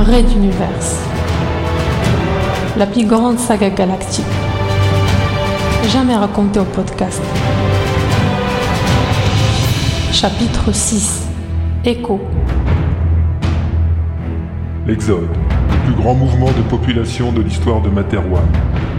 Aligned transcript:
Red 0.00 0.32
Universe. 0.32 1.04
La 2.78 2.86
plus 2.86 3.04
grande 3.04 3.38
saga 3.38 3.68
galactique. 3.68 4.24
Jamais 5.88 6.16
racontée 6.16 6.58
au 6.58 6.64
podcast. 6.64 7.20
Chapitre 10.10 10.72
6. 10.72 11.28
Écho. 11.84 12.18
L'Exode, 14.86 15.28
le 15.70 15.92
plus 15.92 16.02
grand 16.02 16.14
mouvement 16.14 16.50
de 16.50 16.62
population 16.70 17.30
de 17.30 17.42
l'histoire 17.42 17.82
de 17.82 17.90
Materwan. 17.90 18.48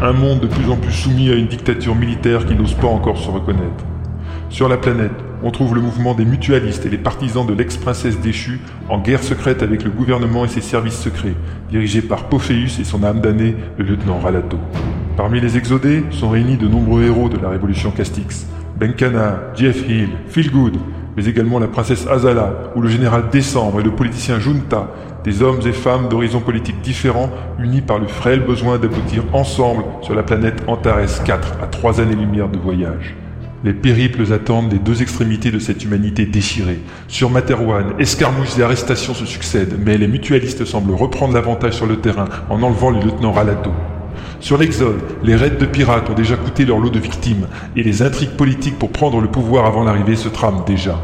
Un 0.03 0.13
monde 0.13 0.41
de 0.41 0.47
plus 0.47 0.69
en 0.69 0.75
plus 0.75 0.93
soumis 0.93 1.31
à 1.31 1.33
une 1.33 1.47
dictature 1.47 1.95
militaire 1.95 2.45
qui 2.45 2.53
n'ose 2.53 2.75
pas 2.75 2.87
encore 2.87 3.17
se 3.17 3.31
reconnaître. 3.31 3.83
Sur 4.49 4.69
la 4.69 4.77
planète, 4.77 5.11
on 5.43 5.51
trouve 5.51 5.75
le 5.75 5.81
mouvement 5.81 6.13
des 6.13 6.25
mutualistes 6.25 6.85
et 6.85 6.89
les 6.89 6.97
partisans 6.97 7.45
de 7.45 7.53
l'ex-princesse 7.53 8.19
déchue 8.19 8.59
en 8.89 8.99
guerre 8.99 9.23
secrète 9.23 9.63
avec 9.63 9.83
le 9.83 9.89
gouvernement 9.89 10.45
et 10.45 10.47
ses 10.47 10.61
services 10.61 10.99
secrets, 10.99 11.35
dirigés 11.69 12.01
par 12.01 12.25
Pophéus 12.25 12.79
et 12.79 12.83
son 12.83 13.03
âme 13.03 13.21
damnée, 13.21 13.55
le 13.77 13.85
lieutenant 13.85 14.19
Ralato. 14.19 14.57
Parmi 15.17 15.39
les 15.39 15.57
exodés 15.57 16.03
sont 16.11 16.29
réunis 16.29 16.57
de 16.57 16.67
nombreux 16.67 17.03
héros 17.03 17.29
de 17.29 17.37
la 17.37 17.49
révolution 17.49 17.91
Castix. 17.91 18.47
Benkana, 18.79 19.39
Jeff 19.55 19.87
Hill, 19.87 20.09
Phil 20.27 20.51
Good, 20.51 20.77
mais 21.15 21.25
également 21.25 21.59
la 21.59 21.67
princesse 21.67 22.07
Azala 22.07 22.71
ou 22.75 22.81
le 22.81 22.87
général 22.87 23.29
Décembre 23.31 23.79
et 23.79 23.83
le 23.83 23.91
politicien 23.91 24.39
Junta, 24.39 24.87
des 25.23 25.43
hommes 25.43 25.59
et 25.65 25.71
femmes 25.71 26.09
d'horizons 26.09 26.39
politiques 26.39 26.81
différents 26.81 27.29
unis 27.59 27.81
par 27.81 27.99
le 27.99 28.07
frêle 28.07 28.39
besoin 28.39 28.79
d'aboutir 28.79 29.23
ensemble 29.33 29.83
sur 30.01 30.15
la 30.15 30.23
planète 30.23 30.63
Antares 30.67 31.23
4 31.23 31.57
à 31.61 31.67
trois 31.67 32.01
années-lumière 32.01 32.49
de 32.49 32.57
voyage. 32.57 33.15
Les 33.63 33.73
périples 33.73 34.33
attendent 34.33 34.71
les 34.71 34.79
deux 34.79 35.03
extrémités 35.03 35.51
de 35.51 35.59
cette 35.59 35.83
humanité 35.83 36.25
déchirée. 36.25 36.79
Sur 37.07 37.29
Materwan, 37.29 37.93
escarmouches 37.99 38.57
et 38.57 38.63
arrestations 38.63 39.13
se 39.13 39.27
succèdent, 39.27 39.77
mais 39.85 39.99
les 39.99 40.07
mutualistes 40.07 40.65
semblent 40.65 40.95
reprendre 40.95 41.35
l'avantage 41.35 41.75
sur 41.75 41.85
le 41.85 41.97
terrain 41.97 42.27
en 42.49 42.63
enlevant 42.63 42.89
le 42.89 42.99
lieutenant 42.99 43.31
Ralato. 43.31 43.71
Sur 44.39 44.57
l'Exode, 44.57 45.01
les 45.23 45.35
raids 45.35 45.51
de 45.51 45.65
pirates 45.67 46.09
ont 46.09 46.15
déjà 46.15 46.37
coûté 46.37 46.65
leur 46.65 46.79
lot 46.79 46.89
de 46.89 46.97
victimes, 46.97 47.47
et 47.75 47.83
les 47.83 48.01
intrigues 48.01 48.35
politiques 48.35 48.79
pour 48.79 48.91
prendre 48.91 49.21
le 49.21 49.27
pouvoir 49.27 49.67
avant 49.67 49.83
l'arrivée 49.83 50.15
se 50.15 50.29
trament 50.29 50.65
déjà. 50.65 50.99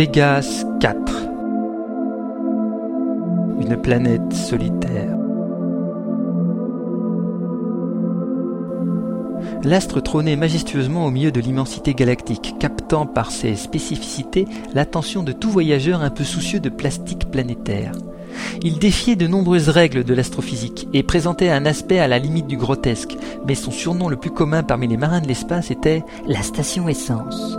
Vegas 0.00 0.64
4 0.80 0.96
Une 3.60 3.76
planète 3.82 4.32
solitaire. 4.32 5.14
L'astre 9.62 10.00
trônait 10.00 10.36
majestueusement 10.36 11.04
au 11.04 11.10
milieu 11.10 11.30
de 11.30 11.40
l'immensité 11.40 11.92
galactique, 11.92 12.54
captant 12.58 13.04
par 13.04 13.30
ses 13.30 13.56
spécificités 13.56 14.46
l'attention 14.72 15.22
de 15.22 15.32
tout 15.32 15.50
voyageur 15.50 16.00
un 16.00 16.08
peu 16.08 16.24
soucieux 16.24 16.60
de 16.60 16.70
plastique 16.70 17.30
planétaire. 17.30 17.92
Il 18.62 18.78
défiait 18.78 19.16
de 19.16 19.26
nombreuses 19.26 19.68
règles 19.68 20.04
de 20.04 20.14
l'astrophysique 20.14 20.88
et 20.94 21.02
présentait 21.02 21.50
un 21.50 21.66
aspect 21.66 21.98
à 21.98 22.08
la 22.08 22.18
limite 22.18 22.46
du 22.46 22.56
grotesque, 22.56 23.18
mais 23.46 23.54
son 23.54 23.70
surnom 23.70 24.08
le 24.08 24.16
plus 24.16 24.30
commun 24.30 24.62
parmi 24.62 24.88
les 24.88 24.96
marins 24.96 25.20
de 25.20 25.28
l'espace 25.28 25.70
était 25.70 26.02
la 26.26 26.40
station 26.40 26.88
essence. 26.88 27.58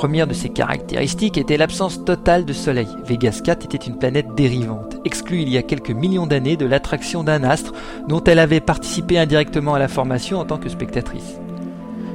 Première 0.00 0.26
de 0.26 0.32
ses 0.32 0.48
caractéristiques 0.48 1.36
était 1.36 1.58
l'absence 1.58 2.06
totale 2.06 2.46
de 2.46 2.54
Soleil. 2.54 2.88
Vegas 3.04 3.42
4 3.44 3.66
était 3.66 3.76
une 3.76 3.98
planète 3.98 4.34
dérivante, 4.34 4.96
exclue 5.04 5.42
il 5.42 5.50
y 5.50 5.58
a 5.58 5.62
quelques 5.62 5.90
millions 5.90 6.26
d'années 6.26 6.56
de 6.56 6.64
l'attraction 6.64 7.22
d'un 7.22 7.44
astre 7.44 7.74
dont 8.08 8.24
elle 8.24 8.38
avait 8.38 8.60
participé 8.60 9.18
indirectement 9.18 9.74
à 9.74 9.78
la 9.78 9.88
formation 9.88 10.38
en 10.38 10.46
tant 10.46 10.56
que 10.56 10.70
spectatrice. 10.70 11.38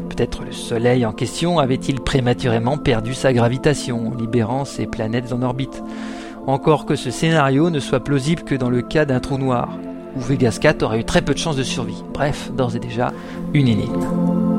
Peut-être 0.10 0.44
le 0.44 0.52
Soleil 0.52 1.06
en 1.06 1.14
question 1.14 1.60
avait-il 1.60 2.02
prématurément 2.02 2.80
perdu 2.80 3.14
sa 3.14 3.34
gravitation, 3.34 4.16
libérant 4.18 4.66
ses 4.66 4.88
planètes 4.88 5.32
en 5.32 5.44
orbite. 5.44 5.84
Encore 6.48 6.88
que 6.88 6.96
ce 6.96 7.12
scénario 7.12 7.70
ne 7.70 7.80
soit 7.80 8.04
plausible 8.04 8.42
que 8.42 8.56
dans 8.56 8.72
le 8.72 8.82
cas 8.82 9.06
d'un 9.06 9.20
trou 9.20 9.38
noir, 9.38 9.70
où 10.16 10.22
Vegas 10.22 10.58
4 10.60 10.82
aurait 10.82 11.02
eu 11.02 11.06
très 11.06 11.22
peu 11.22 11.36
de 11.36 11.40
chances 11.40 11.56
de 11.56 11.62
survie. 11.62 12.04
Bref, 12.16 12.52
d'ores 12.52 12.76
et 12.76 12.80
déjà, 12.80 13.14
une 13.54 13.68
énigme. 13.68 14.55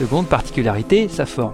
Seconde 0.00 0.28
particularité, 0.28 1.08
sa 1.08 1.26
forme. 1.26 1.52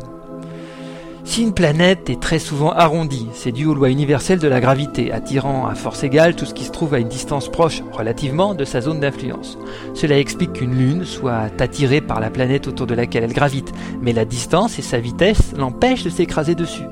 Si 1.24 1.42
une 1.42 1.52
planète 1.52 2.08
est 2.08 2.22
très 2.22 2.38
souvent 2.38 2.70
arrondie, 2.70 3.26
c'est 3.32 3.50
dû 3.50 3.66
aux 3.66 3.74
lois 3.74 3.90
universelles 3.90 4.38
de 4.38 4.46
la 4.46 4.60
gravité, 4.60 5.10
attirant 5.10 5.66
à 5.66 5.74
force 5.74 6.04
égale 6.04 6.36
tout 6.36 6.44
ce 6.44 6.54
qui 6.54 6.62
se 6.62 6.70
trouve 6.70 6.94
à 6.94 7.00
une 7.00 7.08
distance 7.08 7.48
proche, 7.48 7.82
relativement, 7.90 8.54
de 8.54 8.64
sa 8.64 8.80
zone 8.80 9.00
d'influence. 9.00 9.58
Cela 9.94 10.16
explique 10.20 10.52
qu'une 10.52 10.78
lune 10.78 11.04
soit 11.04 11.50
attirée 11.58 12.00
par 12.00 12.20
la 12.20 12.30
planète 12.30 12.68
autour 12.68 12.86
de 12.86 12.94
laquelle 12.94 13.24
elle 13.24 13.32
gravite, 13.32 13.72
mais 14.00 14.12
la 14.12 14.24
distance 14.24 14.78
et 14.78 14.82
sa 14.82 15.00
vitesse 15.00 15.52
l'empêchent 15.56 16.04
de 16.04 16.10
s'écraser 16.10 16.54
dessus. 16.54 16.86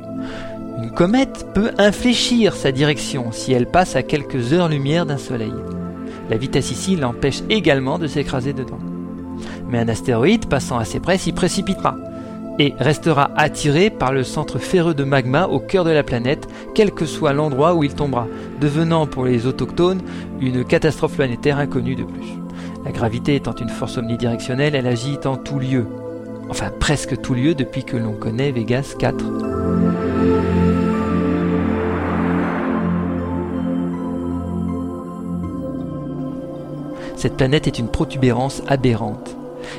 Une 0.83 0.91
comète 0.91 1.47
peut 1.55 1.71
infléchir 1.79 2.57
sa 2.57 2.73
direction 2.73 3.31
si 3.31 3.53
elle 3.53 3.71
passe 3.71 3.95
à 3.95 4.03
quelques 4.03 4.53
heures-lumière 4.53 5.07
d'un 5.07 5.19
soleil. 5.19 5.55
La 6.31 6.37
vitesse 6.37 6.73
ici 6.73 6.97
l'empêche 6.97 7.43
également 7.49 8.01
de 8.01 8.09
s'écraser 8.09 8.55
dedans 8.55 8.81
mais 9.75 9.81
un 9.81 9.89
astéroïde 9.89 10.47
passant 10.47 10.79
assez 10.79 11.01
près 11.01 11.19
s'y 11.19 11.33
précipitera 11.33 11.97
et 12.61 12.75
restera 12.79 13.33
attiré 13.35 13.91
par 13.91 14.13
le 14.13 14.23
centre 14.23 14.61
ferreux 14.61 14.95
de 14.95 15.03
magma 15.03 15.49
au 15.49 15.59
cœur 15.59 15.85
de 15.85 15.91
la 15.91 16.05
planète, 16.05 16.47
quel 16.77 16.93
que 16.93 17.07
soit 17.07 17.33
l'endroit 17.33 17.75
où 17.75 17.83
il 17.83 17.93
tombera, 17.93 18.29
devenant 18.61 19.09
pour 19.09 19.25
les 19.25 19.49
autochtones 19.49 20.01
une 20.41 20.65
catastrophe 20.65 21.17
planétaire 21.17 21.59
inconnue 21.59 21.97
de 21.97 22.05
plus. 22.05 22.35
La 22.85 22.93
gravité 22.93 23.35
étant 23.35 23.57
une 23.57 23.69
force 23.69 23.99
omnidirectionnelle, 23.99 24.77
elle 24.77 24.87
agit 24.87 25.19
en 25.25 25.37
tout 25.37 25.59
lieu, 25.59 25.89
enfin 26.49 26.71
presque 26.79 27.21
tout 27.21 27.35
lieu 27.35 27.57
depuis 27.57 27.83
que 27.83 27.97
l'on 27.97 28.13
connaît 28.13 28.53
Vegas 28.53 28.95
4. 28.97 29.25
Cette 37.17 37.37
planète 37.37 37.67
est 37.67 37.81
une 37.81 37.89
protubérance 37.89 38.63
aberrante. 38.69 39.37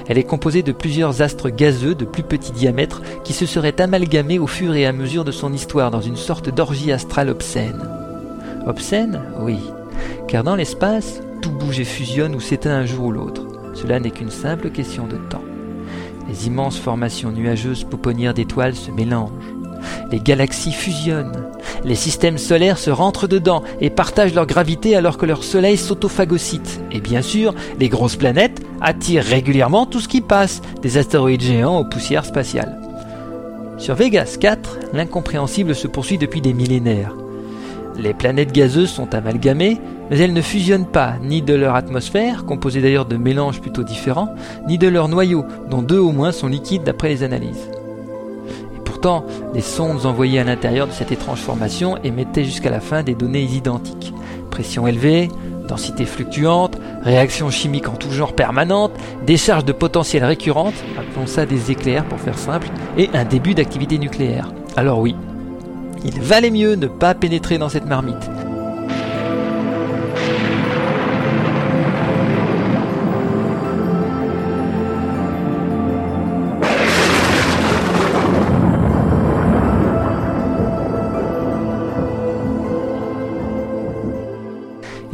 Elle 0.07 0.17
est 0.17 0.23
composée 0.23 0.63
de 0.63 0.71
plusieurs 0.71 1.21
astres 1.21 1.49
gazeux 1.49 1.95
de 1.95 2.05
plus 2.05 2.23
petit 2.23 2.51
diamètre 2.51 3.01
qui 3.23 3.33
se 3.33 3.45
seraient 3.45 3.81
amalgamés 3.81 4.39
au 4.39 4.47
fur 4.47 4.75
et 4.75 4.85
à 4.85 4.93
mesure 4.93 5.25
de 5.25 5.31
son 5.31 5.53
histoire 5.53 5.91
dans 5.91 6.01
une 6.01 6.15
sorte 6.15 6.49
d'orgie 6.49 6.91
astrale 6.91 7.29
obscène. 7.29 7.81
Obscène? 8.67 9.21
Oui, 9.39 9.57
car 10.27 10.43
dans 10.43 10.55
l'espace, 10.55 11.21
tout 11.41 11.51
bouge 11.51 11.79
et 11.79 11.85
fusionne 11.85 12.35
ou 12.35 12.39
s'éteint 12.39 12.75
un 12.75 12.85
jour 12.85 13.05
ou 13.05 13.11
l'autre. 13.11 13.43
Cela 13.73 13.99
n'est 13.99 14.11
qu'une 14.11 14.31
simple 14.31 14.69
question 14.69 15.05
de 15.05 15.17
temps. 15.29 15.43
Les 16.27 16.47
immenses 16.47 16.79
formations 16.79 17.31
nuageuses 17.31 17.83
pouponnières 17.83 18.33
d'étoiles 18.33 18.75
se 18.75 18.89
mélangent. 18.89 19.31
Les 20.11 20.19
galaxies 20.19 20.71
fusionnent. 20.71 21.49
Les 21.85 21.95
systèmes 21.95 22.39
solaires 22.39 22.79
se 22.79 22.89
rentrent 22.89 23.27
dedans 23.27 23.61
et 23.79 23.91
partagent 23.91 24.33
leur 24.33 24.47
gravité 24.47 24.95
alors 24.95 25.19
que 25.19 25.27
leur 25.27 25.43
soleil 25.43 25.77
s'autophagocyte. 25.77 26.81
Et 26.91 26.99
bien 26.99 27.21
sûr, 27.21 27.53
les 27.79 27.89
grosses 27.89 28.15
planètes 28.15 28.59
attirent 28.81 29.23
régulièrement 29.23 29.85
tout 29.85 29.99
ce 29.99 30.07
qui 30.07 30.21
passe, 30.21 30.63
des 30.81 30.97
astéroïdes 30.97 31.43
géants 31.43 31.79
aux 31.79 31.85
poussières 31.85 32.25
spatiales. 32.25 32.75
Sur 33.77 33.93
Vegas 33.93 34.37
4, 34.39 34.79
l'incompréhensible 34.93 35.75
se 35.75 35.87
poursuit 35.87 36.17
depuis 36.17 36.41
des 36.41 36.53
millénaires. 36.53 37.15
Les 37.99 38.15
planètes 38.15 38.51
gazeuses 38.51 38.89
sont 38.89 39.13
amalgamées, 39.13 39.79
mais 40.09 40.17
elles 40.17 40.33
ne 40.33 40.41
fusionnent 40.41 40.87
pas 40.87 41.13
ni 41.21 41.43
de 41.43 41.53
leur 41.53 41.75
atmosphère, 41.75 42.45
composée 42.45 42.81
d'ailleurs 42.81 43.05
de 43.05 43.15
mélanges 43.15 43.61
plutôt 43.61 43.83
différents, 43.83 44.33
ni 44.67 44.79
de 44.79 44.87
leur 44.87 45.07
noyau, 45.07 45.45
dont 45.69 45.83
deux 45.83 45.99
au 45.99 46.11
moins 46.11 46.31
sont 46.31 46.47
liquides 46.47 46.83
d'après 46.83 47.09
les 47.09 47.21
analyses 47.21 47.69
les 49.53 49.61
sondes 49.61 50.05
envoyées 50.05 50.39
à 50.39 50.43
l'intérieur 50.43 50.87
de 50.87 50.91
cette 50.91 51.11
étrange 51.11 51.39
formation 51.39 51.97
émettaient 52.03 52.43
jusqu'à 52.43 52.69
la 52.71 52.79
fin 52.79 53.03
des 53.03 53.13
données 53.13 53.43
identiques. 53.43 54.13
Pression 54.49 54.87
élevée, 54.87 55.29
densité 55.67 56.05
fluctuante, 56.05 56.77
réactions 57.03 57.49
chimiques 57.51 57.87
en 57.87 57.95
tout 57.95 58.11
genre 58.11 58.33
permanentes, 58.33 58.93
décharge 59.25 59.65
de 59.65 59.73
potentiel 59.73 60.23
récurrente, 60.23 60.73
appelons 60.97 61.27
ça 61.27 61.45
des 61.45 61.71
éclairs 61.71 62.05
pour 62.05 62.19
faire 62.19 62.37
simple, 62.37 62.67
et 62.97 63.09
un 63.13 63.25
début 63.25 63.53
d'activité 63.53 63.99
nucléaire. 63.99 64.51
Alors 64.75 64.99
oui, 64.99 65.15
il 66.03 66.19
valait 66.19 66.51
mieux 66.51 66.75
ne 66.75 66.87
pas 66.87 67.13
pénétrer 67.13 67.57
dans 67.57 67.69
cette 67.69 67.85
marmite. 67.85 68.29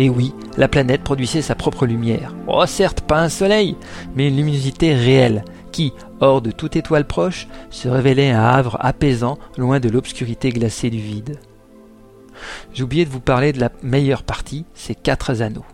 Et 0.02 0.10
oui, 0.10 0.34
la 0.58 0.68
planète 0.68 1.04
produisait 1.04 1.44
sa 1.44 1.54
propre 1.54 1.86
lumière. 1.86 2.34
Oh 2.48 2.66
certes, 2.66 3.02
pas 3.02 3.22
un 3.22 3.30
soleil, 3.30 3.78
mais 4.16 4.30
une 4.30 4.36
luminosité 4.36 4.96
réelle, 4.96 5.46
qui, 5.72 5.94
hors 6.22 6.42
de 6.42 6.50
toute 6.50 6.76
étoile 6.76 7.06
proche, 7.06 7.48
se 7.70 7.88
révélait 7.88 8.32
un 8.32 8.42
havre 8.44 8.78
apaisant 8.80 9.38
loin 9.60 9.80
de 9.80 9.90
l'obscurité 9.90 10.50
glacée 10.50 10.90
du 10.90 11.00
vide. 11.00 11.38
Oublié 12.80 13.06
de 13.06 13.12
vous 13.12 13.20
parler 13.20 13.54
de 13.54 13.60
la 13.60 13.70
meilleure 13.84 14.24
partie, 14.24 14.66
ces 14.74 14.96
quatre 14.96 15.40
anneaux. 15.40 15.66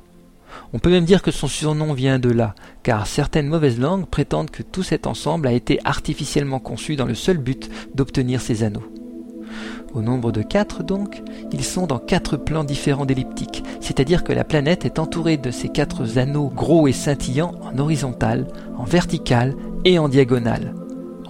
On 0.73 0.79
peut 0.79 0.89
même 0.89 1.05
dire 1.05 1.21
que 1.21 1.31
son 1.31 1.47
surnom 1.47 1.93
vient 1.93 2.19
de 2.19 2.29
là, 2.29 2.53
car 2.83 3.07
certaines 3.07 3.47
mauvaises 3.47 3.79
langues 3.79 4.07
prétendent 4.07 4.51
que 4.51 4.61
tout 4.61 4.83
cet 4.83 5.07
ensemble 5.07 5.47
a 5.47 5.53
été 5.53 5.79
artificiellement 5.85 6.59
conçu 6.59 6.97
dans 6.97 7.05
le 7.05 7.15
seul 7.15 7.37
but 7.37 7.69
d'obtenir 7.95 8.41
ces 8.41 8.63
anneaux. 8.63 8.91
Au 9.97 10.03
nombre 10.03 10.31
de 10.31 10.43
quatre 10.43 10.83
donc, 10.83 11.23
ils 11.51 11.63
sont 11.63 11.87
dans 11.87 11.97
quatre 11.97 12.37
plans 12.37 12.63
différents 12.63 13.07
d'elliptique, 13.07 13.63
c'est-à-dire 13.81 14.23
que 14.23 14.31
la 14.31 14.43
planète 14.43 14.85
est 14.85 14.99
entourée 14.99 15.37
de 15.37 15.49
ces 15.49 15.69
quatre 15.69 16.19
anneaux 16.19 16.51
gros 16.55 16.87
et 16.87 16.91
scintillants 16.91 17.53
en 17.63 17.79
horizontal, 17.79 18.45
en 18.77 18.83
vertical 18.83 19.55
et 19.85 19.97
en 19.97 20.07
diagonale. 20.07 20.75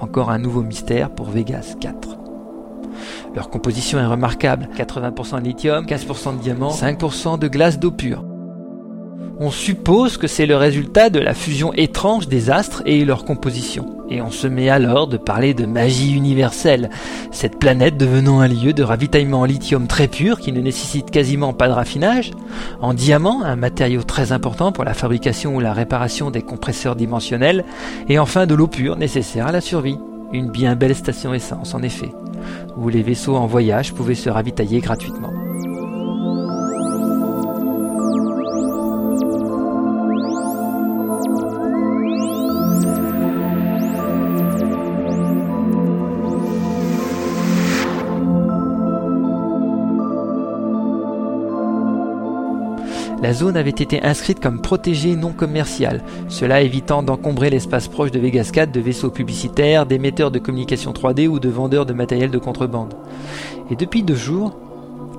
Encore 0.02 0.32
un 0.32 0.38
nouveau 0.38 0.64
mystère 0.64 1.12
pour 1.12 1.30
Vegas 1.30 1.76
4. 1.80 2.18
Leur 3.34 3.50
composition 3.50 4.00
est 4.00 4.06
remarquable, 4.06 4.68
80% 4.76 5.40
de 5.40 5.46
lithium, 5.46 5.86
15% 5.86 6.36
de 6.36 6.42
diamant, 6.42 6.72
5% 6.72 7.40
de 7.40 7.48
glace 7.48 7.80
d'eau 7.80 7.92
pure. 7.92 8.26
On 9.40 9.52
suppose 9.52 10.18
que 10.18 10.26
c'est 10.26 10.48
le 10.48 10.56
résultat 10.56 11.12
de 11.12 11.20
la 11.20 11.36
fusion 11.36 11.72
étrange 11.74 12.28
des 12.28 12.50
astres 12.50 12.82
et 12.88 13.06
leur 13.06 13.24
composition. 13.24 13.98
Et 14.10 14.20
on 14.20 14.32
se 14.32 14.48
met 14.48 14.70
alors 14.70 15.06
de 15.06 15.18
parler 15.18 15.54
de 15.54 15.68
magie 15.68 16.16
universelle, 16.16 16.90
cette 17.30 17.60
planète 17.60 17.98
devenant 17.98 18.40
un 18.40 18.48
lieu 18.48 18.74
de 18.74 18.82
ravitaillement 18.82 19.42
en 19.42 19.46
lithium 19.46 19.86
très 19.86 20.08
pur 20.08 20.40
qui 20.40 20.52
ne 20.52 20.60
nécessite 20.60 21.12
quasiment 21.12 21.54
pas 21.54 21.68
de 21.68 21.74
raffinage, 21.74 22.32
en 22.82 22.96
diamant, 22.96 23.44
un 23.44 23.56
matériau 23.56 24.02
très 24.02 24.32
important 24.32 24.72
pour 24.72 24.86
la 24.86 24.96
fabrication 24.96 25.56
ou 25.56 25.60
la 25.60 25.74
réparation 25.74 26.32
des 26.32 26.42
compresseurs 26.42 26.96
dimensionnels, 26.96 27.64
et 28.10 28.18
enfin 28.18 28.48
de 28.48 28.56
l'eau 28.56 28.68
pure 28.68 28.96
nécessaire 28.96 29.46
à 29.46 29.52
la 29.52 29.62
survie. 29.62 30.00
Une 30.34 30.50
bien 30.50 30.76
belle 30.76 30.96
station 30.96 31.36
essence 31.36 31.76
en 31.76 31.84
effet, 31.84 32.10
où 32.76 32.90
les 32.90 33.04
vaisseaux 33.04 33.36
en 33.36 33.46
voyage 33.46 33.94
pouvaient 33.94 34.16
se 34.16 34.32
ravitailler 34.32 34.80
gratuitement. 34.80 35.47
La 53.28 53.34
zone 53.34 53.58
avait 53.58 53.72
été 53.72 54.02
inscrite 54.04 54.40
comme 54.40 54.62
protégée 54.62 55.18
non 55.18 55.34
commerciale, 55.34 56.02
cela 56.30 56.62
évitant 56.62 57.04
d'encombrer 57.04 57.50
l'espace 57.50 57.90
proche 57.90 58.12
de 58.12 58.20
Vegas 58.20 58.52
4 58.54 58.72
de 58.72 58.80
vaisseaux 58.80 59.10
publicitaires, 59.10 59.86
d'émetteurs 59.86 60.32
de 60.32 60.40
communication 60.40 60.94
3D 60.94 61.28
ou 61.28 61.38
de 61.38 61.50
vendeurs 61.50 61.86
de 61.86 61.92
matériel 61.92 62.32
de 62.32 62.38
contrebande. 62.38 62.94
Et 63.70 63.76
depuis 63.76 64.02
deux 64.02 64.16
jours, 64.16 64.58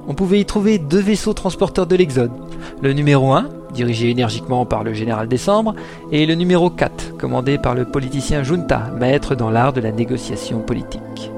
on 0.07 0.15
pouvait 0.15 0.41
y 0.41 0.47
trouver 0.47 0.79
deux 0.79 1.03
vaisseaux 1.03 1.35
transporteurs 1.35 1.87
de 1.87 1.97
l'Exode. 1.97 2.33
Le 2.81 2.95
numéro 2.95 3.35
1, 3.35 3.51
dirigé 3.75 4.09
énergiquement 4.09 4.65
par 4.65 4.85
le 4.85 4.95
général 4.95 5.29
Décembre, 5.29 5.75
et 6.11 6.25
le 6.25 6.35
numéro 6.35 6.71
4, 6.71 7.19
commandé 7.19 7.59
par 7.59 7.75
le 7.75 7.85
politicien 7.85 8.43
Junta, 8.43 8.91
maître 8.99 9.35
dans 9.35 9.51
l'art 9.51 9.75
de 9.75 9.83
la 9.83 9.93
négociation 9.93 10.61
politique. 10.61 11.31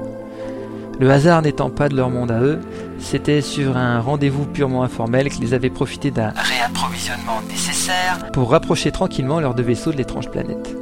Le 1.01 1.11
hasard 1.11 1.41
n'étant 1.41 1.69
pas 1.69 1.89
de 1.89 1.97
leur 1.97 2.09
monde 2.09 2.31
à 2.31 2.39
eux, 2.39 2.59
c'était 3.01 3.41
sur 3.41 3.77
un 3.77 3.99
rendez-vous 3.99 4.45
purement 4.45 4.83
informel 4.83 5.29
qu'ils 5.29 5.53
avaient 5.53 5.69
profité 5.69 6.11
d'un 6.11 6.29
réapprovisionnement 6.35 7.41
nécessaire 7.49 8.31
pour 8.31 8.51
rapprocher 8.51 8.91
tranquillement 8.91 9.39
leurs 9.39 9.55
deux 9.55 9.63
vaisseaux 9.63 9.91
de 9.91 9.97
l'étrange 9.97 10.29
planète. 10.29 10.75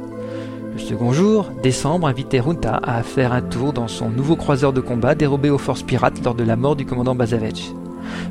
Le 0.72 0.78
second 0.78 1.12
jour, 1.12 1.50
Décembre 1.62 2.06
invitait 2.06 2.40
Runta 2.40 2.80
à 2.82 3.02
faire 3.02 3.32
un 3.32 3.42
tour 3.42 3.72
dans 3.72 3.88
son 3.88 4.10
nouveau 4.10 4.36
croiseur 4.36 4.72
de 4.72 4.80
combat 4.80 5.14
dérobé 5.14 5.50
aux 5.50 5.58
forces 5.58 5.82
pirates 5.82 6.22
lors 6.24 6.34
de 6.34 6.44
la 6.44 6.56
mort 6.56 6.76
du 6.76 6.86
commandant 6.86 7.14
Bazavech. 7.14 7.72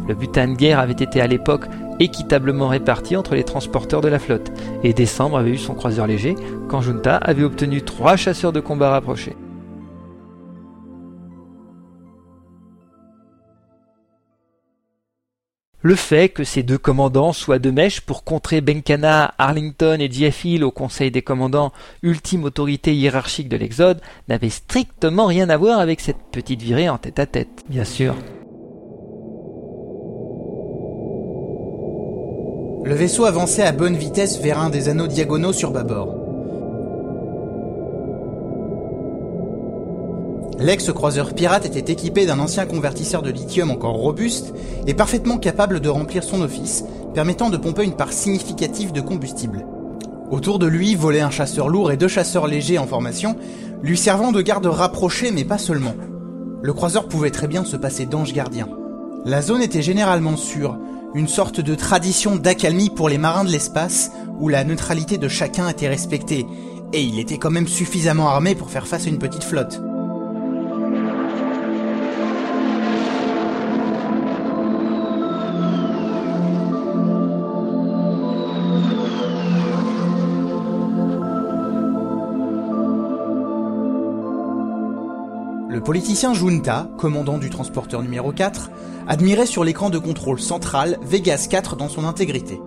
Le 0.08 0.16
butin 0.16 0.48
de 0.48 0.56
guerre 0.56 0.80
avait 0.80 0.94
été 0.94 1.22
à 1.22 1.28
l'époque 1.28 1.66
équitablement 2.00 2.70
réparti 2.70 3.18
entre 3.18 3.36
les 3.36 3.44
transporteurs 3.44 4.02
de 4.02 4.08
la 4.08 4.20
flotte, 4.20 4.52
et 4.84 4.94
Décembre 4.94 5.38
avait 5.38 5.52
eu 5.52 5.58
son 5.58 5.74
croiseur 5.74 6.08
léger 6.08 6.36
quand 6.70 6.82
Junta 6.82 7.18
avait 7.18 7.44
obtenu 7.44 7.82
trois 7.82 8.16
chasseurs 8.16 8.54
de 8.54 8.62
combat 8.62 8.90
rapprochés. 8.90 9.36
Le 15.82 15.96
fait 15.96 16.28
que 16.28 16.44
ces 16.44 16.62
deux 16.62 16.78
commandants 16.78 17.32
soient 17.32 17.58
de 17.58 17.72
mèche 17.72 18.02
pour 18.02 18.26
contrer 18.26 18.60
Benkana, 18.60 19.34
Arlington 19.38 19.98
et 20.02 20.12
Jeff 20.12 20.44
Hill 20.44 20.66
au 20.66 20.72
Conseil 20.72 21.10
des 21.10 21.22
commandants, 21.22 21.72
ultime 22.04 22.44
autorité 22.44 22.94
hiérarchique 22.94 23.48
de 23.48 23.56
l'Exode, 23.56 24.02
n'avait 24.28 24.50
strictement 24.50 25.28
rien 25.28 25.50
à 25.50 25.56
voir 25.56 25.80
avec 25.80 26.02
cette 26.02 26.22
petite 26.34 26.62
virée 26.62 26.90
en 26.90 26.98
tête 26.98 27.20
à 27.20 27.26
tête, 27.26 27.64
bien 27.70 27.86
sûr. 27.86 28.16
Le 32.84 32.94
vaisseau 32.94 33.24
avançait 33.24 33.64
à 33.64 33.72
bonne 33.72 33.96
vitesse 33.96 34.42
vers 34.42 34.60
un 34.60 34.70
des 34.70 34.90
anneaux 34.90 35.08
diagonaux 35.08 35.54
sur 35.54 35.72
bâbord. 35.72 36.29
L'ex-croiseur 40.60 41.34
pirate 41.34 41.66
était 41.66 41.94
équipé 41.94 42.26
d'un 42.26 42.40
ancien 42.40 42.66
convertisseur 42.66 43.22
de 43.22 43.32
lithium 43.32 43.72
encore 43.72 43.96
robuste 43.96 44.54
et 44.88 44.94
parfaitement 44.94 45.38
capable 45.38 45.80
de 45.80 45.88
remplir 45.88 46.22
son 46.22 46.42
office, 46.42 46.84
permettant 47.14 47.50
de 47.50 47.56
pomper 47.56 47.86
une 47.86 47.96
part 47.96 48.12
significative 48.12 48.92
de 48.92 49.00
combustible. 49.00 49.66
Autour 50.32 50.60
de 50.60 50.68
lui 50.68 50.96
volaient 50.96 51.22
un 51.22 51.32
chasseur 51.32 51.70
lourd 51.70 51.94
et 51.94 51.98
deux 51.98 52.10
chasseurs 52.10 52.46
légers 52.46 52.78
en 52.78 52.88
formation, 52.88 53.38
lui 53.82 53.98
servant 53.98 54.34
de 54.34 54.42
garde 54.42 54.66
rapprochée 54.66 55.32
mais 55.32 55.46
pas 55.46 55.58
seulement. 55.58 55.96
Le 56.62 56.74
croiseur 56.74 57.08
pouvait 57.08 57.32
très 57.32 57.48
bien 57.48 57.64
se 57.64 57.78
passer 57.78 58.06
d'ange 58.06 58.34
gardien. 58.34 58.68
La 59.24 59.42
zone 59.42 59.62
était 59.62 59.82
généralement 59.82 60.36
sûre, 60.36 60.78
une 61.16 61.30
sorte 61.30 61.62
de 61.62 61.74
tradition 61.74 62.36
d'accalmie 62.36 62.90
pour 62.90 63.08
les 63.08 63.18
marins 63.18 63.46
de 63.46 63.52
l'espace 63.52 64.12
où 64.42 64.50
la 64.50 64.66
neutralité 64.66 65.18
de 65.18 65.30
chacun 65.30 65.70
était 65.70 65.88
respectée, 65.88 66.46
et 66.92 67.02
il 67.02 67.18
était 67.18 67.38
quand 67.38 67.50
même 67.50 67.68
suffisamment 67.68 68.28
armé 68.28 68.56
pour 68.56 68.70
faire 68.70 68.88
face 68.88 69.06
à 69.06 69.10
une 69.10 69.20
petite 69.20 69.44
flotte. 69.46 69.82
Le 85.80 85.86
politicien 85.86 86.34
Junta, 86.34 86.90
commandant 86.98 87.38
du 87.38 87.50
transporteur 87.50 88.02
numéro 88.02 88.34
4, 88.34 88.70
admirait 89.08 89.46
sur 89.46 89.64
l'écran 89.64 89.90
de 89.90 89.98
contrôle 89.98 90.42
central 90.42 91.00
Vegas 91.02 91.48
4 91.50 91.78
dans 91.78 91.88
son 91.88 92.04
intégrité. 92.04 92.60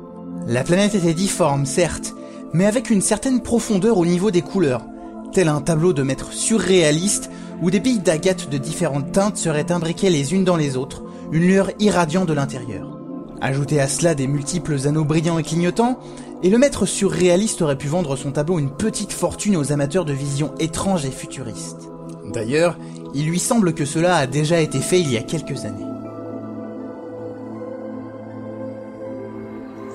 La 0.46 0.64
planète 0.64 0.94
était 0.94 1.12
difforme, 1.12 1.66
certes, 1.66 2.14
mais 2.54 2.64
avec 2.64 2.88
une 2.88 3.02
certaine 3.02 3.42
profondeur 3.42 3.98
au 3.98 4.06
niveau 4.06 4.30
des 4.30 4.40
couleurs, 4.40 4.86
tel 5.30 5.48
un 5.48 5.60
tableau 5.60 5.92
de 5.92 6.02
maître 6.02 6.32
surréaliste 6.32 7.30
où 7.60 7.70
des 7.70 7.80
billes 7.80 7.98
d'agate 7.98 8.48
de 8.48 8.56
différentes 8.56 9.12
teintes 9.12 9.36
seraient 9.36 9.70
imbriquées 9.70 10.08
les 10.08 10.32
unes 10.32 10.44
dans 10.44 10.56
les 10.56 10.78
autres, 10.78 11.02
une 11.32 11.42
lueur 11.42 11.70
irradiant 11.80 12.24
de 12.24 12.32
l'intérieur. 12.32 12.98
Ajoutez 13.42 13.78
à 13.78 13.88
cela 13.88 14.14
des 14.14 14.26
multiples 14.26 14.88
anneaux 14.88 15.04
brillants 15.04 15.38
et 15.38 15.42
clignotants, 15.42 15.98
et 16.42 16.48
le 16.48 16.56
maître 16.56 16.86
surréaliste 16.86 17.60
aurait 17.60 17.76
pu 17.76 17.88
vendre 17.88 18.16
son 18.16 18.32
tableau 18.32 18.58
une 18.58 18.70
petite 18.70 19.12
fortune 19.12 19.58
aux 19.58 19.70
amateurs 19.70 20.06
de 20.06 20.14
visions 20.14 20.54
étranges 20.58 21.04
et 21.04 21.10
futuristes. 21.10 21.90
D'ailleurs, 22.32 22.78
il 23.14 23.26
lui 23.26 23.38
semble 23.38 23.74
que 23.74 23.84
cela 23.84 24.16
a 24.16 24.26
déjà 24.26 24.60
été 24.60 24.80
fait 24.80 25.00
il 25.00 25.10
y 25.10 25.16
a 25.16 25.22
quelques 25.22 25.64
années. 25.64 25.86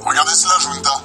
Regardez 0.01 0.31
cela, 0.33 0.53
Junta. 0.59 1.03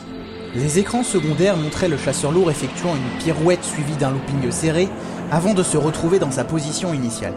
Les 0.54 0.78
écrans 0.78 1.02
secondaires 1.02 1.56
montraient 1.56 1.88
le 1.88 1.96
chasseur 1.96 2.30
lourd 2.30 2.50
effectuant 2.50 2.94
une 2.94 3.18
pirouette 3.18 3.64
suivie 3.64 3.96
d'un 3.96 4.10
looping 4.10 4.50
serré 4.50 4.88
avant 5.30 5.54
de 5.54 5.62
se 5.62 5.78
retrouver 5.78 6.18
dans 6.18 6.30
sa 6.30 6.44
position 6.44 6.92
initiale. 6.92 7.34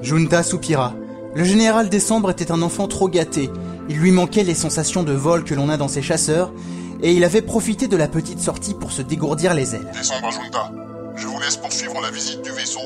Junta 0.00 0.42
soupira. 0.42 0.94
Le 1.34 1.44
général 1.44 1.88
Décembre 1.88 2.30
était 2.30 2.50
un 2.50 2.62
enfant 2.62 2.88
trop 2.88 3.08
gâté. 3.08 3.50
Il 3.88 3.98
lui 3.98 4.10
manquait 4.10 4.44
les 4.44 4.54
sensations 4.54 5.02
de 5.02 5.12
vol 5.12 5.44
que 5.44 5.54
l'on 5.54 5.68
a 5.68 5.76
dans 5.76 5.88
ses 5.88 6.00
chasseurs, 6.02 6.52
et 7.02 7.12
il 7.12 7.24
avait 7.24 7.42
profité 7.42 7.88
de 7.88 7.96
la 7.96 8.08
petite 8.08 8.40
sortie 8.40 8.74
pour 8.74 8.92
se 8.92 9.02
dégourdir 9.02 9.52
les 9.52 9.74
ailes. 9.74 9.90
Décembre, 9.92 10.30
Junta. 10.30 10.70
Je 11.16 11.26
vous 11.26 11.38
laisse 11.40 11.56
poursuivre 11.58 12.00
la 12.00 12.10
visite 12.10 12.42
du 12.42 12.50
vaisseau. 12.50 12.80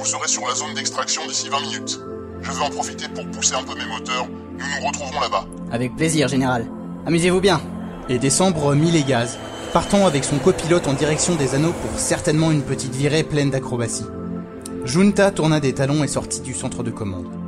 Vous 0.00 0.06
serez 0.06 0.28
sur 0.28 0.48
la 0.48 0.54
zone 0.54 0.72
d'extraction 0.72 1.26
d'ici 1.26 1.50
20 1.50 1.60
minutes. 1.60 2.00
Je 2.40 2.50
veux 2.50 2.62
en 2.62 2.70
profiter 2.70 3.06
pour 3.08 3.26
pousser 3.32 3.52
un 3.54 3.62
peu 3.62 3.74
mes 3.74 3.84
moteurs. 3.84 4.26
Nous 4.28 4.64
nous 4.80 4.86
retrouverons 4.86 5.20
là-bas. 5.20 5.44
Avec 5.70 5.94
plaisir, 5.94 6.26
général. 6.26 6.64
Amusez-vous 7.04 7.42
bien. 7.42 7.60
Et 8.08 8.18
Décembre 8.18 8.74
mit 8.74 8.90
les 8.90 9.02
gaz, 9.02 9.36
partant 9.74 10.06
avec 10.06 10.24
son 10.24 10.38
copilote 10.38 10.88
en 10.88 10.94
direction 10.94 11.34
des 11.34 11.54
anneaux 11.54 11.74
pour 11.74 12.00
certainement 12.00 12.50
une 12.50 12.62
petite 12.62 12.94
virée 12.94 13.24
pleine 13.24 13.50
d'acrobatie. 13.50 14.06
Junta 14.86 15.30
tourna 15.32 15.60
des 15.60 15.74
talons 15.74 16.02
et 16.02 16.08
sortit 16.08 16.40
du 16.40 16.54
centre 16.54 16.82
de 16.82 16.90
commande. 16.90 17.39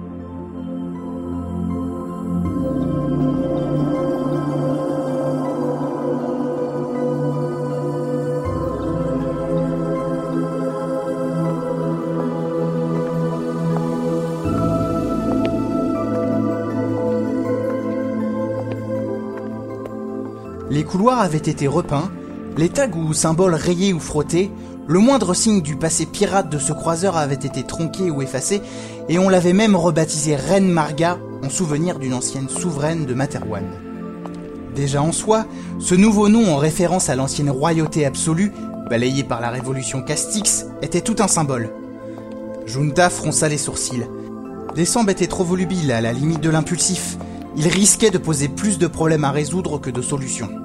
Couloirs 20.92 21.20
avaient 21.20 21.38
été 21.38 21.66
repeints, 21.66 22.11
les 22.58 22.68
tags 22.68 22.90
ou 22.94 23.14
symboles 23.14 23.54
rayés 23.54 23.94
ou 23.94 23.99
frottés, 23.99 24.50
le 24.87 24.99
moindre 24.99 25.32
signe 25.32 25.62
du 25.62 25.76
passé 25.76 26.04
pirate 26.04 26.50
de 26.50 26.58
ce 26.58 26.75
croiseur 26.75 27.16
avait 27.16 27.34
été 27.34 27.62
tronqué 27.62 28.11
ou 28.11 28.20
effacé, 28.20 28.61
et 29.08 29.18
on 29.18 29.30
l'avait 29.30 29.54
même 29.54 29.75
rebaptisé 29.75 30.37
Reine 30.37 30.68
Marga 30.68 31.16
en 31.42 31.49
souvenir 31.49 31.99
d'une 31.99 32.12
ancienne 32.12 32.50
souveraine 32.50 33.06
de 33.06 33.14
Materwan. 33.14 33.64
Déjà 34.76 35.00
en 35.00 35.12
soi, 35.12 35.46
ce 35.78 35.94
nouveau 35.94 36.28
nom 36.28 36.52
en 36.52 36.58
référence 36.58 37.08
à 37.08 37.16
l'ancienne 37.16 37.49
royauté 37.49 38.04
absolue, 38.04 38.52
balayée 38.90 39.25
par 39.25 39.40
la 39.40 39.49
révolution 39.49 40.02
Castix, 40.02 40.66
était 40.82 41.00
tout 41.00 41.16
un 41.20 41.28
symbole. 41.28 41.70
Junta 42.66 43.08
fronça 43.08 43.49
les 43.49 43.56
sourcils. 43.56 44.06
Décembre 44.75 45.08
était 45.08 45.26
trop 45.26 45.44
volubile, 45.44 45.90
à 45.90 46.02
la 46.02 46.12
limite 46.12 46.42
de 46.42 46.50
l'impulsif. 46.50 47.16
Il 47.56 47.66
risquait 47.66 48.11
de 48.11 48.18
poser 48.18 48.49
plus 48.49 48.76
de 48.76 48.87
problèmes 48.87 49.25
à 49.25 49.30
résoudre 49.30 49.78
que 49.78 49.88
de 49.88 50.02
solutions. 50.02 50.62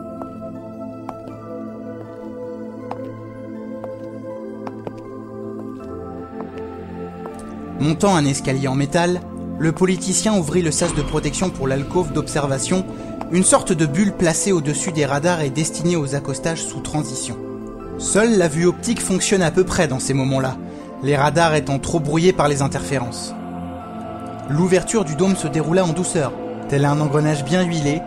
Montant 7.79 8.15
un 8.15 8.25
escalier 8.25 8.67
en 8.67 8.75
métal, 8.75 9.21
le 9.59 9.71
politicien 9.71 10.35
ouvrit 10.37 10.61
le 10.61 10.71
sas 10.71 10.93
de 10.95 11.01
protection 11.01 11.49
pour 11.49 11.67
l'alcôve 11.67 12.11
d'observation, 12.11 12.85
une 13.31 13.43
sorte 13.43 13.71
de 13.71 13.85
bulle 13.85 14.13
placée 14.13 14.51
au-dessus 14.51 14.91
des 14.91 15.05
radars 15.05 15.41
et 15.41 15.49
destinée 15.49 15.95
aux 15.95 16.15
accostages 16.15 16.63
sous 16.63 16.79
transition. 16.79 17.37
Seule 17.99 18.37
la 18.37 18.47
vue 18.47 18.65
optique 18.65 19.01
fonctionne 19.01 19.41
à 19.41 19.51
peu 19.51 19.63
près 19.63 19.87
dans 19.87 19.99
ces 19.99 20.13
moments-là, 20.13 20.57
les 21.03 21.15
radars 21.15 21.55
étant 21.55 21.79
trop 21.79 21.99
brouillés 21.99 22.33
par 22.33 22.47
les 22.47 22.61
interférences. 22.61 23.33
L'ouverture 24.49 25.05
du 25.05 25.15
dôme 25.15 25.35
se 25.35 25.47
déroula 25.47 25.85
en 25.85 25.93
douceur, 25.93 26.31
tel 26.69 26.85
un 26.85 26.99
engrenage 26.99 27.43
bien 27.43 27.63
huilé, 27.63 28.01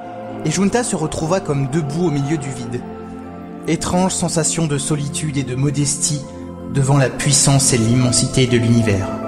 et 0.44 0.50
Junta 0.50 0.82
se 0.82 0.96
retrouva 0.96 1.40
comme 1.40 1.68
debout 1.68 2.06
au 2.06 2.10
milieu 2.10 2.38
du 2.38 2.50
vide. 2.50 2.80
Étrange 3.68 4.12
sensation 4.12 4.66
de 4.66 4.78
solitude 4.78 5.36
et 5.36 5.42
de 5.42 5.54
modestie 5.54 6.22
devant 6.72 6.96
la 6.96 7.10
puissance 7.10 7.72
et 7.72 7.78
l'immensité 7.78 8.46
de 8.46 8.56
l'univers. 8.56 9.19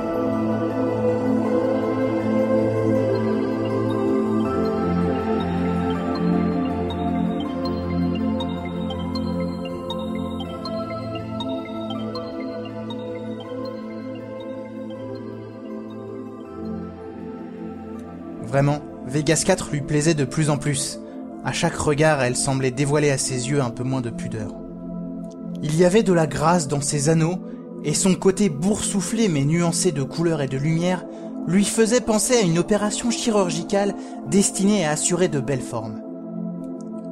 Vraiment, 18.52 18.80
Vegas 19.06 19.44
4 19.46 19.70
lui 19.72 19.80
plaisait 19.80 20.12
de 20.12 20.26
plus 20.26 20.50
en 20.50 20.58
plus. 20.58 21.00
À 21.42 21.52
chaque 21.52 21.74
regard, 21.74 22.22
elle 22.22 22.36
semblait 22.36 22.70
dévoiler 22.70 23.10
à 23.10 23.16
ses 23.16 23.48
yeux 23.48 23.62
un 23.62 23.70
peu 23.70 23.82
moins 23.82 24.02
de 24.02 24.10
pudeur. 24.10 24.52
Il 25.62 25.74
y 25.74 25.86
avait 25.86 26.02
de 26.02 26.12
la 26.12 26.26
grâce 26.26 26.68
dans 26.68 26.82
ses 26.82 27.08
anneaux, 27.08 27.38
et 27.82 27.94
son 27.94 28.14
côté 28.14 28.50
boursouflé 28.50 29.28
mais 29.28 29.46
nuancé 29.46 29.90
de 29.90 30.02
couleurs 30.02 30.42
et 30.42 30.48
de 30.48 30.58
lumière 30.58 31.06
lui 31.48 31.64
faisait 31.64 32.02
penser 32.02 32.34
à 32.34 32.42
une 32.42 32.58
opération 32.58 33.10
chirurgicale 33.10 33.94
destinée 34.28 34.84
à 34.84 34.90
assurer 34.90 35.28
de 35.28 35.40
belles 35.40 35.62
formes. 35.62 36.02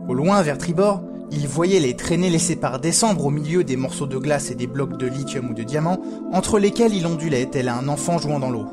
Au 0.08 0.12
loin, 0.12 0.42
vers 0.42 0.58
tribord, 0.58 1.02
il 1.30 1.48
voyait 1.48 1.80
les 1.80 1.96
traînées 1.96 2.28
laissées 2.28 2.56
par 2.56 2.80
décembre 2.80 3.24
au 3.24 3.30
milieu 3.30 3.64
des 3.64 3.76
morceaux 3.76 4.06
de 4.06 4.18
glace 4.18 4.50
et 4.50 4.56
des 4.56 4.66
blocs 4.66 4.98
de 4.98 5.06
lithium 5.06 5.48
ou 5.48 5.54
de 5.54 5.62
diamant, 5.62 6.02
entre 6.34 6.58
lesquels 6.58 6.92
il 6.92 7.06
ondulait 7.06 7.46
tel 7.46 7.70
un 7.70 7.88
enfant 7.88 8.18
jouant 8.18 8.40
dans 8.40 8.50
l'eau. 8.50 8.66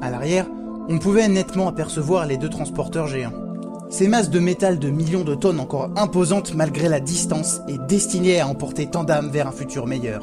À 0.00 0.08
l'arrière, 0.08 0.46
on 0.90 0.98
pouvait 0.98 1.28
nettement 1.28 1.68
apercevoir 1.68 2.26
les 2.26 2.36
deux 2.36 2.48
transporteurs 2.48 3.06
géants. 3.06 3.32
Ces 3.90 4.08
masses 4.08 4.28
de 4.28 4.40
métal 4.40 4.80
de 4.80 4.90
millions 4.90 5.22
de 5.22 5.36
tonnes 5.36 5.60
encore 5.60 5.90
imposantes 5.94 6.52
malgré 6.54 6.88
la 6.88 6.98
distance 6.98 7.60
et 7.68 7.78
destinées 7.78 8.40
à 8.40 8.48
emporter 8.48 8.86
tant 8.86 9.04
d'âmes 9.04 9.30
vers 9.30 9.46
un 9.46 9.52
futur 9.52 9.86
meilleur. 9.86 10.20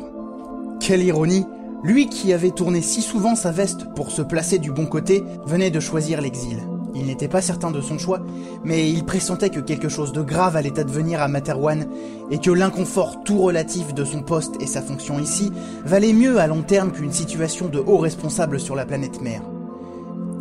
Quelle 0.81 1.03
ironie 1.03 1.45
Lui 1.83 2.09
qui 2.09 2.33
avait 2.33 2.51
tourné 2.51 2.81
si 2.81 3.01
souvent 3.01 3.35
sa 3.35 3.51
veste 3.51 3.85
pour 3.95 4.11
se 4.11 4.21
placer 4.21 4.59
du 4.59 4.71
bon 4.71 4.85
côté 4.85 5.23
venait 5.45 5.71
de 5.71 5.79
choisir 5.79 6.19
l'exil. 6.19 6.57
Il 6.95 7.05
n'était 7.05 7.29
pas 7.29 7.41
certain 7.41 7.71
de 7.71 7.79
son 7.79 7.97
choix, 7.97 8.19
mais 8.65 8.89
il 8.89 9.05
pressentait 9.05 9.49
que 9.49 9.61
quelque 9.61 9.87
chose 9.87 10.11
de 10.11 10.21
grave 10.21 10.57
allait 10.57 10.79
advenir 10.79 11.21
à 11.21 11.29
Materwan 11.29 11.85
et 12.29 12.39
que 12.39 12.51
l'inconfort 12.51 13.23
tout 13.23 13.39
relatif 13.39 13.93
de 13.93 14.03
son 14.03 14.21
poste 14.21 14.55
et 14.59 14.67
sa 14.67 14.81
fonction 14.81 15.17
ici 15.17 15.53
valait 15.85 16.13
mieux 16.13 16.39
à 16.39 16.47
long 16.47 16.63
terme 16.63 16.91
qu'une 16.91 17.13
situation 17.13 17.69
de 17.69 17.79
haut 17.79 17.99
responsable 17.99 18.59
sur 18.59 18.75
la 18.75 18.85
planète 18.85 19.21
mère. 19.21 19.43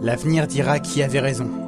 L'avenir 0.07 0.47
dira 0.47 0.79
qui 0.79 1.03
avait 1.03 1.19
raison. 1.19 1.66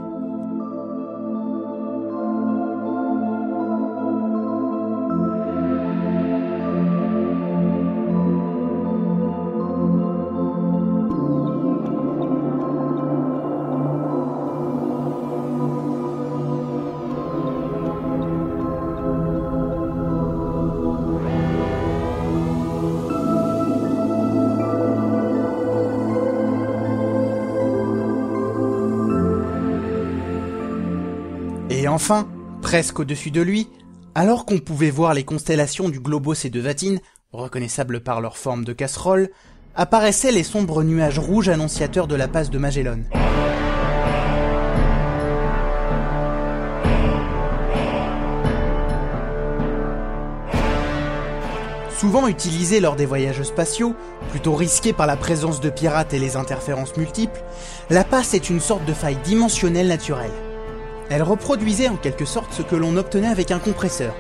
Presque 32.69 32.99
au-dessus 32.99 33.31
de 33.31 33.41
lui, 33.41 33.67
alors 34.15 34.45
qu'on 34.45 34.59
pouvait 34.59 34.91
voir 34.91 35.15
les 35.15 35.25
constellations 35.25 35.89
du 35.89 36.01
Globos 36.01 36.35
et 36.45 36.51
de 36.51 36.61
Vatine, 36.61 37.01
reconnaissables 37.33 38.01
par 38.01 38.21
leur 38.21 38.37
forme 38.37 38.67
de 38.67 38.75
casserole, 38.75 39.31
apparaissaient 39.75 40.33
les 40.33 40.43
sombres 40.43 40.83
nuages 40.83 41.19
rouges 41.19 41.49
annonciateurs 41.49 42.07
de 42.07 42.15
la 42.15 42.29
passe 42.29 42.51
de 42.51 42.59
Magellan. 42.59 42.99
Souvent 51.97 52.29
utilisés 52.29 52.81
lors 52.81 52.97
des 52.97 53.07
voyages 53.07 53.45
spatiaux, 53.45 53.95
plutôt 54.29 54.55
risqués 54.55 54.93
par 54.93 55.07
la 55.07 55.17
présence 55.17 55.63
de 55.63 55.71
pirates 55.71 56.13
et 56.13 56.19
les 56.19 56.37
interférences 56.37 56.99
multiples, 56.99 57.43
la 57.89 58.05
passe 58.05 58.35
est 58.35 58.51
une 58.51 58.61
sorte 58.61 58.85
de 58.85 58.93
faille 58.93 59.19
dimensionnelle 59.25 59.89
naturelle. 59.89 60.48
Elle 61.11 61.23
reproduisait 61.23 61.89
en 61.89 61.97
quelque 61.97 62.25
sorte 62.25 62.53
ce 62.53 62.63
que 62.63 62.77
l'on 62.77 62.97
obtenait 62.97 63.29
avec 63.29 63.51
un 63.51 63.59
compresseur. 63.59 64.15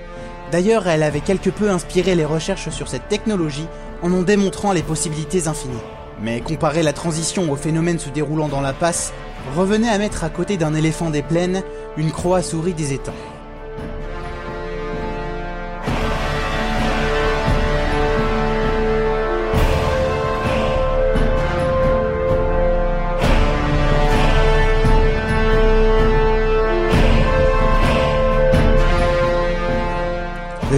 D'ailleurs, 0.50 0.88
elle 0.88 1.02
avait 1.02 1.20
quelque 1.20 1.50
peu 1.50 1.70
inspiré 1.70 2.14
les 2.14 2.24
recherches 2.24 2.70
sur 2.70 2.88
cette 2.88 3.08
technologie 3.08 3.66
en 4.02 4.12
en 4.12 4.22
démontrant 4.22 4.72
les 4.72 4.82
possibilités 4.82 5.48
infinies. 5.48 5.76
Mais 6.22 6.40
comparer 6.40 6.82
la 6.82 6.92
transition 6.92 7.52
au 7.52 7.56
phénomène 7.56 7.98
se 7.98 8.08
déroulant 8.08 8.48
dans 8.48 8.62
la 8.62 8.72
passe 8.72 9.12
revenait 9.54 9.90
à 9.90 9.98
mettre 9.98 10.24
à 10.24 10.30
côté 10.30 10.56
d'un 10.56 10.74
éléphant 10.74 11.10
des 11.10 11.22
plaines 11.22 11.62
une 11.96 12.10
croix 12.10 12.42
souris 12.42 12.74
des 12.74 12.92
étangs. 12.94 13.12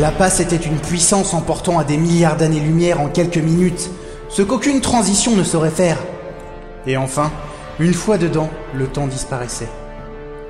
La 0.01 0.11
passe 0.11 0.41
était 0.41 0.57
une 0.57 0.79
puissance 0.79 1.35
emportant 1.35 1.79
à 1.79 1.85
des 1.85 1.99
milliards 1.99 2.39
d'années-lumière 2.39 3.03
en 3.03 3.09
quelques 3.09 3.37
minutes, 3.37 3.91
ce 4.31 4.41
qu'aucune 4.41 4.81
transition 4.81 5.37
ne 5.37 5.45
saurait 5.45 5.69
faire. 5.69 5.99
Et 6.87 6.97
enfin, 6.97 7.31
une 7.79 7.93
fois 7.93 8.17
dedans, 8.17 8.49
le 8.73 8.87
temps 8.87 9.07
disparaissait, 9.07 9.69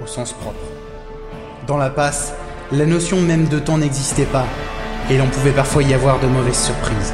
au 0.04 0.06
sens 0.06 0.34
propre. 0.34 0.60
Dans 1.66 1.78
la 1.78 1.90
passe, 1.90 2.32
la 2.70 2.86
notion 2.86 3.20
même 3.20 3.48
de 3.48 3.58
temps 3.58 3.78
n'existait 3.78 4.22
pas, 4.22 4.46
et 5.10 5.18
l'on 5.18 5.26
pouvait 5.26 5.50
parfois 5.50 5.82
y 5.82 5.94
avoir 5.94 6.20
de 6.20 6.28
mauvaises 6.28 6.66
surprises. 6.66 7.12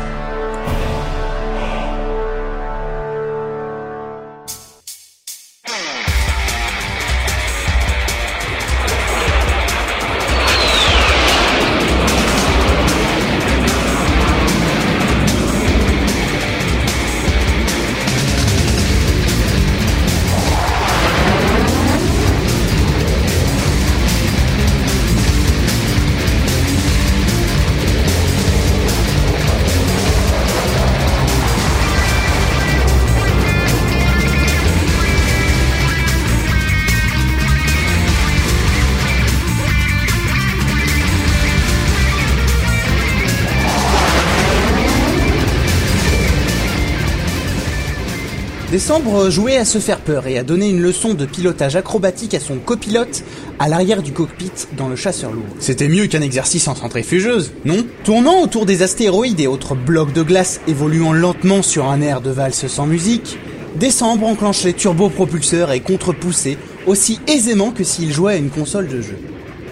Décembre 48.76 49.30
jouait 49.30 49.56
à 49.56 49.64
se 49.64 49.78
faire 49.78 50.00
peur 50.00 50.26
et 50.26 50.36
à 50.36 50.42
donner 50.42 50.68
une 50.68 50.82
leçon 50.82 51.14
de 51.14 51.24
pilotage 51.24 51.76
acrobatique 51.76 52.34
à 52.34 52.40
son 52.40 52.56
copilote 52.56 53.24
à 53.58 53.68
l'arrière 53.68 54.02
du 54.02 54.12
cockpit 54.12 54.52
dans 54.76 54.90
le 54.90 54.96
chasseur 54.96 55.32
lourd. 55.32 55.46
C'était 55.58 55.88
mieux 55.88 56.08
qu'un 56.08 56.20
exercice 56.20 56.68
en 56.68 56.74
centrifugeuse, 56.74 57.52
non? 57.64 57.86
Tournant 58.04 58.42
autour 58.42 58.66
des 58.66 58.82
astéroïdes 58.82 59.40
et 59.40 59.46
autres 59.46 59.74
blocs 59.74 60.12
de 60.12 60.22
glace 60.22 60.60
évoluant 60.68 61.14
lentement 61.14 61.62
sur 61.62 61.86
un 61.86 62.02
air 62.02 62.20
de 62.20 62.28
valse 62.28 62.66
sans 62.66 62.84
musique, 62.84 63.38
Décembre 63.76 64.26
enclenchait 64.26 64.74
turbopropulseur 64.74 65.72
et 65.72 65.80
contre-poussé 65.80 66.58
aussi 66.86 67.18
aisément 67.28 67.70
que 67.70 67.82
s'il 67.82 68.12
jouait 68.12 68.34
à 68.34 68.36
une 68.36 68.50
console 68.50 68.88
de 68.88 69.00
jeu. 69.00 69.16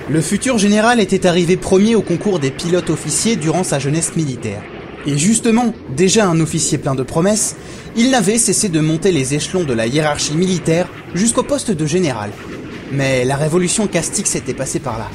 Le 0.09 0.23
futur 0.23 0.57
général 0.57 0.99
était 0.99 1.27
arrivé 1.27 1.59
premier 1.59 1.95
au 1.95 2.01
concours 2.01 2.39
des 2.39 2.51
pilotes 2.51 2.89
officiers 2.89 3.37
durant 3.37 3.65
sa 3.65 3.79
jeunesse 3.79 4.17
militaire. 4.17 4.63
Et 5.07 5.19
justement, 5.19 5.75
déjà 5.97 6.27
un 6.27 6.41
officier 6.41 6.79
plein 6.79 6.95
de 6.95 7.03
promesses, 7.03 7.57
il 7.97 8.11
n'avait 8.11 8.39
cessé 8.39 8.69
de 8.69 8.81
monter 8.81 9.13
les 9.13 9.35
échelons 9.35 9.65
de 9.65 9.75
la 9.75 9.87
hiérarchie 9.87 10.35
militaire 10.35 10.89
jusqu'au 11.15 11.43
poste 11.43 11.71
de 11.71 11.87
général. 11.87 12.31
Mais 12.91 13.25
la 13.25 13.37
révolution 13.37 13.87
castique 13.87 14.27
s'était 14.27 14.55
passée 14.55 14.81
par 14.81 14.99
là. 14.99 15.11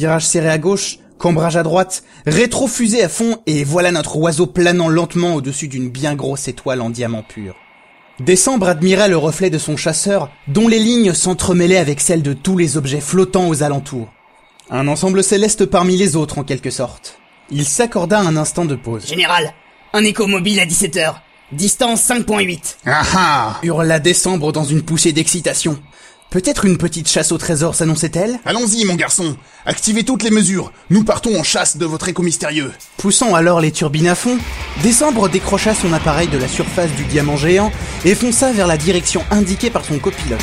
Virage 0.00 0.24
serré 0.24 0.48
à 0.48 0.56
gauche, 0.56 0.98
cambrage 1.18 1.58
à 1.58 1.62
droite, 1.62 2.04
rétrofusée 2.24 3.04
à 3.04 3.10
fond, 3.10 3.42
et 3.44 3.64
voilà 3.64 3.92
notre 3.92 4.16
oiseau 4.16 4.46
planant 4.46 4.88
lentement 4.88 5.34
au-dessus 5.34 5.68
d'une 5.68 5.90
bien 5.90 6.14
grosse 6.14 6.48
étoile 6.48 6.80
en 6.80 6.88
diamant 6.88 7.22
pur. 7.22 7.54
Décembre 8.18 8.70
admirait 8.70 9.10
le 9.10 9.18
reflet 9.18 9.50
de 9.50 9.58
son 9.58 9.76
chasseur, 9.76 10.30
dont 10.48 10.68
les 10.68 10.78
lignes 10.78 11.12
s'entremêlaient 11.12 11.76
avec 11.76 12.00
celles 12.00 12.22
de 12.22 12.32
tous 12.32 12.56
les 12.56 12.78
objets 12.78 13.02
flottants 13.02 13.46
aux 13.46 13.62
alentours. 13.62 14.08
Un 14.70 14.88
ensemble 14.88 15.22
céleste 15.22 15.66
parmi 15.66 15.98
les 15.98 16.16
autres, 16.16 16.38
en 16.38 16.44
quelque 16.44 16.70
sorte. 16.70 17.18
Il 17.50 17.66
s'accorda 17.66 18.20
un 18.20 18.38
instant 18.38 18.64
de 18.64 18.76
pause. 18.76 19.06
Général, 19.06 19.52
un 19.92 20.02
écho 20.02 20.26
mobile 20.26 20.60
à 20.60 20.64
17h. 20.64 21.16
Distance 21.52 22.08
5.8. 22.08 22.76
Ah 22.86 23.02
ah 23.14 23.60
Hurla 23.62 23.98
Décembre 23.98 24.50
dans 24.50 24.64
une 24.64 24.80
poussée 24.80 25.12
d'excitation. 25.12 25.78
Peut-être 26.30 26.64
une 26.64 26.78
petite 26.78 27.08
chasse 27.08 27.32
au 27.32 27.38
trésor 27.38 27.74
s'annonçait-elle 27.74 28.38
Allons-y, 28.44 28.84
mon 28.84 28.94
garçon. 28.94 29.36
Activez 29.66 30.04
toutes 30.04 30.22
les 30.22 30.30
mesures. 30.30 30.72
Nous 30.88 31.02
partons 31.02 31.36
en 31.36 31.42
chasse 31.42 31.76
de 31.76 31.84
votre 31.84 32.08
écho 32.08 32.22
mystérieux. 32.22 32.70
Poussant 32.98 33.34
alors 33.34 33.60
les 33.60 33.72
turbines 33.72 34.06
à 34.06 34.14
fond, 34.14 34.38
Décembre 34.80 35.28
décrocha 35.28 35.74
son 35.74 35.92
appareil 35.92 36.28
de 36.28 36.38
la 36.38 36.46
surface 36.46 36.92
du 36.92 37.02
diamant 37.06 37.36
géant 37.36 37.72
et 38.04 38.14
fonça 38.14 38.52
vers 38.52 38.68
la 38.68 38.76
direction 38.76 39.24
indiquée 39.32 39.70
par 39.70 39.84
son 39.84 39.98
copilote. 39.98 40.38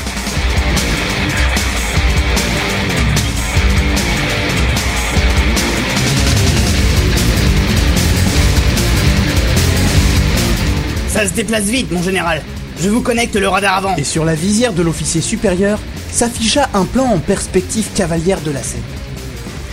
Ça 11.07 11.25
se 11.25 11.33
déplace 11.33 11.63
vite, 11.63 11.89
mon 11.93 12.03
général. 12.03 12.43
Je 12.79 12.89
vous 12.89 13.01
connecte 13.01 13.35
le 13.35 13.47
radar 13.47 13.77
avant. 13.77 13.95
Et 13.95 14.03
sur 14.03 14.23
la 14.23 14.35
visière 14.35 14.73
de 14.73 14.83
l'officier 14.83 15.21
supérieur 15.21 15.79
s'afficha 16.11 16.69
un 16.73 16.85
plan 16.85 17.05
en 17.05 17.19
perspective 17.19 17.89
cavalière 17.95 18.41
de 18.41 18.51
la 18.51 18.61
scène. 18.61 18.83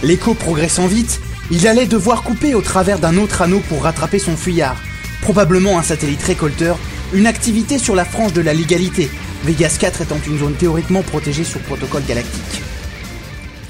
L'écho 0.02 0.34
progressant 0.34 0.86
vite, 0.86 1.20
il 1.50 1.68
allait 1.68 1.86
devoir 1.86 2.22
couper 2.22 2.54
au 2.54 2.62
travers 2.62 2.98
d'un 2.98 3.18
autre 3.18 3.42
anneau 3.42 3.60
pour 3.68 3.82
rattraper 3.82 4.18
son 4.18 4.36
fuyard, 4.36 4.76
probablement 5.20 5.78
un 5.78 5.82
satellite 5.82 6.22
récolteur, 6.22 6.78
une 7.12 7.26
activité 7.26 7.78
sur 7.78 7.94
la 7.94 8.04
frange 8.04 8.32
de 8.32 8.40
la 8.40 8.54
légalité, 8.54 9.10
Vegas 9.44 9.76
4 9.78 10.00
étant 10.02 10.18
une 10.26 10.38
zone 10.38 10.54
théoriquement 10.54 11.02
protégée 11.02 11.44
sur 11.44 11.60
protocole 11.60 12.04
galactique. 12.08 12.62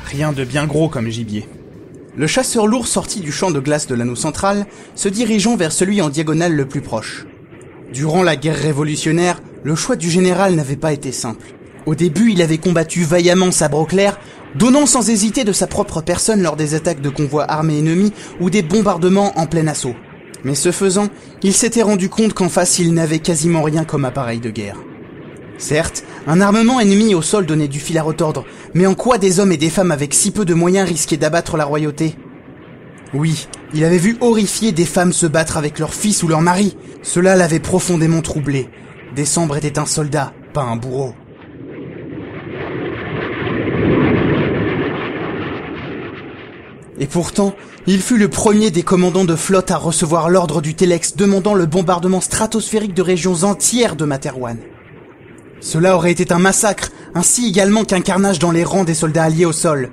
Rien 0.07 0.33
de 0.33 0.44
bien 0.44 0.66
gros 0.66 0.88
comme 0.88 1.09
gibier. 1.09 1.49
Le 2.16 2.29
chasseur 2.29 2.68
lourd 2.68 2.87
sortit 2.87 3.20
du 3.20 3.33
champ 3.33 3.51
de 3.51 3.59
glace 3.59 3.88
de 3.88 3.97
l'anneau 3.97 4.14
central, 4.14 4.66
se 4.94 5.09
dirigeant 5.09 5.57
vers 5.57 5.73
celui 5.73 6.01
en 6.01 6.11
diagonale 6.11 6.55
le 6.55 6.66
plus 6.66 6.81
proche. 6.81 7.27
Durant 7.92 8.23
la 8.23 8.37
guerre 8.37 8.57
révolutionnaire, 8.57 9.40
le 9.62 9.75
choix 9.75 9.97
du 9.97 10.11
général 10.11 10.55
n'avait 10.55 10.77
pas 10.77 10.92
été 10.92 11.12
simple. 11.12 11.55
Au 11.87 11.94
début, 11.94 12.33
il 12.33 12.42
avait 12.42 12.59
combattu 12.59 13.05
vaillamment 13.05 13.51
sabre 13.51 13.87
clair, 13.87 14.18
donnant 14.55 14.87
sans 14.87 15.11
hésiter 15.11 15.44
de 15.44 15.53
sa 15.53 15.66
propre 15.66 16.01
personne 16.01 16.42
lors 16.42 16.57
des 16.57 16.75
attaques 16.75 17.03
de 17.03 17.11
convois 17.11 17.51
armés 17.51 17.79
ennemis 17.79 18.12
ou 18.40 18.51
des 18.51 18.62
bombardements 18.62 19.38
en 19.38 19.47
plein 19.47 19.66
assaut. 19.66 19.94
Mais 20.44 20.55
ce 20.55 20.73
faisant, 20.73 21.09
il 21.42 21.53
s'était 21.53 21.83
rendu 21.83 22.09
compte 22.09 22.35
qu'en 22.35 22.49
face, 22.49 22.79
il 22.79 22.94
n'avait 22.94 23.18
quasiment 23.18 23.62
rien 23.62 23.85
comme 23.85 24.05
appareil 24.05 24.40
de 24.40 24.51
guerre. 24.51 24.77
Certes, 25.57 26.05
un 26.27 26.40
armement 26.40 26.81
ennemi 26.81 27.14
au 27.14 27.23
sol 27.23 27.47
donnait 27.47 27.68
du 27.68 27.81
fil 27.81 27.97
à 27.99 28.03
retordre, 28.03 28.44
mais 28.75 28.87
en 28.87 28.94
quoi 28.94 29.18
des 29.18 29.40
hommes 29.40 29.53
et 29.53 29.57
des 29.57 29.70
femmes 29.70 29.92
avec 29.92 30.12
si 30.12 30.31
peu 30.31 30.44
de 30.44 30.55
moyens 30.55 30.88
risquaient 30.88 31.16
d'abattre 31.16 31.57
la 31.57 31.64
royauté? 31.64 32.16
Oui, 33.14 33.46
il 33.72 33.85
avait 33.85 33.98
vu 33.98 34.16
horrifié 34.20 34.72
des 34.72 34.85
femmes 34.85 35.12
se 35.12 35.27
battre 35.27 35.57
avec 35.57 35.79
leurs 35.79 35.94
fils 35.94 36.24
ou 36.24 36.29
leurs 36.29 36.40
maris. 36.40 36.77
Cela 37.03 37.37
l'avait 37.37 37.61
profondément 37.61 38.22
troublé. 38.22 38.68
Décembre 39.14 39.57
était 39.57 39.79
un 39.79 39.87
soldat, 39.87 40.33
pas 40.53 40.62
un 40.62 40.74
bourreau. 40.74 41.14
Et 46.98 47.07
pourtant, 47.07 47.55
il 47.87 48.00
fut 48.00 48.18
le 48.18 48.29
premier 48.29 48.72
des 48.72 48.83
commandants 48.83 49.24
de 49.24 49.37
flotte 49.37 49.70
à 49.70 49.77
recevoir 49.77 50.29
l'ordre 50.29 50.61
du 50.61 50.74
Telex 50.74 51.14
demandant 51.14 51.55
le 51.55 51.66
bombardement 51.66 52.20
stratosphérique 52.20 52.94
de 52.94 53.03
régions 53.03 53.44
entières 53.44 53.94
de 53.94 54.05
Materwan. 54.05 54.59
Cela 55.61 55.96
aurait 55.96 56.12
été 56.12 56.33
un 56.33 56.38
massacre, 56.38 56.90
ainsi 57.14 57.46
également 57.48 57.85
qu'un 57.85 58.00
carnage 58.00 58.40
dans 58.40 58.50
les 58.50 58.64
rangs 58.64 58.85
des 58.85 58.94
soldats 58.94 59.24
alliés 59.24 59.44
au 59.44 59.53
sol. 59.53 59.90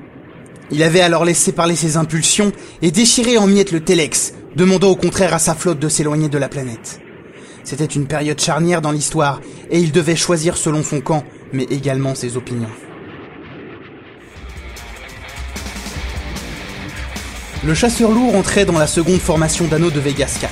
Il 0.71 0.83
avait 0.83 1.01
alors 1.01 1.25
laissé 1.25 1.51
parler 1.51 1.75
ses 1.75 1.97
impulsions 1.97 2.51
et 2.81 2.91
déchiré 2.91 3.37
en 3.37 3.45
miettes 3.45 3.71
le 3.71 3.81
Telex, 3.81 4.33
demandant 4.55 4.89
au 4.89 4.95
contraire 4.95 5.33
à 5.33 5.39
sa 5.39 5.53
flotte 5.53 5.79
de 5.79 5.89
s'éloigner 5.89 6.29
de 6.29 6.37
la 6.37 6.47
planète. 6.47 7.01
C'était 7.63 7.85
une 7.85 8.07
période 8.07 8.39
charnière 8.39 8.81
dans 8.81 8.91
l'histoire, 8.91 9.41
et 9.69 9.79
il 9.79 9.91
devait 9.91 10.15
choisir 10.15 10.57
selon 10.57 10.83
son 10.83 11.01
camp, 11.01 11.23
mais 11.53 11.63
également 11.63 12.15
ses 12.15 12.37
opinions. 12.37 12.69
Le 17.63 17.73
chasseur 17.75 18.11
lourd 18.11 18.35
entrait 18.35 18.65
dans 18.65 18.79
la 18.79 18.87
seconde 18.87 19.19
formation 19.19 19.67
d'anneau 19.67 19.91
de 19.91 19.99
Vegas 19.99 20.37
4. 20.39 20.51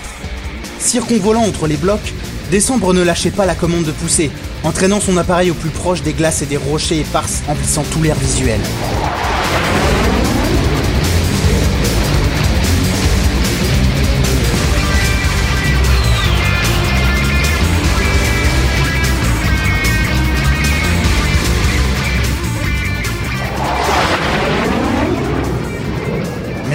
Circonvolant 0.79 1.41
entre 1.41 1.65
les 1.65 1.77
blocs, 1.77 2.13
Décembre 2.51 2.93
ne 2.95 3.03
lâchait 3.03 3.31
pas 3.31 3.45
la 3.45 3.53
commande 3.53 3.83
de 3.83 3.91
pousser, 3.91 4.31
entraînant 4.63 4.99
son 4.99 5.17
appareil 5.17 5.51
au 5.51 5.53
plus 5.53 5.69
proche 5.69 6.01
des 6.01 6.13
glaces 6.13 6.41
et 6.41 6.47
des 6.47 6.57
rochers 6.57 6.99
éparses, 6.99 7.43
emplissant 7.47 7.83
tout 7.91 8.01
l'air 8.01 8.15
visuel. 8.15 8.59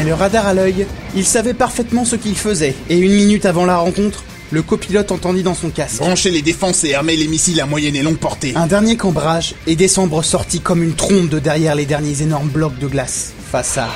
Mais 0.04 0.10
le 0.10 0.16
radar 0.16 0.46
à 0.46 0.52
l'œil, 0.52 0.86
il 1.16 1.24
savait 1.24 1.54
parfaitement 1.54 2.04
ce 2.04 2.16
qu'il 2.16 2.36
faisait, 2.36 2.74
et 2.90 2.98
une 2.98 3.14
minute 3.14 3.46
avant 3.46 3.64
la 3.64 3.78
rencontre, 3.78 4.22
le 4.50 4.60
copilote 4.60 5.10
entendit 5.10 5.42
dans 5.42 5.54
son 5.54 5.70
casque. 5.70 6.00
Branchez 6.00 6.30
les 6.30 6.42
défenses 6.42 6.84
et 6.84 6.94
armez 6.94 7.16
les 7.16 7.26
missiles 7.26 7.58
à 7.58 7.64
moyenne 7.64 7.96
et 7.96 8.02
longue 8.02 8.18
portée. 8.18 8.52
Un 8.54 8.66
dernier 8.66 8.98
cambrage, 8.98 9.54
et 9.66 9.76
Décembre 9.76 10.22
sortit 10.22 10.60
comme 10.60 10.82
une 10.82 10.92
trombe 10.92 11.30
de 11.30 11.38
derrière 11.38 11.74
les 11.74 11.86
derniers 11.86 12.20
énormes 12.20 12.48
blocs 12.48 12.78
de 12.78 12.86
glace, 12.86 13.32
face 13.50 13.78
à... 13.78 13.88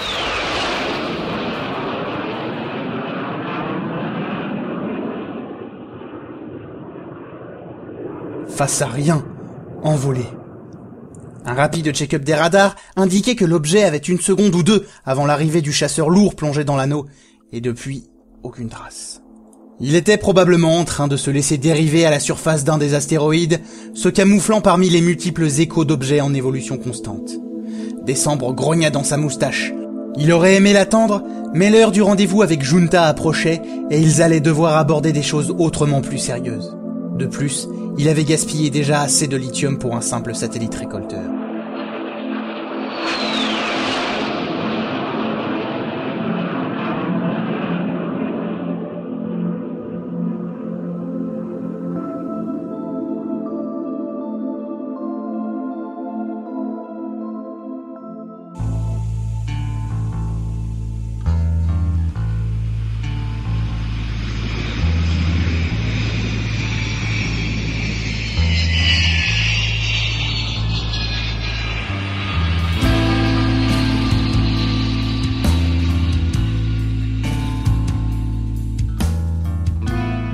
Face 8.48 8.80
à 8.80 8.86
rien, 8.86 9.22
envolé. 9.82 10.24
Un 11.48 11.54
rapide 11.54 11.92
check-up 11.92 12.24
des 12.24 12.34
radars 12.34 12.76
indiquait 12.94 13.34
que 13.34 13.46
l'objet 13.46 13.82
avait 13.82 13.96
une 13.96 14.20
seconde 14.20 14.54
ou 14.54 14.62
deux 14.62 14.87
avant 15.06 15.24
l'arrivée 15.24 15.62
du 15.62 15.72
chasseur 15.72 16.11
lourd 16.11 16.34
plongé 16.34 16.62
dans 16.62 16.76
l'anneau, 16.76 17.06
et 17.52 17.62
depuis, 17.62 18.04
aucune 18.42 18.68
trace. 18.68 19.22
Il 19.80 19.94
était 19.94 20.18
probablement 20.18 20.76
en 20.76 20.84
train 20.84 21.08
de 21.08 21.16
se 21.16 21.30
laisser 21.30 21.56
dériver 21.56 22.04
à 22.04 22.11
la 22.11 22.20
surface 22.20 22.64
d'un 22.64 22.76
des 22.76 22.92
astéroïdes, 22.92 23.61
se 23.94 24.11
camouflant 24.11 24.61
parmi 24.61 24.90
les 24.90 25.00
multiples 25.00 25.46
échos 25.46 25.87
d'objets 25.87 26.20
en 26.20 26.34
évolution 26.34 26.76
constante. 26.76 27.30
Décembre 28.04 28.52
grogna 28.52 28.90
dans 28.90 29.04
sa 29.04 29.16
moustache. 29.16 29.72
Il 30.18 30.32
aurait 30.32 30.56
aimé 30.56 30.74
l'attendre, 30.74 31.24
mais 31.54 31.70
l'heure 31.70 31.92
du 31.92 32.02
rendez-vous 32.02 32.42
avec 32.42 32.62
Junta 32.62 33.04
approchait 33.04 33.62
et 33.90 33.98
ils 33.98 34.20
allaient 34.20 34.40
devoir 34.40 34.76
aborder 34.76 35.12
des 35.12 35.22
choses 35.22 35.54
autrement 35.58 36.02
plus 36.02 36.18
sérieuses. 36.18 36.77
De 37.18 37.26
plus, 37.26 37.68
il 37.98 38.09
avait 38.09 38.22
gaspillé 38.22 38.70
déjà 38.70 39.00
assez 39.00 39.26
de 39.26 39.37
lithium 39.37 39.76
pour 39.76 39.96
un 39.96 40.00
simple 40.00 40.37
satellite 40.37 40.76
récolteur. 40.76 41.47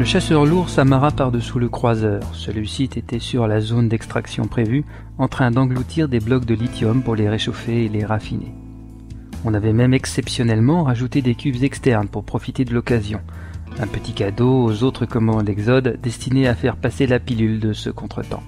Le 0.04 0.10
chasseur 0.10 0.44
lourd 0.44 0.68
s'amarra 0.68 1.10
par-dessous 1.12 1.58
le 1.58 1.70
croiseur. 1.70 2.20
Celui-ci 2.34 2.90
était 2.94 3.18
sur 3.18 3.46
la 3.46 3.62
zone 3.62 3.88
d'extraction 3.88 4.44
prévue, 4.44 4.84
en 5.16 5.28
train 5.28 5.50
d'engloutir 5.50 6.10
des 6.10 6.20
blocs 6.20 6.44
de 6.44 6.52
lithium 6.52 7.02
pour 7.02 7.16
les 7.16 7.26
réchauffer 7.26 7.86
et 7.86 7.88
les 7.88 8.04
raffiner. 8.04 8.52
On 9.46 9.54
avait 9.54 9.72
même 9.72 9.94
exceptionnellement 9.94 10.82
rajouté 10.82 11.22
des 11.22 11.34
cuves 11.34 11.64
externes 11.64 12.08
pour 12.08 12.22
profiter 12.22 12.66
de 12.66 12.74
l'occasion. 12.74 13.22
Un 13.78 13.86
petit 13.86 14.12
cadeau 14.12 14.64
aux 14.64 14.82
autres 14.82 15.06
commandes 15.06 15.46
d'Exode 15.46 15.98
destiné 16.02 16.48
à 16.48 16.54
faire 16.54 16.76
passer 16.76 17.06
la 17.06 17.18
pilule 17.18 17.58
de 17.58 17.72
ce 17.72 17.88
contretemps. 17.88 18.42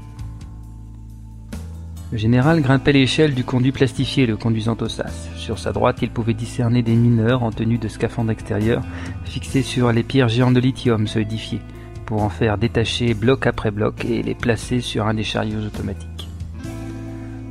Le 2.12 2.18
général 2.18 2.60
grimpait 2.60 2.92
l'échelle 2.92 3.34
du 3.34 3.42
conduit 3.42 3.72
plastifié 3.72 4.26
le 4.26 4.36
conduisant 4.36 4.76
au 4.80 4.88
sas. 4.88 5.28
Sur 5.36 5.58
sa 5.58 5.72
droite, 5.72 5.98
il 6.02 6.10
pouvait 6.10 6.34
discerner 6.34 6.82
des 6.82 6.94
mineurs 6.94 7.42
en 7.42 7.50
tenue 7.50 7.78
de 7.78 7.88
scaphandre 7.88 8.30
extérieur, 8.30 8.84
fixés 9.24 9.62
sur 9.62 9.90
les 9.90 10.04
pierres 10.04 10.28
géantes 10.28 10.54
de 10.54 10.60
lithium 10.60 11.08
solidifiées, 11.08 11.60
pour 12.04 12.22
en 12.22 12.28
faire 12.28 12.58
détacher 12.58 13.12
bloc 13.14 13.48
après 13.48 13.72
bloc 13.72 14.04
et 14.04 14.22
les 14.22 14.36
placer 14.36 14.80
sur 14.80 15.08
un 15.08 15.14
des 15.14 15.24
chariots 15.24 15.66
automatiques. 15.66 16.28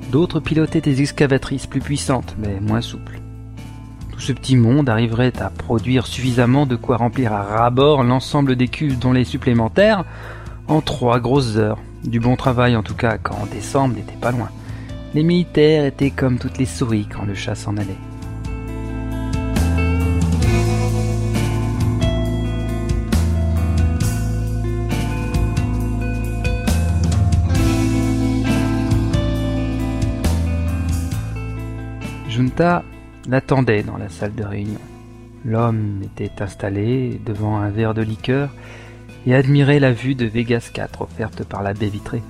D'autres 0.09 0.39
pilotaient 0.39 0.79
des 0.79 1.01
excavatrices 1.01 1.67
plus 1.67 1.81
puissantes, 1.81 2.37
mais 2.39 2.61
moins 2.61 2.81
souples. 2.81 3.19
Tout 4.13 4.21
ce 4.21 4.31
petit 4.31 4.55
monde 4.55 4.87
arriverait 4.87 5.33
à 5.41 5.49
produire 5.49 6.07
suffisamment 6.07 6.65
de 6.65 6.77
quoi 6.77 6.95
remplir 6.95 7.33
à 7.33 7.43
ras-bord 7.43 8.03
l'ensemble 8.03 8.55
des 8.55 8.69
cuves 8.69 8.99
dont 8.99 9.11
les 9.11 9.25
supplémentaires 9.25 10.05
en 10.69 10.79
trois 10.79 11.19
grosses 11.19 11.57
heures. 11.57 11.79
Du 12.05 12.19
bon 12.19 12.35
travail 12.35 12.75
en 12.75 12.83
tout 12.83 12.93
cas 12.93 13.17
quand 13.17 13.47
décembre 13.51 13.95
n'était 13.95 14.13
pas 14.13 14.31
loin. 14.31 14.49
Les 15.15 15.23
militaires 15.23 15.85
étaient 15.85 16.11
comme 16.11 16.37
toutes 16.37 16.59
les 16.59 16.65
souris 16.65 17.07
quand 17.11 17.25
le 17.25 17.33
chat 17.33 17.55
s'en 17.55 17.77
allait. 17.77 17.97
Junta 32.29 32.83
l'attendait 33.27 33.81
dans 33.81 33.97
la 33.97 34.09
salle 34.09 34.35
de 34.35 34.43
réunion. 34.43 34.79
L'homme 35.43 36.01
était 36.03 36.43
installé 36.43 37.19
devant 37.25 37.57
un 37.57 37.69
verre 37.69 37.93
de 37.95 38.03
liqueur 38.03 38.49
et 39.25 39.35
admirait 39.35 39.79
la 39.79 39.91
vue 39.91 40.15
de 40.15 40.25
Vegas 40.25 40.69
4 40.73 41.01
offerte 41.01 41.43
par 41.43 41.63
la 41.63 41.73
baie 41.73 41.89
vitrée, 41.89 42.23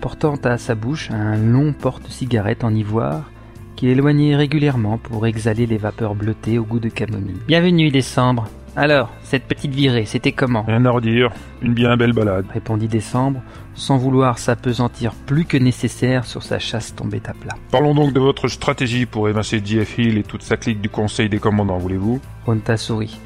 portant 0.00 0.36
à 0.44 0.58
sa 0.58 0.74
bouche 0.74 1.10
un 1.10 1.36
long 1.36 1.72
porte-cigarette 1.72 2.64
en 2.64 2.74
ivoire 2.74 3.30
qu'il 3.76 3.88
éloignait 3.90 4.36
régulièrement 4.36 4.98
pour 4.98 5.26
exhaler 5.26 5.66
les 5.66 5.76
vapeurs 5.76 6.14
bleutées 6.14 6.58
au 6.58 6.64
goût 6.64 6.80
de 6.80 6.88
camomille. 6.88 7.40
Bienvenue, 7.46 7.90
Décembre. 7.90 8.48
Alors, 8.78 9.10
cette 9.22 9.44
petite 9.44 9.74
virée, 9.74 10.04
c'était 10.04 10.32
comment? 10.32 10.62
Rien 10.62 10.84
à 10.84 10.90
redire, 10.90 11.30
une 11.62 11.72
bien 11.72 11.96
belle 11.96 12.12
balade. 12.12 12.44
répondit 12.52 12.88
Décembre, 12.88 13.40
sans 13.74 13.96
vouloir 13.96 14.38
s'apesantir 14.38 15.14
plus 15.14 15.46
que 15.46 15.56
nécessaire 15.56 16.26
sur 16.26 16.42
sa 16.42 16.58
chasse 16.58 16.94
tombée 16.94 17.22
à 17.26 17.32
plat. 17.32 17.54
Parlons 17.70 17.94
donc 17.94 18.12
de 18.12 18.20
votre 18.20 18.48
stratégie 18.48 19.06
pour 19.06 19.30
évincer 19.30 19.62
J.F. 19.64 19.98
Hill 19.98 20.18
et 20.18 20.22
toute 20.22 20.42
sa 20.42 20.58
clique 20.58 20.82
du 20.82 20.90
Conseil 20.90 21.30
des 21.30 21.38
commandants, 21.38 21.78
voulez-vous? 21.78 22.20
Honta 22.46 22.76
sourit. 22.76 23.18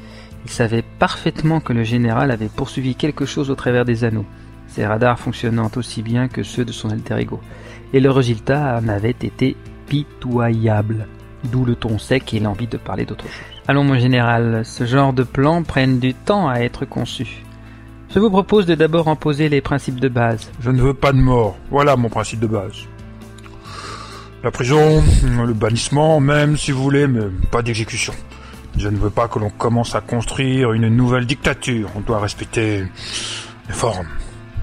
Il 0.45 0.51
savait 0.51 0.83
parfaitement 0.99 1.59
que 1.59 1.73
le 1.73 1.83
général 1.83 2.31
avait 2.31 2.47
poursuivi 2.47 2.95
quelque 2.95 3.25
chose 3.25 3.49
au 3.49 3.55
travers 3.55 3.85
des 3.85 4.03
anneaux, 4.03 4.25
ses 4.67 4.85
radars 4.85 5.19
fonctionnant 5.19 5.69
aussi 5.75 6.01
bien 6.01 6.27
que 6.27 6.43
ceux 6.43 6.65
de 6.65 6.71
son 6.71 6.89
alter 6.89 7.19
ego, 7.19 7.39
et 7.93 7.99
le 7.99 8.09
résultat 8.09 8.79
en 8.81 8.87
avait 8.87 9.09
été 9.09 9.55
pitoyable, 9.87 11.07
d'où 11.51 11.65
le 11.65 11.75
ton 11.75 11.99
sec 11.99 12.33
et 12.33 12.39
l'envie 12.39 12.67
de 12.67 12.77
parler 12.77 13.05
d'autre 13.05 13.25
chose. 13.25 13.31
Allons 13.67 13.83
mon 13.83 13.99
général, 13.99 14.65
ce 14.65 14.85
genre 14.85 15.13
de 15.13 15.23
plans 15.23 15.63
prennent 15.63 15.99
du 15.99 16.13
temps 16.13 16.49
à 16.49 16.59
être 16.59 16.85
conçus. 16.85 17.43
Je 18.13 18.19
vous 18.19 18.29
propose 18.29 18.65
de 18.65 18.75
d'abord 18.75 19.07
en 19.07 19.15
poser 19.15 19.47
les 19.47 19.61
principes 19.61 19.99
de 19.99 20.09
base. 20.09 20.51
Je 20.59 20.71
ne 20.71 20.81
veux 20.81 20.93
pas 20.93 21.13
de 21.13 21.17
mort. 21.17 21.57
Voilà 21.69 21.95
mon 21.95 22.09
principe 22.09 22.41
de 22.41 22.47
base. 22.47 22.73
La 24.43 24.51
prison, 24.51 25.03
le 25.23 25.53
bannissement, 25.53 26.19
même 26.19 26.57
si 26.57 26.71
vous 26.71 26.81
voulez, 26.81 27.07
mais 27.07 27.27
pas 27.51 27.61
d'exécution. 27.61 28.13
Je 28.77 28.87
ne 28.87 28.97
veux 28.97 29.09
pas 29.09 29.27
que 29.27 29.39
l'on 29.39 29.49
commence 29.49 29.95
à 29.95 30.01
construire 30.01 30.73
une 30.73 30.87
nouvelle 30.89 31.25
dictature. 31.25 31.89
On 31.95 32.01
doit 32.01 32.19
respecter 32.19 32.83
les 33.67 33.73
formes. 33.73 34.07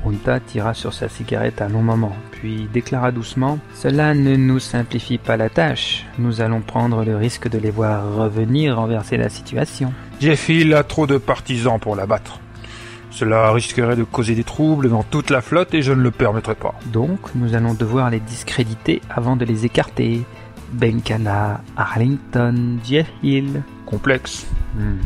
Honta 0.05 0.41
tira 0.41 0.75
sur 0.75 0.95
sa 0.95 1.09
cigarette 1.09 1.61
un 1.61 1.69
long 1.69 1.83
moment, 1.83 2.15
puis 2.31 2.69
déclara 2.73 3.11
doucement 3.11 3.59
Cela 3.75 4.15
ne 4.15 4.37
nous 4.37 4.61
simplifie 4.61 5.19
pas 5.19 5.37
la 5.37 5.51
tâche. 5.51 6.07
Nous 6.19 6.41
allons 6.41 6.61
prendre 6.61 7.05
le 7.05 7.17
risque 7.17 7.49
de 7.49 7.59
les 7.59 7.71
voir 7.71 8.15
revenir 8.15 8.77
renverser 8.77 9.17
la 9.17 9.29
situation. 9.29 9.93
Jeff 10.21 10.49
Hill 10.49 10.75
a 10.75 10.85
trop 10.85 11.07
de 11.07 11.19
partisans 11.19 11.79
pour 11.81 11.97
l'abattre. 11.97 12.41
Cela 13.11 13.51
risquerait 13.53 13.97
de 13.97 14.05
causer 14.05 14.35
des 14.35 14.45
troubles 14.45 14.91
dans 14.91 15.03
toute 15.03 15.31
la 15.31 15.41
flotte 15.41 15.75
et 15.75 15.83
je 15.83 15.93
ne 15.93 16.03
le 16.03 16.13
permettrai 16.13 16.55
pas. 16.55 16.75
Donc, 16.87 17.19
nous 17.35 17.55
allons 17.55 17.75
devoir 17.75 18.11
les 18.11 18.21
discréditer 18.21 19.03
avant 19.11 19.35
de 19.35 19.45
les 19.45 19.65
écarter. 19.65 20.23
Benkana, 20.73 21.61
Arlington, 21.77 22.79
Jeff 22.85 23.09
Hill. 23.23 23.63
Complexe. 23.87 24.47
Hmm. 24.75 24.99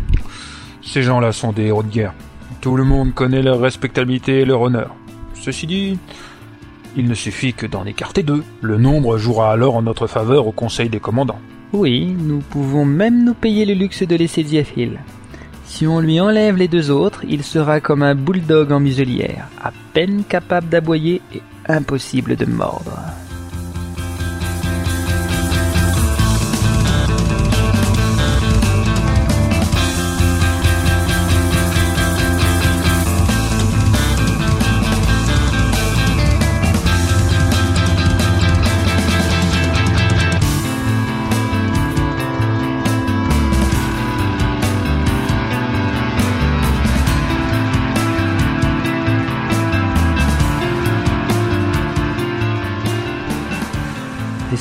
Ces 0.82 1.02
gens-là 1.02 1.32
sont 1.32 1.52
des 1.52 1.66
héros 1.66 1.82
de 1.82 1.88
guerre. 1.88 2.14
Tout 2.60 2.76
le 2.76 2.84
monde 2.84 3.14
connaît 3.14 3.42
leur 3.42 3.60
respectabilité 3.60 4.40
et 4.40 4.44
leur 4.44 4.60
honneur. 4.60 4.94
Ceci 5.34 5.66
dit, 5.66 5.98
il 6.96 7.08
ne 7.08 7.14
suffit 7.14 7.54
que 7.54 7.66
d'en 7.66 7.84
écarter 7.84 8.22
deux. 8.22 8.44
Le 8.60 8.76
nombre 8.76 9.18
jouera 9.18 9.52
alors 9.52 9.76
en 9.76 9.82
notre 9.82 10.06
faveur 10.06 10.46
au 10.46 10.52
Conseil 10.52 10.88
des 10.88 11.00
commandants. 11.00 11.40
Oui, 11.72 12.14
nous 12.18 12.40
pouvons 12.40 12.84
même 12.84 13.24
nous 13.24 13.34
payer 13.34 13.64
le 13.64 13.74
luxe 13.74 14.02
de 14.02 14.14
laisser 14.14 14.44
Jeff 14.46 14.76
Hill. 14.76 14.98
Si 15.64 15.86
on 15.86 16.00
lui 16.00 16.20
enlève 16.20 16.56
les 16.56 16.68
deux 16.68 16.90
autres, 16.90 17.24
il 17.26 17.42
sera 17.42 17.80
comme 17.80 18.02
un 18.02 18.14
bulldog 18.14 18.72
en 18.72 18.80
muselière, 18.80 19.48
à 19.62 19.72
peine 19.94 20.22
capable 20.28 20.68
d'aboyer 20.68 21.22
et 21.34 21.40
impossible 21.66 22.36
de 22.36 22.44
mordre. 22.44 22.98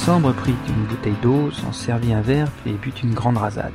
Prit 0.03 0.55
une 0.67 0.85
bouteille 0.85 1.13
d'eau, 1.21 1.51
s'en 1.51 1.71
servit 1.71 2.11
un 2.11 2.21
verre 2.21 2.47
et 2.65 2.71
but 2.71 3.03
une 3.03 3.13
grande 3.13 3.37
rasade. 3.37 3.71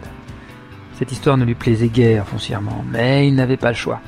Cette 0.98 1.12
histoire 1.12 1.36
ne 1.36 1.44
lui 1.44 1.54
plaisait 1.54 1.86
guère 1.86 2.26
foncièrement, 2.26 2.84
mais 2.90 3.28
il 3.28 3.36
n'avait 3.36 3.56
pas 3.56 3.68
le 3.68 3.76
choix. 3.76 4.00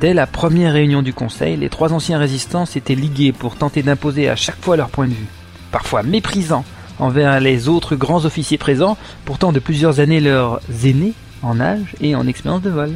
Dès 0.00 0.14
la 0.14 0.28
première 0.28 0.74
réunion 0.74 1.02
du 1.02 1.12
Conseil, 1.12 1.56
les 1.56 1.68
trois 1.68 1.92
anciens 1.92 2.18
résistants 2.18 2.66
s'étaient 2.66 2.94
ligués 2.94 3.32
pour 3.32 3.56
tenter 3.56 3.82
d'imposer 3.82 4.28
à 4.28 4.36
chaque 4.36 4.62
fois 4.62 4.76
leur 4.76 4.90
point 4.90 5.08
de 5.08 5.12
vue, 5.12 5.26
parfois 5.72 6.04
méprisant 6.04 6.64
envers 7.00 7.40
les 7.40 7.68
autres 7.68 7.96
grands 7.96 8.24
officiers 8.24 8.58
présents, 8.58 8.96
pourtant 9.24 9.50
de 9.50 9.58
plusieurs 9.58 9.98
années 9.98 10.20
leurs 10.20 10.60
aînés 10.84 11.14
en 11.42 11.58
âge 11.58 11.96
et 12.00 12.14
en 12.14 12.28
expérience 12.28 12.62
de 12.62 12.70
vol. 12.70 12.92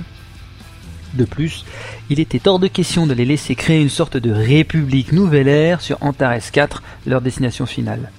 De 1.14 1.24
plus, 1.24 1.64
il 2.09 2.20
était 2.20 2.46
hors 2.46 2.61
de 2.61 2.68
question 2.68 3.09
de 3.09 3.14
les 3.14 3.24
laisser 3.24 3.57
créer 3.57 3.83
une 3.83 3.88
sorte 3.88 4.16
de 4.16 4.31
république 4.31 5.11
nouvelle 5.11 5.48
ère 5.48 5.81
sur 5.81 5.98
Antares 6.03 6.53
4, 6.53 6.85
leur 7.07 7.20
destination 7.20 7.66
finale. 7.66 8.11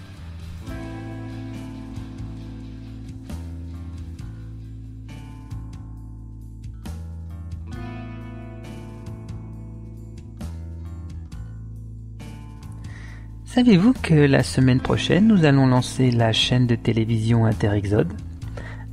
Savez-vous 13.52 13.94
que 14.04 14.14
la 14.14 14.44
semaine 14.44 14.80
prochaine, 14.80 15.26
nous 15.26 15.44
allons 15.44 15.66
lancer 15.66 16.12
la 16.12 16.32
chaîne 16.32 16.68
de 16.68 16.76
télévision 16.76 17.48
Interexode? 17.48 18.14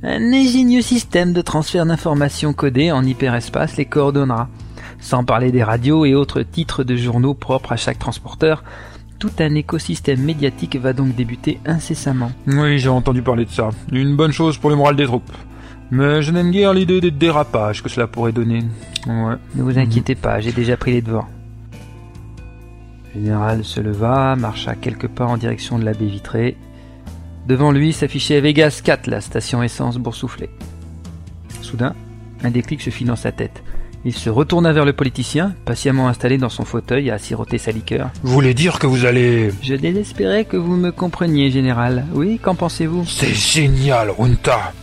Un 0.01 0.33
ingénieux 0.33 0.81
système 0.81 1.31
de 1.31 1.41
transfert 1.41 1.85
d'informations 1.85 2.53
codées 2.53 2.91
en 2.91 3.03
hyperespace 3.03 3.77
les 3.77 3.85
coordonnera. 3.85 4.49
Sans 4.99 5.23
parler 5.23 5.51
des 5.51 5.61
radios 5.61 6.05
et 6.05 6.15
autres 6.15 6.41
titres 6.41 6.83
de 6.83 6.95
journaux 6.95 7.35
propres 7.35 7.73
à 7.73 7.75
chaque 7.75 7.99
transporteur, 7.99 8.63
tout 9.19 9.29
un 9.37 9.53
écosystème 9.53 10.23
médiatique 10.23 10.75
va 10.77 10.93
donc 10.93 11.13
débuter 11.13 11.59
incessamment. 11.67 12.31
Oui, 12.47 12.79
j'ai 12.79 12.89
entendu 12.89 13.21
parler 13.21 13.45
de 13.45 13.51
ça. 13.51 13.69
Une 13.91 14.15
bonne 14.15 14.31
chose 14.31 14.57
pour 14.57 14.71
le 14.71 14.75
moral 14.75 14.95
des 14.95 15.05
troupes. 15.05 15.31
Mais 15.91 16.23
je 16.23 16.31
n'aime 16.31 16.49
guère 16.49 16.73
l'idée 16.73 16.99
des 16.99 17.11
dérapages 17.11 17.83
que 17.83 17.89
cela 17.89 18.07
pourrait 18.07 18.31
donner. 18.31 18.63
Ouais. 19.05 19.35
Ne 19.53 19.61
vous 19.61 19.77
inquiétez 19.77 20.15
pas, 20.15 20.39
j'ai 20.39 20.51
déjà 20.51 20.77
pris 20.77 20.93
les 20.93 21.03
devants. 21.03 21.27
Le 23.17 23.23
général 23.23 23.65
se 23.65 23.79
leva, 23.79 24.35
marcha 24.35 24.75
quelques 24.75 25.07
pas 25.07 25.25
en 25.25 25.37
direction 25.37 25.79
de 25.79 25.85
la 25.85 25.93
baie 25.93 26.05
vitrée. 26.05 26.55
Devant 27.47 27.71
lui 27.71 27.91
s'affichait 27.91 28.39
Vegas 28.41 28.81
4, 28.83 29.07
la 29.07 29.21
station 29.21 29.63
essence 29.63 29.97
boursouflée. 29.97 30.51
Soudain, 31.61 31.95
un 32.43 32.51
déclic 32.51 32.79
se 32.79 32.91
fit 32.91 33.05
dans 33.05 33.15
sa 33.15 33.31
tête. 33.31 33.63
Il 34.05 34.13
se 34.13 34.29
retourna 34.29 34.71
vers 34.71 34.85
le 34.85 34.93
politicien, 34.93 35.55
patiemment 35.65 36.07
installé 36.07 36.37
dans 36.37 36.49
son 36.49 36.63
fauteuil 36.63 37.09
à 37.09 37.17
siroter 37.17 37.57
sa 37.57 37.71
liqueur. 37.71 38.11
Vous 38.21 38.31
voulez 38.31 38.53
dire 38.53 38.77
que 38.77 38.85
vous 38.85 39.05
allez... 39.05 39.51
Je 39.63 39.73
désespérais 39.73 40.45
que 40.45 40.57
vous 40.57 40.75
me 40.75 40.91
compreniez, 40.91 41.49
général. 41.49 42.05
Oui, 42.13 42.37
qu'en 42.37 42.53
pensez-vous? 42.53 43.03
C'est 43.07 43.33
génial, 43.33 44.11
Runta. 44.11 44.73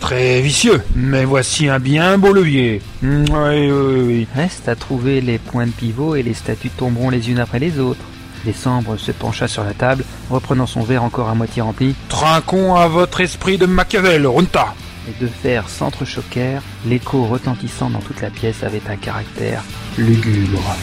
Très 0.00 0.40
vicieux, 0.40 0.82
mais 0.96 1.24
voici 1.24 1.68
un 1.68 1.78
bien 1.78 2.18
beau 2.18 2.32
levier. 2.32 2.80
Oui, 3.02 3.24
oui, 3.30 4.00
oui. 4.00 4.26
Reste 4.34 4.68
à 4.68 4.74
trouver 4.74 5.20
les 5.20 5.38
points 5.38 5.66
de 5.66 5.72
pivot 5.72 6.16
et 6.16 6.22
les 6.22 6.34
statues 6.34 6.70
tomberont 6.70 7.10
les 7.10 7.30
unes 7.30 7.38
après 7.38 7.58
les 7.58 7.78
autres. 7.78 8.00
Décembre 8.44 8.96
se 8.96 9.12
pencha 9.12 9.46
sur 9.46 9.62
la 9.62 9.74
table, 9.74 10.04
reprenant 10.30 10.66
son 10.66 10.80
verre 10.80 11.04
encore 11.04 11.28
à 11.28 11.34
moitié 11.34 11.60
rempli. 11.62 11.94
Trinquons 12.08 12.74
à 12.74 12.88
votre 12.88 13.20
esprit 13.20 13.58
de 13.58 13.66
Machiavel, 13.66 14.26
Runta. 14.26 14.74
Les 15.06 15.14
deux 15.20 15.32
fers 15.42 15.68
s'entrechoquèrent, 15.68 16.62
l'écho 16.86 17.24
retentissant 17.26 17.90
dans 17.90 18.00
toute 18.00 18.22
la 18.22 18.30
pièce 18.30 18.62
avait 18.62 18.82
un 18.88 18.96
caractère 18.96 19.62
lugubre. 19.98 20.76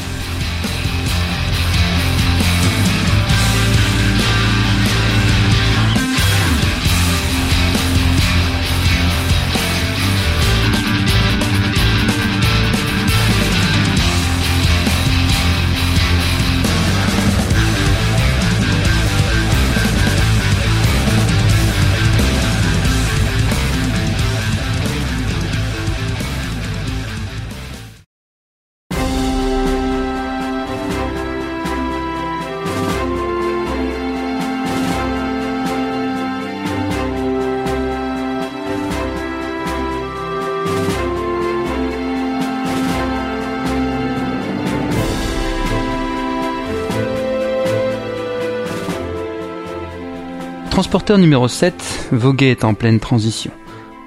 Transporteur 50.88 51.18
numéro 51.18 51.50
7 51.50 52.08
voguait 52.14 52.64
en 52.64 52.74
pleine 52.74 53.02
transition. 53.02 53.52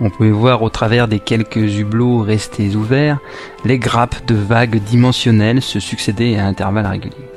On 0.00 0.08
pouvait 0.08 0.30
voir 0.30 0.62
au 0.62 0.70
travers 0.70 1.08
des 1.08 1.18
quelques 1.18 1.78
hublots 1.78 2.20
restés 2.20 2.74
ouverts 2.74 3.18
les 3.66 3.78
grappes 3.78 4.24
de 4.24 4.34
vagues 4.34 4.82
dimensionnelles 4.82 5.60
se 5.60 5.78
succéder 5.78 6.38
à 6.38 6.46
intervalles 6.46 6.86
réguliers. 6.86 7.28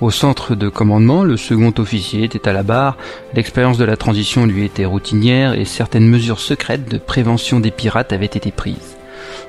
Au 0.00 0.12
centre 0.12 0.54
de 0.54 0.68
commandement, 0.68 1.24
le 1.24 1.36
second 1.36 1.74
officier 1.78 2.22
était 2.22 2.48
à 2.48 2.52
la 2.52 2.62
barre, 2.62 2.96
l'expérience 3.34 3.76
de 3.76 3.84
la 3.84 3.96
transition 3.96 4.46
lui 4.46 4.64
était 4.64 4.84
routinière 4.84 5.54
et 5.54 5.64
certaines 5.64 6.06
mesures 6.06 6.38
secrètes 6.38 6.88
de 6.88 6.98
prévention 6.98 7.58
des 7.58 7.72
pirates 7.72 8.12
avaient 8.12 8.26
été 8.26 8.52
prises. 8.52 8.96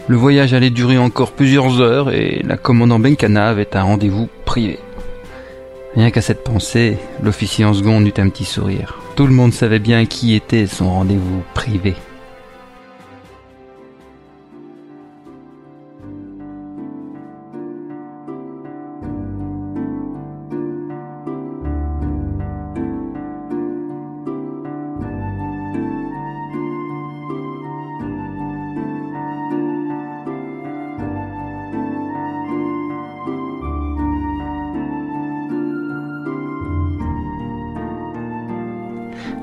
Le 0.07 0.15
voyage 0.15 0.55
allait 0.55 0.71
durer 0.71 0.97
encore 0.97 1.33
plusieurs 1.33 1.79
heures 1.79 2.11
et 2.11 2.41
la 2.43 2.57
commandant 2.57 2.97
Benkana 2.97 3.49
avait 3.49 3.77
un 3.77 3.83
rendez-vous 3.83 4.29
privé. 4.45 4.79
Rien 5.95 6.09
qu'à 6.09 6.21
cette 6.21 6.43
pensée, 6.43 6.97
l'officier 7.21 7.65
en 7.65 7.73
seconde 7.73 8.07
eut 8.07 8.13
un 8.17 8.29
petit 8.29 8.45
sourire. 8.45 8.99
Tout 9.15 9.27
le 9.27 9.33
monde 9.33 9.51
savait 9.51 9.79
bien 9.79 10.05
qui 10.05 10.35
était 10.35 10.65
son 10.65 10.89
rendez-vous 10.89 11.43
privé. 11.53 11.95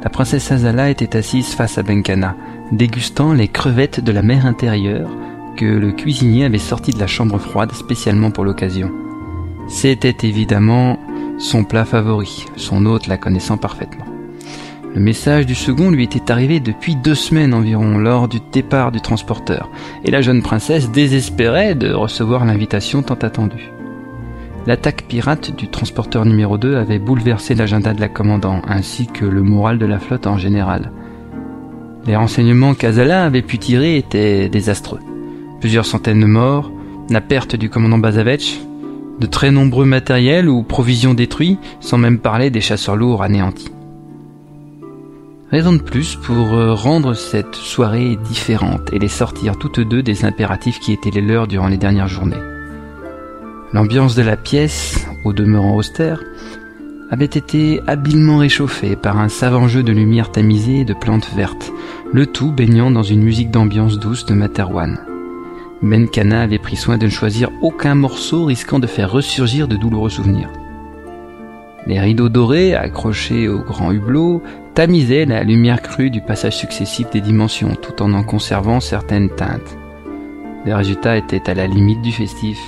La 0.03 0.11
princesse 0.11 0.53
Azala 0.53 0.91
était 0.91 1.17
assise 1.17 1.55
face 1.55 1.77
à 1.77 1.83
Benkana, 1.83 2.37
dégustant 2.71 3.33
les 3.33 3.49
crevettes 3.49 4.01
de 4.01 4.13
la 4.13 4.23
mer 4.23 4.47
intérieure 4.47 5.11
que 5.57 5.65
le 5.65 5.91
cuisinier 5.91 6.45
avait 6.45 6.59
sorties 6.59 6.93
de 6.93 7.01
la 7.01 7.09
chambre 7.09 7.39
froide 7.39 7.73
spécialement 7.73 8.31
pour 8.31 8.45
l'occasion. 8.45 8.93
C'était 9.67 10.27
évidemment 10.27 11.01
son 11.39 11.65
plat 11.65 11.85
favori, 11.85 12.47
son 12.57 12.87
hôte 12.87 13.09
la 13.09 13.17
connaissant 13.17 13.57
parfaitement. 13.57 14.07
Le 14.95 15.01
message 15.01 15.47
du 15.47 15.55
second 15.55 15.91
lui 15.91 16.05
était 16.05 16.31
arrivé 16.31 16.61
depuis 16.61 16.95
deux 16.95 17.17
semaines 17.17 17.53
environ 17.53 17.99
lors 17.99 18.29
du 18.29 18.39
départ 18.53 18.93
du 18.93 19.01
transporteur, 19.01 19.69
et 20.05 20.11
la 20.11 20.23
jeune 20.23 20.43
princesse 20.43 20.91
désespérait 20.91 21.75
de 21.75 21.93
recevoir 21.93 22.45
l'invitation 22.45 23.03
tant 23.03 23.15
attendue. 23.15 23.71
L'attaque 24.67 25.05
pirate 25.09 25.57
du 25.57 25.69
transporteur 25.69 26.25
numéro 26.25 26.59
2 26.59 26.77
avait 26.77 26.99
bouleversé 26.99 27.55
l'agenda 27.55 27.95
de 27.95 28.01
la 28.01 28.09
commandant, 28.09 28.61
ainsi 28.69 29.07
que 29.07 29.25
le 29.25 29.43
moral 29.43 29.79
de 29.79 29.87
la 29.87 29.99
flotte 29.99 30.27
en 30.27 30.37
général. 30.37 30.93
Les 32.07 32.17
renseignements 32.17 32.75
qu'Azala 32.75 33.25
avait 33.25 33.43
pu 33.43 33.59
tirer 33.59 33.97
étaient 33.97 34.49
désastreux. 34.49 35.01
Plusieurs 35.61 35.87
centaines 35.87 36.21
de 36.21 36.27
morts, 36.27 36.71
la 37.11 37.21
perte 37.21 37.57
du 37.57 37.71
commandant 37.71 37.99
Bazavetch, 37.99 38.61
de 39.21 39.27
très 39.27 39.51
nombreux 39.51 39.87
matériels 39.87 40.49
ou 40.49 40.63
provisions 40.63 41.15
détruits, 41.15 41.59
sans 41.81 41.99
même 41.99 42.19
parler 42.19 42.51
des 42.51 42.61
chasseurs 42.61 42.97
lourds 42.97 43.23
anéantis. 43.23 43.73
Raison 45.51 45.73
de 45.73 45.83
plus 45.83 46.15
pour 46.15 46.53
euh, 46.53 46.75
rendre 46.75 47.15
cette 47.15 47.55
soirée 47.55 48.17
différente 48.17 48.93
et 48.93 48.99
les 48.99 49.09
sortir 49.09 49.57
toutes 49.57 49.81
deux 49.81 50.03
des 50.03 50.27
impératifs 50.27 50.79
qui 50.79 50.93
étaient 50.93 51.11
les 51.11 51.23
leurs 51.23 51.47
durant 51.47 51.69
les 51.69 51.79
dernières 51.79 52.09
journées. 52.09 52.37
L'ambiance 53.75 54.15
de 54.15 54.23
la 54.23 54.39
pièce, 54.39 55.07
au 55.25 55.35
demeurant 55.35 55.77
austère, 55.77 56.23
avait 57.11 57.27
été 57.27 57.81
habilement 57.87 58.39
réchauffée 58.39 58.97
par 58.97 59.19
un 59.19 59.29
savant 59.29 59.69
jeu 59.69 59.83
de 59.83 59.93
lumière 59.93 60.31
tamisée 60.31 60.81
et 60.81 60.85
de 60.87 60.95
plantes 60.95 61.31
vertes, 61.37 61.71
le 62.11 62.27
tout 62.27 62.51
baignant 62.51 62.91
dans 62.91 63.03
une 63.03 63.23
musique 63.23 63.51
d'ambiance 63.51 63.99
douce 63.99 64.25
de 64.25 64.33
Materwan. 64.33 64.99
Ben 65.83 66.09
Kana 66.09 66.43
avait 66.43 66.59
pris 66.59 66.77
soin 66.77 66.97
de 66.97 67.05
ne 67.05 67.11
choisir 67.11 67.51
aucun 67.61 67.95
morceau 67.95 68.47
risquant 68.47 68.79
de 68.79 68.87
faire 68.87 69.13
ressurgir 69.13 69.69
de 69.69 69.77
douloureux 69.77 70.11
souvenirs. 70.11 70.51
Les 71.87 72.01
rideaux 72.01 72.31
dorés, 72.31 72.75
accrochés 72.75 73.49
au 73.49 73.59
grand 73.61 73.93
hublot, 73.93 74.43
tamisaient 74.75 75.27
la 75.27 75.45
lumière 75.45 75.83
crue 75.83 76.11
du 76.11 76.23
passage 76.23 76.57
successif 76.57 77.11
des 77.11 77.21
dimensions 77.21 77.75
tout 77.75 78.03
en 78.03 78.15
en 78.15 78.23
conservant 78.23 78.81
certaines 78.81 79.31
teintes. 79.31 79.77
Le 80.65 80.75
résultat 80.75 81.19
était 81.19 81.49
à 81.51 81.55
la 81.55 81.67
limite 81.67 82.03
du 82.03 82.13
festif. 82.13 82.59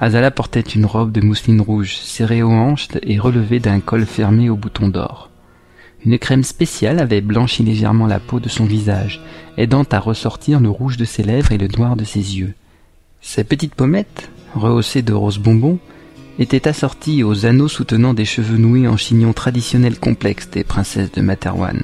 Azala 0.00 0.30
portait 0.30 0.60
une 0.60 0.86
robe 0.86 1.12
de 1.12 1.20
mousseline 1.20 1.60
rouge 1.60 1.94
serrée 1.94 2.42
aux 2.42 2.50
hanches 2.50 2.88
et 3.02 3.18
relevée 3.18 3.60
d'un 3.60 3.80
col 3.80 4.06
fermé 4.06 4.50
au 4.50 4.56
bouton 4.56 4.88
d'or. 4.88 5.30
Une 6.04 6.18
crème 6.18 6.44
spéciale 6.44 6.98
avait 6.98 7.20
blanchi 7.20 7.62
légèrement 7.62 8.06
la 8.06 8.20
peau 8.20 8.40
de 8.40 8.48
son 8.48 8.64
visage, 8.64 9.22
aidant 9.56 9.84
à 9.90 10.00
ressortir 10.00 10.60
le 10.60 10.68
rouge 10.68 10.96
de 10.96 11.04
ses 11.04 11.22
lèvres 11.22 11.52
et 11.52 11.58
le 11.58 11.68
noir 11.68 11.96
de 11.96 12.04
ses 12.04 12.38
yeux. 12.38 12.54
Ses 13.22 13.44
petites 13.44 13.74
pommettes, 13.74 14.30
rehaussées 14.54 15.02
de 15.02 15.14
roses 15.14 15.38
bonbons, 15.38 15.78
étaient 16.38 16.68
assorties 16.68 17.22
aux 17.22 17.46
anneaux 17.46 17.68
soutenant 17.68 18.12
des 18.12 18.24
cheveux 18.24 18.58
noués 18.58 18.88
en 18.88 18.96
chignon 18.96 19.32
traditionnel 19.32 19.98
complexe 19.98 20.50
des 20.50 20.64
princesses 20.64 21.12
de 21.12 21.22
Materwan. 21.22 21.82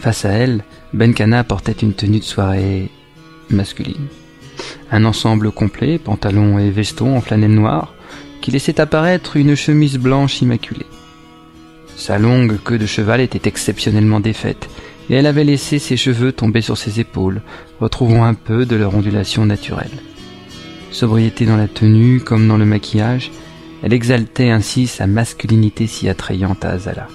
Face 0.00 0.24
à 0.24 0.30
elle, 0.30 0.64
Benkana 0.92 1.44
portait 1.44 1.72
une 1.72 1.94
tenue 1.94 2.18
de 2.18 2.24
soirée 2.24 2.90
masculine. 3.48 4.08
Un 4.90 5.04
ensemble 5.04 5.50
complet, 5.50 5.98
pantalon 5.98 6.58
et 6.58 6.70
veston 6.70 7.16
en 7.16 7.20
flanelle 7.20 7.54
noire, 7.54 7.94
qui 8.40 8.50
laissait 8.50 8.80
apparaître 8.80 9.36
une 9.36 9.54
chemise 9.54 9.98
blanche 9.98 10.42
immaculée. 10.42 10.86
Sa 11.96 12.18
longue 12.18 12.58
queue 12.62 12.78
de 12.78 12.86
cheval 12.86 13.20
était 13.20 13.48
exceptionnellement 13.48 14.20
défaite, 14.20 14.68
et 15.08 15.14
elle 15.14 15.26
avait 15.26 15.44
laissé 15.44 15.78
ses 15.78 15.96
cheveux 15.96 16.32
tomber 16.32 16.60
sur 16.60 16.76
ses 16.76 17.00
épaules, 17.00 17.42
retrouvant 17.80 18.24
un 18.24 18.34
peu 18.34 18.66
de 18.66 18.76
leur 18.76 18.94
ondulation 18.94 19.46
naturelle. 19.46 19.90
Sobriété 20.90 21.46
dans 21.46 21.56
la 21.56 21.68
tenue 21.68 22.20
comme 22.20 22.46
dans 22.46 22.56
le 22.56 22.64
maquillage, 22.64 23.30
elle 23.82 23.92
exaltait 23.92 24.50
ainsi 24.50 24.86
sa 24.86 25.06
masculinité 25.06 25.86
si 25.86 26.08
attrayante 26.08 26.64
à 26.64 26.70
Azala. 26.70 27.08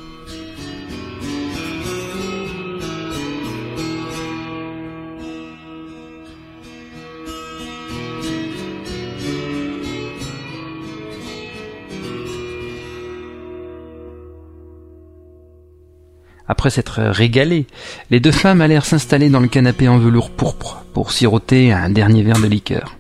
Après 16.60 16.72
s'être 16.72 17.02
régalées, 17.02 17.68
les 18.12 18.20
deux 18.20 18.34
femmes 18.34 18.60
allèrent 18.60 18.86
s'installer 18.86 19.30
dans 19.30 19.40
le 19.40 19.48
canapé 19.48 19.88
en 19.88 19.98
velours 19.98 20.30
pourpre 20.30 20.84
pour 20.94 21.14
siroter 21.14 21.72
un 21.72 21.90
dernier 21.90 22.22
verre 22.22 22.42
de 22.42 22.48
liqueur. 22.48 22.98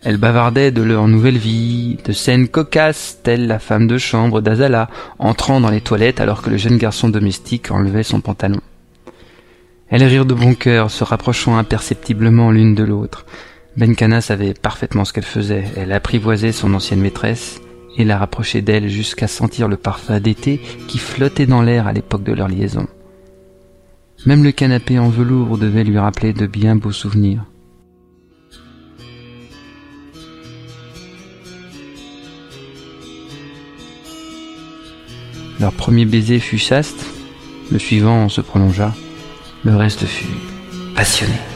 Elles 0.00 0.16
bavardaient 0.16 0.70
de 0.70 0.80
leur 0.80 1.08
nouvelle 1.08 1.36
vie, 1.36 1.98
de 2.06 2.12
scènes 2.12 2.48
cocasses, 2.48 3.18
telle 3.22 3.46
la 3.46 3.58
femme 3.58 3.86
de 3.86 3.98
chambre 3.98 4.40
d'Azala 4.40 4.88
entrant 5.18 5.60
dans 5.60 5.68
les 5.68 5.82
toilettes 5.82 6.22
alors 6.22 6.40
que 6.40 6.48
le 6.48 6.56
jeune 6.56 6.78
garçon 6.78 7.10
domestique 7.10 7.70
enlevait 7.70 8.02
son 8.02 8.22
pantalon. 8.22 8.60
Elles 9.90 10.04
rirent 10.04 10.24
de 10.24 10.32
bon 10.32 10.54
cœur, 10.54 10.90
se 10.90 11.04
rapprochant 11.04 11.58
imperceptiblement 11.58 12.50
l'une 12.50 12.74
de 12.74 12.82
l'autre. 12.82 13.26
Benkana 13.76 14.22
savait 14.22 14.54
parfaitement 14.54 15.04
ce 15.04 15.12
qu'elle 15.12 15.22
faisait. 15.22 15.64
Elle 15.76 15.92
apprivoisait 15.92 16.52
son 16.52 16.72
ancienne 16.72 17.02
maîtresse, 17.02 17.60
et 17.96 18.04
la 18.04 18.18
rapprocher 18.18 18.62
d'elle 18.62 18.88
jusqu'à 18.88 19.28
sentir 19.28 19.68
le 19.68 19.76
parfum 19.76 20.20
d'été 20.20 20.60
qui 20.88 20.98
flottait 20.98 21.46
dans 21.46 21.62
l'air 21.62 21.86
à 21.86 21.92
l'époque 21.92 22.22
de 22.22 22.32
leur 22.32 22.48
liaison. 22.48 22.86
Même 24.26 24.44
le 24.44 24.52
canapé 24.52 24.98
en 24.98 25.08
velours 25.08 25.58
devait 25.58 25.84
lui 25.84 25.98
rappeler 25.98 26.32
de 26.32 26.46
bien 26.46 26.76
beaux 26.76 26.92
souvenirs. 26.92 27.44
Leur 35.60 35.72
premier 35.72 36.04
baiser 36.04 36.40
fut 36.40 36.58
chaste, 36.58 37.06
le 37.70 37.78
suivant 37.78 38.28
se 38.28 38.40
prolongea, 38.40 38.92
le 39.64 39.76
reste 39.76 40.04
fut 40.04 40.26
passionné. 40.96 41.51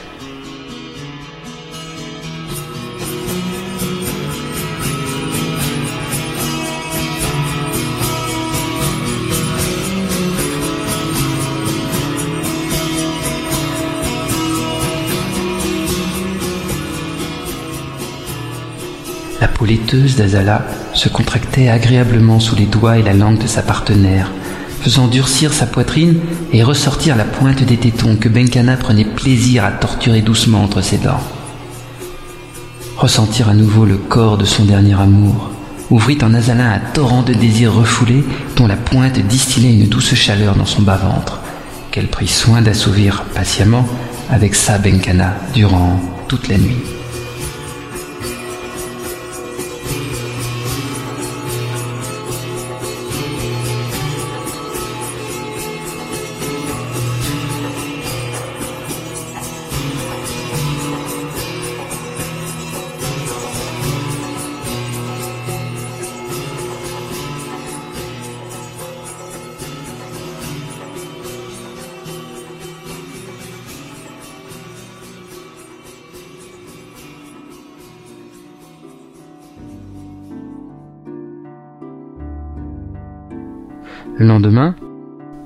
Peau 19.66 19.72
laiteuse 19.72 20.16
d'Azala 20.16 20.64
se 20.94 21.08
contractait 21.08 21.68
agréablement 21.68 22.40
sous 22.40 22.54
les 22.56 22.66
doigts 22.66 22.98
et 22.98 23.02
la 23.02 23.14
langue 23.14 23.38
de 23.38 23.46
sa 23.46 23.62
partenaire, 23.62 24.30
faisant 24.80 25.08
durcir 25.08 25.52
sa 25.52 25.66
poitrine 25.66 26.18
et 26.52 26.62
ressortir 26.62 27.16
la 27.16 27.24
pointe 27.24 27.62
des 27.62 27.76
tétons 27.76 28.16
que 28.16 28.28
Benkana 28.28 28.76
prenait 28.76 29.04
plaisir 29.04 29.64
à 29.64 29.72
torturer 29.72 30.22
doucement 30.22 30.62
entre 30.62 30.82
ses 30.82 30.98
dents. 30.98 31.22
Ressentir 32.96 33.48
à 33.48 33.54
nouveau 33.54 33.84
le 33.84 33.96
corps 33.96 34.38
de 34.38 34.44
son 34.44 34.64
dernier 34.64 34.98
amour 34.98 35.50
ouvrit 35.90 36.18
en 36.22 36.34
Azala 36.34 36.72
un 36.74 36.80
torrent 36.94 37.22
de 37.22 37.34
désirs 37.34 37.74
refoulés 37.74 38.24
dont 38.56 38.66
la 38.66 38.76
pointe 38.76 39.18
distillait 39.18 39.74
une 39.74 39.88
douce 39.88 40.14
chaleur 40.14 40.54
dans 40.54 40.66
son 40.66 40.82
bas-ventre, 40.82 41.40
qu'elle 41.90 42.08
prit 42.08 42.28
soin 42.28 42.62
d'assouvir 42.62 43.24
patiemment 43.34 43.86
avec 44.30 44.54
sa 44.54 44.78
Benkana 44.78 45.34
durant 45.54 46.00
toute 46.28 46.48
la 46.48 46.58
nuit. 46.58 46.95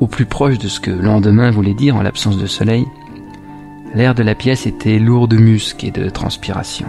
Au 0.01 0.07
plus 0.07 0.27
proche 0.27 0.59
de 0.59 0.69
ce 0.69 0.81
que 0.81 0.91
lendemain 0.91 1.51
voulait 1.51 1.75
dire 1.75 1.97
en 1.97 2.03
l'absence 2.03 2.39
de 2.39 2.47
soleil, 2.47 2.87
l'air 3.95 4.15
de 4.15 4.23
la 4.23 4.35
pièce 4.35 4.67
était 4.67 4.99
lourd 4.99 5.29
de 5.29 5.37
musc 5.37 5.85
et 5.85 5.91
de 5.91 6.09
transpiration. 6.09 6.87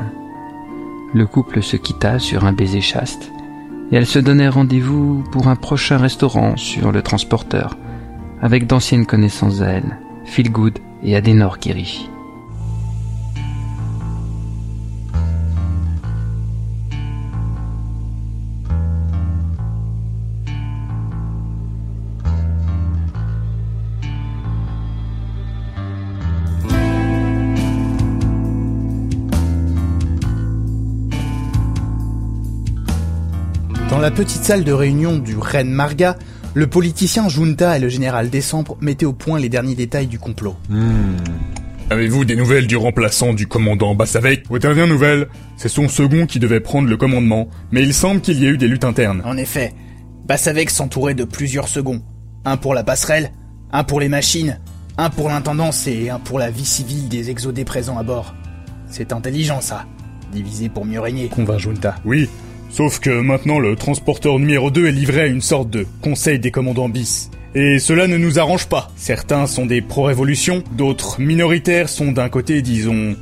Le 1.14 1.26
couple 1.26 1.62
se 1.62 1.78
quitta 1.78 2.20
sur 2.20 2.46
un 2.46 2.54
baiser 2.54 2.82
chaste, 2.82 3.32
et 3.92 3.98
elles 3.98 4.06
se 4.06 4.20
donnèrent 4.20 4.54
rendez-vous 4.54 5.24
pour 5.32 5.48
un 5.48 5.56
prochain 5.56 5.98
restaurant 5.98 6.56
sur 6.56 6.92
le 6.92 7.02
transporteur, 7.02 7.78
avec 8.42 8.68
d'anciennes 8.68 9.06
connaissances 9.06 9.62
à 9.62 9.68
elle, 9.68 9.98
Philgood 10.26 10.80
et 11.04 11.16
Adenor 11.16 11.60
Kirishi. 11.60 12.10
Dans 34.02 34.08
la 34.08 34.16
petite 34.16 34.44
salle 34.44 34.64
de 34.64 34.72
réunion 34.72 35.20
du 35.20 35.38
Ren 35.38 35.66
Marga, 35.66 36.18
le 36.56 36.66
politicien 36.66 37.30
Junta 37.30 37.78
et 37.78 37.80
le 37.80 37.88
général 37.88 38.32
Décembre 38.32 38.76
mettaient 38.82 39.06
au 39.06 39.14
point 39.14 39.38
les 39.38 39.48
derniers 39.48 39.76
détails 39.76 40.08
du 40.08 40.18
complot. 40.18 40.56
Hmm. 40.70 41.18
Avez-vous 41.92 42.26
des 42.26 42.36
nouvelles 42.36 42.66
du 42.66 42.78
remplaçant 42.78 43.32
du 43.32 43.46
commandant 43.46 43.94
Bassavec? 43.94 44.46
Aux 44.50 44.58
dernières 44.58 44.88
nouvelles, 44.88 45.28
c'est 45.56 45.70
son 45.70 45.88
second 45.88 46.26
qui 46.26 46.40
devait 46.40 46.62
prendre 46.62 46.90
le 46.90 46.98
commandement, 46.98 47.48
mais 47.72 47.84
il 47.84 47.94
semble 47.94 48.22
qu'il 48.22 48.40
y 48.40 48.48
ait 48.48 48.50
eu 48.50 48.58
des 48.58 48.68
luttes 48.68 48.86
internes. 48.86 49.22
En 49.24 49.38
effet, 49.38 49.72
Bassavec 50.26 50.72
s'entourait 50.72 51.14
de 51.14 51.24
plusieurs 51.24 51.68
seconds. 51.68 52.02
Un 52.44 52.58
pour 52.58 52.74
la 52.74 52.84
passerelle, 52.84 53.32
un 53.72 53.84
pour 53.84 54.00
les 54.00 54.10
machines, 54.10 54.60
un 54.98 55.12
pour 55.12 55.30
l'intendance 55.30 55.86
et 55.86 56.10
un 56.10 56.18
pour 56.18 56.40
la 56.40 56.50
vie 56.50 56.66
civile 56.66 57.08
des 57.08 57.30
exodés 57.30 57.66
présents 57.66 58.00
à 58.00 58.04
bord. 58.04 58.34
C'est 58.88 59.14
intelligent 59.14 59.62
ça, 59.62 59.86
diviser 60.34 60.70
pour 60.70 60.86
mieux 60.86 61.00
régner. 61.00 61.28
Convainc 61.28 61.60
Junta. 61.60 61.98
Oui, 62.04 62.28
sauf 62.72 63.00
que 63.00 63.10
maintenant 63.10 63.60
le 63.60 63.76
transporteur 63.76 64.40
numéro 64.40 64.72
2 64.72 64.88
est 64.88 64.92
livré 64.92 65.22
à 65.22 65.28
une 65.28 65.42
sorte 65.42 65.70
de 65.70 65.86
conseil 66.02 66.40
des 66.40 66.52
commandants 66.52 66.90
bis. 66.90 67.30
Et 67.54 67.80
cela 67.80 68.08
ne 68.08 68.16
nous 68.16 68.40
arrange 68.40 68.68
pas. 68.68 68.90
Certains 68.96 69.46
sont 69.46 69.66
des 69.66 69.82
pro-révolution, 69.82 70.64
d'autres 70.78 71.20
minoritaires 71.20 71.90
sont 71.90 72.14
d'un 72.14 72.30
côté, 72.30 72.62
disons, 72.62 73.16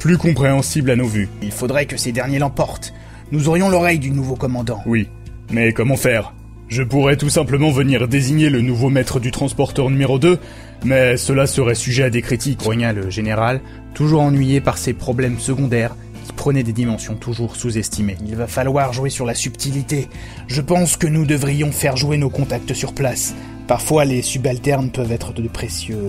plus 0.00 0.18
compréhensibles 0.18 0.90
à 0.90 0.96
nos 0.96 1.06
vues. 1.06 1.28
Il 1.40 1.52
faudrait 1.52 1.86
que 1.86 1.96
ces 1.96 2.10
derniers 2.10 2.40
l'emportent. 2.40 2.92
Nous 3.30 3.48
aurions 3.48 3.68
l'oreille 3.68 4.00
du 4.00 4.10
nouveau 4.10 4.34
commandant. 4.34 4.82
Oui, 4.86 5.08
mais 5.52 5.72
comment 5.72 5.96
faire? 5.96 6.34
Je 6.66 6.82
pourrais 6.82 7.16
tout 7.16 7.28
simplement 7.28 7.70
venir 7.70 8.08
désigner 8.08 8.50
le 8.50 8.60
nouveau 8.60 8.90
maître 8.90 9.20
du 9.20 9.30
transporteur 9.30 9.88
numéro 9.88 10.18
2, 10.18 10.38
mais 10.84 11.16
cela 11.16 11.46
serait 11.46 11.74
sujet 11.76 12.04
à 12.04 12.10
des 12.10 12.22
critiques. 12.22 12.58
Grogna 12.58 12.92
le 12.92 13.08
général, 13.10 13.60
toujours 13.94 14.22
ennuyé 14.22 14.60
par 14.60 14.78
ses 14.78 14.94
problèmes 14.94 15.38
secondaires 15.38 15.94
qui 16.20 16.32
prenaient 16.32 16.62
des 16.62 16.72
dimensions 16.72 17.14
toujours 17.14 17.56
sous-estimées. 17.56 18.16
Il 18.26 18.36
va 18.36 18.46
falloir 18.46 18.92
jouer 18.92 19.10
sur 19.10 19.26
la 19.26 19.34
subtilité. 19.34 20.08
Je 20.46 20.60
pense 20.60 20.96
que 20.96 21.06
nous 21.06 21.26
devrions 21.26 21.72
faire 21.72 21.96
jouer 21.96 22.16
nos 22.16 22.30
contacts 22.30 22.74
sur 22.74 22.94
place. 22.94 23.34
Parfois, 23.66 24.04
les 24.04 24.22
subalternes 24.22 24.90
peuvent 24.90 25.12
être 25.12 25.32
de 25.32 25.46
précieux. 25.48 26.06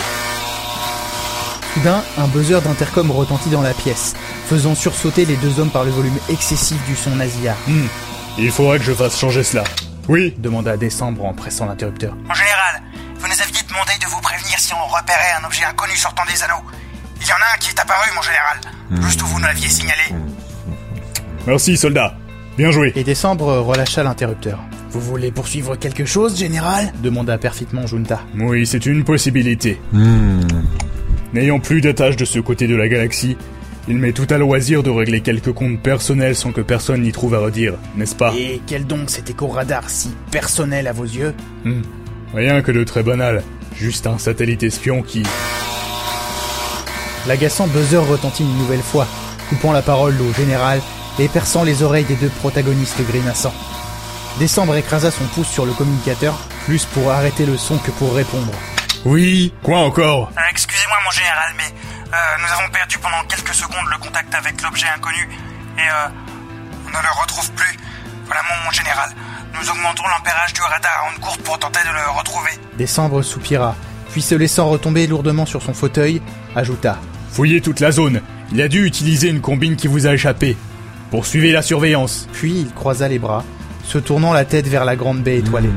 Soudain, 1.73 2.03
un 2.17 2.27
buzzer 2.27 2.61
d'intercom 2.61 3.11
retentit 3.11 3.49
dans 3.49 3.61
la 3.61 3.73
pièce, 3.73 4.13
faisant 4.47 4.75
sursauter 4.75 5.25
les 5.25 5.37
deux 5.37 5.59
hommes 5.59 5.69
par 5.69 5.85
le 5.85 5.91
volume 5.91 6.17
excessif 6.29 6.77
du 6.85 6.95
son 6.95 7.15
nasillard. 7.15 7.55
Hmm, 7.67 7.87
il 8.37 8.51
faudrait 8.51 8.77
que 8.77 8.83
je 8.83 8.93
fasse 8.93 9.17
changer 9.17 9.43
cela. 9.43 9.63
Oui, 10.09 10.35
demanda 10.37 10.75
Décembre 10.75 11.23
en 11.23 11.33
pressant 11.33 11.65
l'interrupteur. 11.67 12.15
Mon 12.15 12.33
général, 12.33 12.81
vous 13.15 13.27
nous 13.27 13.41
aviez 13.41 13.63
demandé 13.69 13.91
de 14.01 14.05
vous 14.07 14.19
prévenir 14.19 14.59
si 14.59 14.73
on 14.73 14.85
repérait 14.87 15.33
un 15.41 15.45
objet 15.45 15.63
inconnu 15.63 15.95
sortant 15.95 16.23
des 16.25 16.43
anneaux. 16.43 16.63
Il 17.31 17.33
y 17.33 17.37
en 17.37 17.45
a 17.45 17.55
un 17.55 17.59
qui 17.59 17.69
est 17.69 17.79
apparu, 17.79 18.09
mon 18.13 18.21
général. 18.21 19.05
Juste 19.07 19.21
où 19.21 19.25
vous 19.25 19.39
nous 19.39 19.45
l'aviez 19.45 19.69
signalé. 19.69 20.01
merci 21.47 21.77
soldat. 21.77 22.13
Bien 22.57 22.71
joué. 22.71 22.91
Et 22.97 23.05
Décembre 23.05 23.57
relâcha 23.59 24.03
l'interrupteur. 24.03 24.59
Vous 24.89 24.99
voulez 24.99 25.31
poursuivre 25.31 25.77
quelque 25.77 26.03
chose, 26.03 26.37
général? 26.37 26.91
demanda 27.01 27.37
perfidement 27.37 27.87
Junta. 27.87 28.19
Oui, 28.37 28.67
c'est 28.67 28.85
une 28.85 29.05
possibilité. 29.05 29.79
N'ayant 31.31 31.61
plus 31.61 31.79
d'attache 31.79 32.17
de 32.17 32.25
ce 32.25 32.39
côté 32.39 32.67
de 32.67 32.75
la 32.75 32.89
galaxie, 32.89 33.37
il 33.87 33.97
m'est 33.97 34.11
tout 34.11 34.27
à 34.29 34.37
loisir 34.37 34.83
de 34.83 34.89
régler 34.89 35.21
quelques 35.21 35.53
comptes 35.53 35.79
personnels 35.81 36.35
sans 36.35 36.51
que 36.51 36.59
personne 36.59 37.01
n'y 37.01 37.13
trouve 37.13 37.33
à 37.35 37.39
redire, 37.39 37.75
n'est-ce 37.95 38.15
pas? 38.15 38.33
Et 38.37 38.59
quel 38.67 38.85
donc 38.85 39.09
cet 39.09 39.29
écho-radar 39.29 39.89
si 39.89 40.13
personnel 40.31 40.85
à 40.87 40.91
vos 40.91 41.05
yeux? 41.05 41.33
Hmm, 41.63 41.81
Rien 42.33 42.61
que 42.61 42.73
de 42.73 42.83
très 42.83 43.03
banal. 43.03 43.41
Juste 43.77 44.05
un 44.05 44.17
satellite 44.17 44.63
espion 44.63 45.01
qui... 45.01 45.23
L'agaçant 47.27 47.67
buzzer 47.67 47.97
retentit 48.03 48.43
une 48.43 48.57
nouvelle 48.57 48.81
fois, 48.81 49.07
coupant 49.49 49.71
la 49.71 49.81
parole 49.81 50.19
au 50.21 50.33
général 50.33 50.81
et 51.19 51.27
perçant 51.27 51.63
les 51.63 51.83
oreilles 51.83 52.05
des 52.05 52.15
deux 52.15 52.29
protagonistes 52.29 53.01
grimaçants. 53.05 53.53
Décembre 54.39 54.75
écrasa 54.75 55.11
son 55.11 55.25
pouce 55.25 55.47
sur 55.47 55.65
le 55.65 55.73
communicateur, 55.73 56.33
plus 56.65 56.85
pour 56.85 57.11
arrêter 57.11 57.45
le 57.45 57.57
son 57.57 57.77
que 57.77 57.91
pour 57.91 58.15
répondre. 58.15 58.51
Oui 59.05 59.53
Quoi 59.61 59.79
encore? 59.79 60.31
Euh, 60.37 60.41
Excusez-moi, 60.51 60.97
mon 61.05 61.11
général, 61.11 61.53
mais 61.57 61.65
euh, 62.13 62.17
nous 62.39 62.51
avons 62.59 62.69
perdu 62.71 62.97
pendant 62.97 63.23
quelques 63.27 63.53
secondes 63.53 63.87
le 63.91 63.97
contact 63.97 64.33
avec 64.33 64.61
l'objet 64.61 64.87
inconnu 64.95 65.27
et 65.77 65.81
euh, 65.81 66.07
on 66.85 66.89
ne 66.89 66.93
le 67.03 67.21
retrouve 67.21 67.51
plus. 67.51 67.77
Voilà, 68.25 68.41
mon, 68.49 68.65
mon 68.65 68.71
général. 68.71 69.09
Nous 69.53 69.69
augmentons 69.69 70.03
l'ampérage 70.07 70.53
du 70.53 70.61
radar 70.61 71.03
à 71.03 71.09
onde 71.13 71.19
courte 71.19 71.41
pour 71.41 71.59
tenter 71.59 71.81
de 71.83 71.93
le 71.93 72.17
retrouver. 72.17 72.51
Décembre 72.77 73.21
soupira, 73.21 73.75
puis 74.11 74.21
se 74.21 74.33
laissant 74.35 74.69
retomber 74.69 75.07
lourdement 75.07 75.45
sur 75.45 75.61
son 75.61 75.73
fauteuil, 75.73 76.21
ajouta. 76.55 76.99
Fouillez 77.31 77.61
toute 77.61 77.79
la 77.79 77.91
zone. 77.91 78.21
Il 78.51 78.61
a 78.61 78.67
dû 78.67 78.85
utiliser 78.85 79.29
une 79.29 79.41
combine 79.41 79.75
qui 79.75 79.87
vous 79.87 80.07
a 80.07 80.13
échappé. 80.13 80.57
Poursuivez 81.09 81.51
la 81.51 81.61
surveillance. 81.61 82.27
Puis 82.33 82.53
il 82.59 82.73
croisa 82.73 83.07
les 83.07 83.19
bras, 83.19 83.43
se 83.83 83.97
tournant 83.97 84.33
la 84.33 84.45
tête 84.45 84.67
vers 84.67 84.85
la 84.85 84.95
grande 84.95 85.23
baie 85.23 85.37
étoilée. 85.37 85.69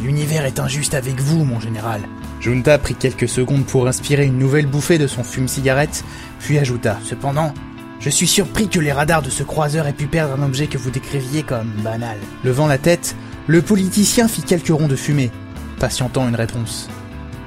L'univers 0.00 0.44
est 0.44 0.60
injuste 0.60 0.94
avec 0.94 1.18
vous, 1.20 1.44
mon 1.44 1.60
général. 1.60 2.02
Junta 2.40 2.76
prit 2.76 2.94
quelques 2.94 3.28
secondes 3.28 3.64
pour 3.64 3.88
inspirer 3.88 4.26
une 4.26 4.38
nouvelle 4.38 4.66
bouffée 4.66 4.98
de 4.98 5.06
son 5.06 5.24
fume-cigarette, 5.24 6.04
puis 6.40 6.58
ajouta. 6.58 6.98
Cependant, 7.02 7.54
je 8.00 8.10
suis 8.10 8.26
surpris 8.26 8.68
que 8.68 8.80
les 8.80 8.92
radars 8.92 9.22
de 9.22 9.30
ce 9.30 9.42
croiseur 9.42 9.86
aient 9.86 9.94
pu 9.94 10.06
perdre 10.06 10.34
un 10.34 10.44
objet 10.44 10.66
que 10.66 10.76
vous 10.76 10.90
décriviez 10.90 11.42
comme 11.42 11.70
banal. 11.82 12.18
Levant 12.44 12.66
la 12.66 12.76
tête, 12.76 13.16
le 13.46 13.62
politicien 13.62 14.28
fit 14.28 14.42
quelques 14.42 14.68
ronds 14.68 14.88
de 14.88 14.96
fumée, 14.96 15.30
patientant 15.78 16.28
une 16.28 16.34
réponse. 16.34 16.88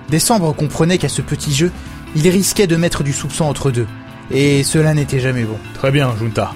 Décembre 0.10 0.54
comprenait 0.54 0.98
qu'à 0.98 1.10
ce 1.10 1.22
petit 1.22 1.54
jeu, 1.54 1.72
il 2.16 2.28
risquait 2.30 2.68
de 2.68 2.76
mettre 2.76 3.04
du 3.04 3.14
soupçon 3.14 3.46
entre 3.46 3.72
deux, 3.72 3.88
et 4.32 4.64
cela 4.64 4.94
n'était 4.94 5.20
jamais 5.20 5.44
bon. 5.44 5.58
Très 5.74 5.92
bien, 5.92 6.14
Junta. 6.18 6.54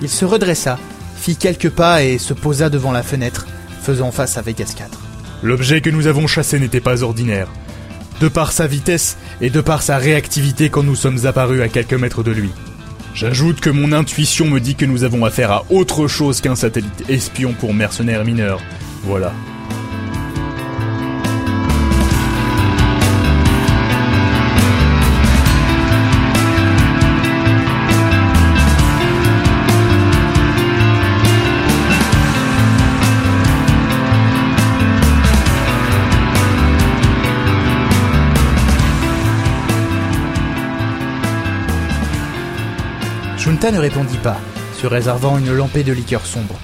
Il 0.00 0.08
se 0.08 0.24
redressa, 0.24 0.78
fit 1.16 1.36
quelques 1.36 1.70
pas 1.70 2.04
et 2.04 2.18
se 2.18 2.34
posa 2.34 2.70
devant 2.70 2.92
la 2.92 3.02
fenêtre, 3.02 3.46
faisant 3.82 4.12
face 4.12 4.38
à 4.38 4.42
Vegas 4.42 4.74
4. 4.76 5.00
L'objet 5.42 5.80
que 5.80 5.90
nous 5.90 6.06
avons 6.06 6.26
chassé 6.26 6.58
n'était 6.58 6.80
pas 6.80 7.02
ordinaire. 7.02 7.48
De 8.20 8.28
par 8.28 8.52
sa 8.52 8.66
vitesse 8.66 9.18
et 9.40 9.50
de 9.50 9.60
par 9.60 9.82
sa 9.82 9.98
réactivité 9.98 10.70
quand 10.70 10.82
nous 10.82 10.96
sommes 10.96 11.26
apparus 11.26 11.60
à 11.60 11.68
quelques 11.68 11.94
mètres 11.94 12.22
de 12.22 12.30
lui. 12.30 12.50
J'ajoute 13.16 13.60
que 13.60 13.70
mon 13.70 13.92
intuition 13.92 14.50
me 14.50 14.60
dit 14.60 14.74
que 14.74 14.84
nous 14.84 15.02
avons 15.02 15.24
affaire 15.24 15.50
à 15.50 15.64
autre 15.70 16.06
chose 16.06 16.42
qu'un 16.42 16.54
satellite 16.54 17.08
espion 17.08 17.54
pour 17.54 17.72
mercenaires 17.72 18.26
mineurs. 18.26 18.60
Voilà. 19.04 19.32
Ne 43.72 43.80
répondit 43.80 44.18
pas, 44.18 44.36
se 44.80 44.86
réservant 44.86 45.38
une 45.38 45.52
lampée 45.52 45.82
de 45.82 45.92
liqueur 45.92 46.24
sombre. 46.24 46.54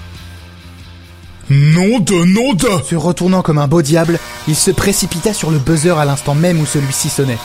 Non 1.49 1.99
de 1.99 2.23
non 2.23 2.53
de 2.53 2.81
Se 2.85 2.95
retournant 2.95 3.41
comme 3.41 3.57
un 3.57 3.67
beau 3.67 3.81
diable, 3.81 4.17
il 4.47 4.55
se 4.55 4.71
précipita 4.71 5.33
sur 5.33 5.51
le 5.51 5.57
buzzer 5.57 5.97
à 5.97 6.05
l'instant 6.05 6.33
même 6.33 6.61
où 6.61 6.65
celui-ci 6.65 7.09
sonnait. 7.09 7.37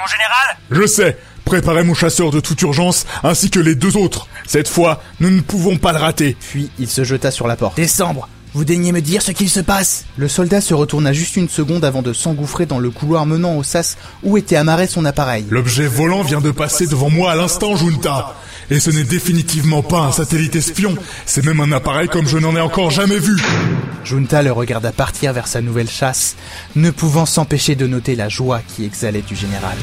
Mon 0.00 0.06
général 0.06 0.56
Je 0.70 0.86
sais 0.86 1.18
Préparez 1.44 1.84
mon 1.84 1.92
chasseur 1.92 2.30
de 2.30 2.40
toute 2.40 2.60
urgence, 2.62 3.04
ainsi 3.22 3.50
que 3.50 3.60
les 3.60 3.74
deux 3.74 3.98
autres. 3.98 4.28
Cette 4.46 4.68
fois, 4.68 5.02
nous 5.20 5.30
ne 5.30 5.40
pouvons 5.40 5.76
pas 5.76 5.92
le 5.92 5.98
rater. 5.98 6.34
Puis 6.40 6.70
il 6.78 6.88
se 6.88 7.04
jeta 7.04 7.30
sur 7.30 7.48
la 7.48 7.56
porte. 7.56 7.76
Décembre, 7.76 8.28
vous 8.54 8.64
daignez 8.64 8.92
me 8.92 9.00
dire 9.00 9.22
ce 9.22 9.32
qu'il 9.32 9.48
se 9.48 9.60
passe 9.60 10.04
Le 10.16 10.28
soldat 10.28 10.60
se 10.60 10.74
retourna 10.74 11.12
juste 11.12 11.36
une 11.36 11.48
seconde 11.48 11.84
avant 11.84 12.02
de 12.02 12.12
s'engouffrer 12.12 12.66
dans 12.66 12.78
le 12.78 12.90
couloir 12.90 13.26
menant 13.26 13.56
au 13.56 13.62
sas 13.62 13.96
où 14.22 14.36
était 14.36 14.56
amarré 14.56 14.86
son 14.86 15.04
appareil. 15.04 15.46
L'objet 15.50 15.86
volant 15.86 16.22
vient 16.22 16.40
de 16.40 16.50
passer 16.50 16.86
devant 16.86 17.10
moi 17.10 17.32
à 17.32 17.36
l'instant, 17.36 17.76
Junta. 17.76 18.34
Et 18.70 18.80
ce 18.80 18.90
n'est 18.90 19.04
définitivement 19.04 19.82
pas 19.82 20.00
un 20.00 20.12
satellite 20.12 20.56
espion, 20.56 20.94
c'est 21.24 21.44
même 21.44 21.60
un 21.60 21.72
appareil 21.72 22.08
comme 22.08 22.28
je 22.28 22.36
n'en 22.36 22.54
ai 22.54 22.60
encore 22.60 22.90
jamais 22.90 23.18
vu. 23.18 23.36
Junta 24.04 24.42
le 24.42 24.52
regarda 24.52 24.92
partir 24.92 25.32
vers 25.32 25.46
sa 25.46 25.62
nouvelle 25.62 25.88
chasse, 25.88 26.36
ne 26.76 26.90
pouvant 26.90 27.26
s'empêcher 27.26 27.76
de 27.76 27.86
noter 27.86 28.14
la 28.14 28.28
joie 28.28 28.60
qui 28.66 28.84
exhalait 28.84 29.22
du 29.22 29.34
général. 29.34 29.76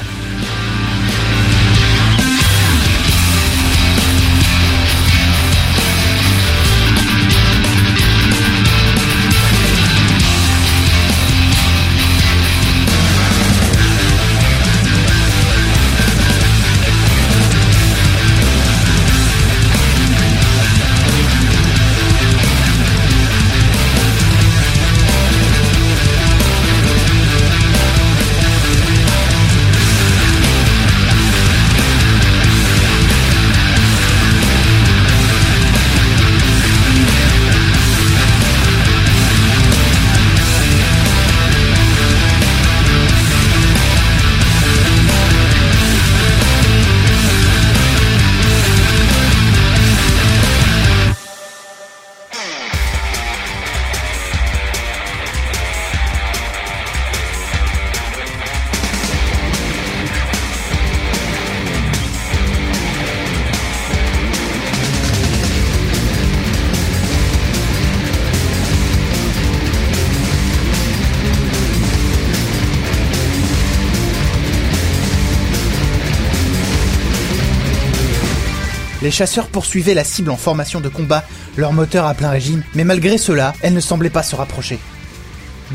Les 79.06 79.12
chasseurs 79.12 79.50
poursuivaient 79.50 79.94
la 79.94 80.04
cible 80.04 80.32
en 80.32 80.36
formation 80.36 80.82
de 80.82 80.90
combat, 80.90 81.24
leur 81.58 81.74
moteur 81.74 82.08
à 82.08 82.16
plein 82.16 82.32
régime, 82.32 82.64
mais 82.74 82.84
malgré 82.84 83.20
cela, 83.20 83.54
elle 83.62 83.76
ne 83.76 83.80
semblait 83.80 84.10
pas 84.10 84.24
se 84.24 84.36
rapprocher. 84.36 84.80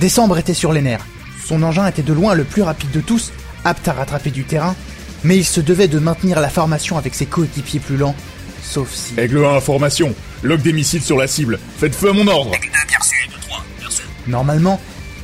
Décembre 0.01 0.37
était 0.39 0.53
sur 0.53 0.73
les 0.73 0.83
nerfs. 0.83 1.07
Son 1.47 1.63
engin 1.63 1.87
était 1.87 2.03
de 2.03 2.13
loin 2.13 2.35
le 2.35 2.43
plus 2.43 2.63
rapide 2.63 2.91
de 2.91 3.01
tous, 3.01 3.31
apte 3.65 3.87
à 3.87 3.93
rattraper 3.93 4.33
du 4.33 4.43
terrain, 4.43 4.75
mais 5.23 5.37
il 5.37 5.45
se 5.45 5.61
devait 5.61 5.87
de 5.87 6.01
maintenir 6.01 6.41
la 6.41 6.49
formation 6.49 6.99
avec 6.99 7.15
ses 7.15 7.27
coéquipiers 7.27 7.79
plus 7.79 7.97
lents, 7.97 8.17
sauf 8.65 8.93
si... 8.93 9.15
Aigle 9.17 9.45
1 9.45 9.55
information. 9.55 10.13
Log 10.43 10.61
des 10.63 10.73
missiles 10.73 11.05
sur 11.05 11.17
la 11.17 11.29
cible. 11.29 11.61
Faites 11.79 11.95
feu 11.95 12.11
à 12.11 12.13
mon 12.13 12.27
ordre. 12.27 12.51
Normalement, 14.27 14.81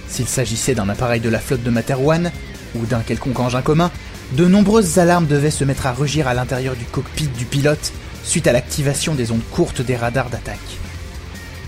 s'il 0.09 0.29
s'agissait 0.29 0.77
d'un 0.77 0.89
appareil 0.89 1.19
de 1.21 1.29
la 1.29 1.41
flotte 1.41 1.65
de 1.65 1.71
Materwan, 1.71 2.31
ou 2.77 2.87
d'un 2.87 3.01
quelconque 3.01 3.41
engin 3.41 3.63
commun, 3.63 3.91
de 4.33 4.47
nombreuses 4.47 4.99
alarmes 4.99 5.27
devaient 5.27 5.51
se 5.51 5.65
mettre 5.65 5.87
à 5.87 5.93
rugir 5.93 6.27
à 6.27 6.35
l'intérieur 6.35 6.75
du 6.75 6.85
cockpit 6.85 7.29
du 7.29 7.45
pilote 7.45 7.93
suite 8.25 8.49
à 8.49 8.53
l'activation 8.53 9.15
des 9.15 9.31
ondes 9.31 9.49
courtes 9.53 9.83
des 9.83 9.97
radars 9.97 10.31
d'attaque. 10.31 10.59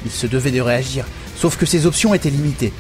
Il 0.05 0.11
se 0.11 0.27
devait 0.27 0.51
de 0.51 0.61
réagir, 0.61 1.07
sauf 1.37 1.57
que 1.57 1.67
ses 1.67 1.87
options 1.87 2.15
étaient 2.15 2.31
limitées. 2.31 2.73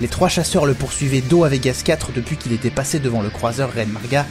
Les 0.00 0.08
trois 0.08 0.28
chasseurs 0.28 0.66
le 0.66 0.74
poursuivaient 0.74 1.22
dos 1.22 1.44
à 1.44 1.48
Vegas 1.48 1.82
4 1.84 2.12
depuis 2.12 2.36
qu'il 2.36 2.52
était 2.52 2.70
passé 2.70 2.98
devant 2.98 3.22
le 3.22 3.30
croiseur 3.30 3.72
Ren 3.72 3.86
Marga, 3.86 4.26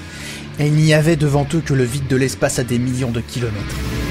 et 0.60 0.68
il 0.68 0.74
n'y 0.74 0.94
avait 0.94 1.16
devant 1.16 1.48
eux 1.54 1.62
que 1.66 1.74
le 1.74 1.84
vide 1.84 2.08
de 2.08 2.16
l'espace 2.16 2.60
à 2.60 2.64
des 2.64 2.78
millions 2.78 3.12
de 3.12 3.22
kilomètres. 3.22 4.11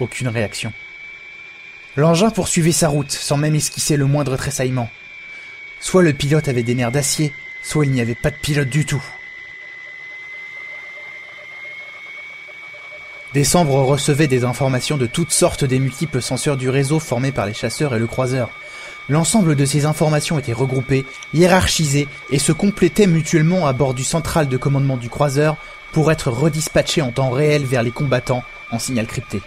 Aucune 0.00 0.28
réaction. 0.28 0.72
L'engin 1.96 2.30
poursuivait 2.30 2.72
sa 2.72 2.88
route 2.88 3.10
sans 3.10 3.36
même 3.36 3.56
esquisser 3.56 3.96
le 3.96 4.06
moindre 4.06 4.36
tressaillement. 4.36 4.88
Soit 5.80 6.02
le 6.02 6.12
pilote 6.12 6.48
avait 6.48 6.62
des 6.62 6.74
nerfs 6.74 6.92
d'acier, 6.92 7.32
soit 7.62 7.84
il 7.86 7.92
n'y 7.92 8.00
avait 8.00 8.14
pas 8.14 8.30
de 8.30 8.36
pilote 8.36 8.68
du 8.68 8.84
tout. 8.84 9.02
Décembre 13.34 13.74
recevait 13.74 14.26
des 14.26 14.44
informations 14.44 14.96
de 14.96 15.06
toutes 15.06 15.32
sortes 15.32 15.64
des 15.64 15.78
multiples 15.78 16.22
senseurs 16.22 16.56
du 16.56 16.70
réseau 16.70 16.98
formés 16.98 17.32
par 17.32 17.46
les 17.46 17.52
chasseurs 17.52 17.94
et 17.94 17.98
le 17.98 18.06
croiseur. 18.06 18.50
L'ensemble 19.08 19.54
de 19.54 19.64
ces 19.64 19.84
informations 19.84 20.38
était 20.38 20.52
regroupé, 20.52 21.04
hiérarchisé 21.34 22.08
et 22.30 22.38
se 22.38 22.52
complétait 22.52 23.06
mutuellement 23.06 23.66
à 23.66 23.72
bord 23.72 23.94
du 23.94 24.04
central 24.04 24.48
de 24.48 24.56
commandement 24.56 24.96
du 24.96 25.08
croiseur 25.08 25.56
pour 25.92 26.12
être 26.12 26.30
redispatché 26.30 27.02
en 27.02 27.10
temps 27.10 27.30
réel 27.30 27.64
vers 27.64 27.82
les 27.82 27.90
combattants 27.90 28.44
en 28.70 28.78
signal 28.78 29.06
crypté. 29.06 29.42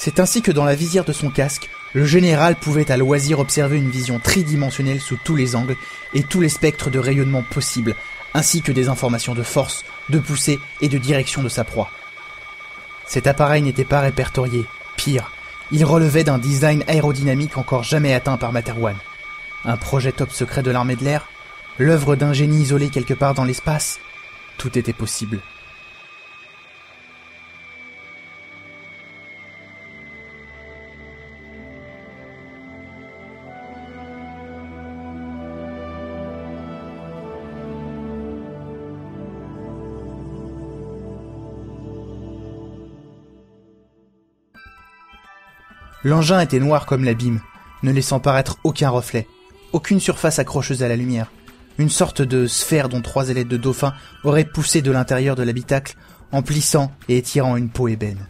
C'est 0.00 0.20
ainsi 0.20 0.42
que 0.42 0.52
dans 0.52 0.64
la 0.64 0.76
visière 0.76 1.04
de 1.04 1.12
son 1.12 1.28
casque, 1.28 1.68
le 1.92 2.06
général 2.06 2.54
pouvait 2.54 2.92
à 2.92 2.96
loisir 2.96 3.40
observer 3.40 3.78
une 3.78 3.90
vision 3.90 4.20
tridimensionnelle 4.20 5.00
sous 5.00 5.18
tous 5.24 5.34
les 5.34 5.56
angles 5.56 5.76
et 6.14 6.22
tous 6.22 6.40
les 6.40 6.48
spectres 6.48 6.88
de 6.88 7.00
rayonnement 7.00 7.42
possibles, 7.42 7.96
ainsi 8.32 8.62
que 8.62 8.70
des 8.70 8.88
informations 8.88 9.34
de 9.34 9.42
force, 9.42 9.84
de 10.08 10.20
poussée 10.20 10.60
et 10.80 10.88
de 10.88 10.98
direction 10.98 11.42
de 11.42 11.48
sa 11.48 11.64
proie. 11.64 11.90
Cet 13.06 13.26
appareil 13.26 13.62
n'était 13.62 13.84
pas 13.84 14.00
répertorié, 14.00 14.64
pire, 14.96 15.32
il 15.72 15.84
relevait 15.84 16.24
d'un 16.24 16.38
design 16.38 16.84
aérodynamique 16.86 17.58
encore 17.58 17.82
jamais 17.82 18.14
atteint 18.14 18.36
par 18.36 18.52
Materwan. 18.52 18.96
Un 19.64 19.76
projet 19.76 20.12
top 20.12 20.30
secret 20.30 20.62
de 20.62 20.70
l'armée 20.70 20.96
de 20.96 21.04
l'air 21.04 21.28
L'œuvre 21.78 22.14
d'un 22.14 22.32
génie 22.32 22.62
isolé 22.62 22.88
quelque 22.88 23.14
part 23.14 23.34
dans 23.34 23.44
l'espace 23.44 23.98
Tout 24.58 24.78
était 24.78 24.92
possible. 24.92 25.40
L'engin 46.08 46.40
était 46.40 46.58
noir 46.58 46.86
comme 46.86 47.04
l'abîme, 47.04 47.42
ne 47.82 47.92
laissant 47.92 48.18
paraître 48.18 48.56
aucun 48.64 48.88
reflet, 48.88 49.28
aucune 49.74 50.00
surface 50.00 50.38
accrocheuse 50.38 50.82
à 50.82 50.88
la 50.88 50.96
lumière. 50.96 51.30
Une 51.76 51.90
sorte 51.90 52.22
de 52.22 52.46
sphère 52.46 52.88
dont 52.88 53.02
trois 53.02 53.28
ailettes 53.28 53.46
de 53.48 53.58
dauphin 53.58 53.92
auraient 54.24 54.46
poussé 54.46 54.80
de 54.80 54.90
l'intérieur 54.90 55.36
de 55.36 55.42
l'habitacle 55.42 55.96
en 56.32 56.40
plissant 56.40 56.92
et 57.10 57.18
étirant 57.18 57.58
une 57.58 57.68
peau 57.68 57.88
ébène. 57.88 58.26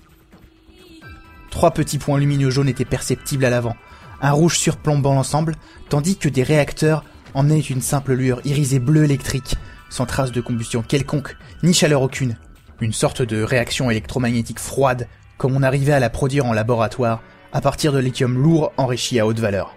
Trois 1.53 1.70
petits 1.70 1.99
points 1.99 2.18
lumineux 2.18 2.51
jaunes 2.51 2.68
étaient 2.68 2.85
perceptibles 2.85 3.45
à 3.45 3.51
l'avant, 3.51 3.76
un 4.22 4.33
rouge 4.33 4.59
surplombant 4.59 5.14
l'ensemble, 5.14 5.55
tandis 5.89 6.16
que 6.16 6.29
des 6.29 6.43
réacteurs 6.43 7.05
emmenaient 7.33 7.61
une 7.61 7.81
simple 7.81 8.14
lueur 8.14 8.45
irisée 8.45 8.81
bleu 8.81 9.05
électrique, 9.05 9.55
sans 9.89 10.05
trace 10.05 10.33
de 10.33 10.41
combustion 10.41 10.83
quelconque, 10.83 11.37
ni 11.62 11.72
chaleur 11.72 12.03
aucune. 12.03 12.39
Une 12.81 12.93
sorte 12.93 13.22
de 13.22 13.41
réaction 13.41 13.89
électromagnétique 13.89 14.59
froide, 14.59 15.07
comme 15.37 15.55
on 15.55 15.62
arrivait 15.62 15.93
à 15.93 16.01
la 16.01 16.11
produire 16.11 16.45
en 16.45 16.53
laboratoire 16.53 17.22
à 17.53 17.61
partir 17.61 17.92
de 17.92 17.99
lithium 17.99 18.36
lourd 18.36 18.72
enrichi 18.76 19.18
à 19.18 19.26
haute 19.26 19.38
valeur. 19.38 19.74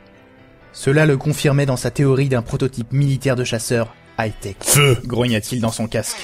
Cela 0.73 1.05
le 1.05 1.17
confirmait 1.17 1.65
dans 1.65 1.77
sa 1.77 1.91
théorie 1.91 2.29
d'un 2.29 2.41
prototype 2.41 2.91
militaire 2.93 3.35
de 3.35 3.43
chasseur 3.43 3.93
high-tech. 4.19 4.55
Feu 4.61 4.97
grogna-t-il 5.05 5.61
dans 5.61 5.71
son 5.71 5.87
casque. 5.87 6.17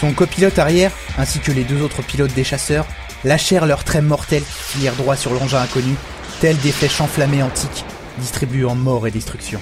Son 0.00 0.12
copilote 0.12 0.58
arrière, 0.58 0.92
ainsi 1.16 1.38
que 1.38 1.52
les 1.52 1.64
deux 1.64 1.80
autres 1.82 2.02
pilotes 2.02 2.34
des 2.34 2.44
chasseurs, 2.44 2.86
lâchèrent 3.24 3.66
leurs 3.66 3.84
traits 3.84 4.02
mortels 4.02 4.42
qui 4.42 4.78
filèrent 4.78 4.96
droit 4.96 5.16
sur 5.16 5.32
l'engin 5.32 5.60
inconnu, 5.60 5.94
tels 6.40 6.58
des 6.58 6.72
flèches 6.72 7.00
enflammées 7.00 7.42
antiques, 7.42 7.84
distribuant 8.18 8.74
mort 8.74 9.06
et 9.06 9.10
destruction. 9.10 9.60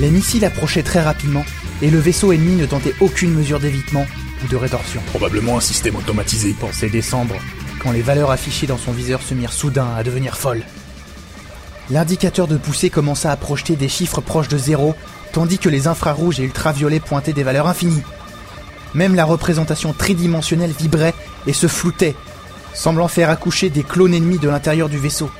Les 0.00 0.10
missiles 0.10 0.46
approchaient 0.46 0.82
très 0.82 1.02
rapidement 1.02 1.44
et 1.82 1.90
le 1.90 1.98
vaisseau 1.98 2.32
ennemi 2.32 2.56
ne 2.56 2.64
tentait 2.64 2.94
aucune 3.00 3.34
mesure 3.34 3.60
d'évitement 3.60 4.06
ou 4.42 4.48
de 4.48 4.56
rétorsion. 4.56 5.02
Probablement 5.08 5.58
un 5.58 5.60
système 5.60 5.94
automatisé. 5.94 6.54
Pensait 6.58 6.88
décembre, 6.88 7.34
quand 7.82 7.92
les 7.92 8.00
valeurs 8.00 8.30
affichées 8.30 8.66
dans 8.66 8.78
son 8.78 8.92
viseur 8.92 9.20
se 9.20 9.34
mirent 9.34 9.52
soudain 9.52 9.88
à 9.94 10.02
devenir 10.02 10.38
folles. 10.38 10.62
L'indicateur 11.90 12.46
de 12.46 12.56
poussée 12.56 12.88
commença 12.88 13.30
à 13.30 13.36
projeter 13.36 13.76
des 13.76 13.90
chiffres 13.90 14.22
proches 14.22 14.48
de 14.48 14.56
zéro, 14.56 14.94
tandis 15.32 15.58
que 15.58 15.68
les 15.68 15.86
infrarouges 15.86 16.40
et 16.40 16.44
ultraviolets 16.44 17.00
pointaient 17.00 17.34
des 17.34 17.42
valeurs 17.42 17.68
infinies. 17.68 18.02
Même 18.94 19.14
la 19.14 19.26
représentation 19.26 19.92
tridimensionnelle 19.92 20.72
vibrait 20.72 21.14
et 21.46 21.52
se 21.52 21.66
floutait, 21.66 22.16
semblant 22.72 23.08
faire 23.08 23.28
accoucher 23.28 23.68
des 23.68 23.82
clones 23.82 24.14
ennemis 24.14 24.38
de 24.38 24.48
l'intérieur 24.48 24.88
du 24.88 24.96
vaisseau. 24.96 25.30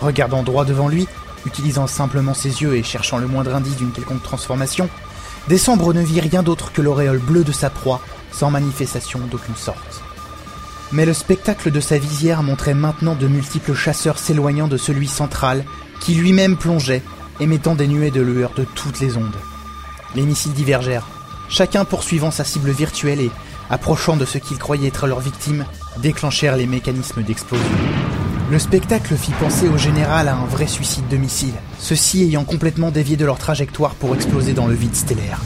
Regardant 0.00 0.44
droit 0.44 0.64
devant 0.64 0.88
lui, 0.88 1.08
utilisant 1.46 1.86
simplement 1.86 2.34
ses 2.34 2.62
yeux 2.62 2.76
et 2.76 2.82
cherchant 2.82 3.18
le 3.18 3.26
moindre 3.26 3.54
indice 3.54 3.76
d'une 3.76 3.92
quelconque 3.92 4.22
transformation, 4.22 4.88
Décembre 5.48 5.94
ne 5.94 6.02
vit 6.02 6.20
rien 6.20 6.42
d'autre 6.42 6.72
que 6.72 6.82
l'auréole 6.82 7.18
bleue 7.18 7.44
de 7.44 7.52
sa 7.52 7.70
proie, 7.70 8.00
sans 8.30 8.50
manifestation 8.50 9.18
d'aucune 9.30 9.56
sorte. 9.56 10.02
Mais 10.92 11.06
le 11.06 11.14
spectacle 11.14 11.70
de 11.70 11.80
sa 11.80 11.98
visière 11.98 12.42
montrait 12.42 12.74
maintenant 12.74 13.14
de 13.14 13.26
multiples 13.26 13.74
chasseurs 13.74 14.18
s'éloignant 14.18 14.68
de 14.68 14.76
celui 14.76 15.08
central, 15.08 15.64
qui 16.00 16.14
lui-même 16.14 16.56
plongeait, 16.56 17.02
émettant 17.38 17.74
des 17.74 17.88
nuées 17.88 18.10
de 18.10 18.20
lueur 18.20 18.52
de 18.54 18.64
toutes 18.64 19.00
les 19.00 19.16
ondes. 19.16 19.36
Les 20.14 20.22
missiles 20.22 20.52
divergèrent, 20.52 21.08
chacun 21.48 21.84
poursuivant 21.84 22.30
sa 22.30 22.44
cible 22.44 22.70
virtuelle 22.70 23.20
et, 23.20 23.30
approchant 23.70 24.16
de 24.16 24.24
ce 24.24 24.38
qu'ils 24.38 24.58
croyaient 24.58 24.88
être 24.88 25.06
leurs 25.06 25.20
victimes, 25.20 25.64
déclenchèrent 25.98 26.56
les 26.56 26.66
mécanismes 26.66 27.22
d'explosion. 27.22 27.66
Le 28.50 28.58
spectacle 28.58 29.14
fit 29.14 29.30
penser 29.38 29.68
au 29.68 29.78
général 29.78 30.26
à 30.26 30.34
un 30.34 30.44
vrai 30.44 30.66
suicide 30.66 31.06
de 31.06 31.16
missiles, 31.16 31.54
ceux-ci 31.78 32.24
ayant 32.24 32.42
complètement 32.42 32.90
dévié 32.90 33.16
de 33.16 33.24
leur 33.24 33.38
trajectoire 33.38 33.94
pour 33.94 34.12
exploser 34.12 34.54
dans 34.54 34.66
le 34.66 34.74
vide 34.74 34.96
stellaire. 34.96 35.40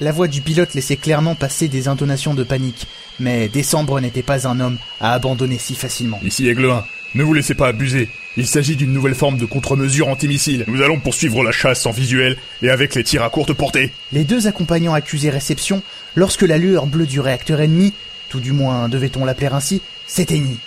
La 0.00 0.12
voix 0.12 0.28
du 0.28 0.42
pilote 0.42 0.74
laissait 0.74 0.96
clairement 0.96 1.34
passer 1.34 1.66
des 1.66 1.88
intonations 1.88 2.32
de 2.32 2.44
panique, 2.44 2.86
mais 3.18 3.48
Décembre 3.48 4.00
n'était 4.00 4.22
pas 4.22 4.46
un 4.46 4.60
homme 4.60 4.78
à 5.00 5.12
abandonner 5.12 5.58
si 5.58 5.74
facilement. 5.74 6.20
Ici 6.22 6.48
Aigle 6.48 6.70
1, 6.70 6.84
ne 7.16 7.24
vous 7.24 7.34
laissez 7.34 7.54
pas 7.54 7.66
abuser. 7.66 8.08
Il 8.36 8.46
s'agit 8.46 8.76
d'une 8.76 8.92
nouvelle 8.92 9.16
forme 9.16 9.38
de 9.38 9.44
contre-mesure 9.44 10.06
antimissile. 10.06 10.64
Nous 10.68 10.82
allons 10.82 11.00
poursuivre 11.00 11.42
la 11.42 11.50
chasse 11.50 11.84
en 11.84 11.90
visuel 11.90 12.36
et 12.62 12.70
avec 12.70 12.94
les 12.94 13.02
tirs 13.02 13.24
à 13.24 13.30
courte 13.30 13.52
portée. 13.52 13.90
Les 14.12 14.22
deux 14.22 14.46
accompagnants 14.46 14.94
accusés 14.94 15.30
réception 15.30 15.82
lorsque 16.14 16.42
la 16.42 16.58
lueur 16.58 16.86
bleue 16.86 17.06
du 17.06 17.18
réacteur 17.18 17.60
ennemi, 17.60 17.92
tout 18.28 18.38
du 18.38 18.52
moins 18.52 18.88
devait-on 18.88 19.24
l'appeler 19.24 19.48
ainsi, 19.48 19.82
s'éteignit. 20.06 20.60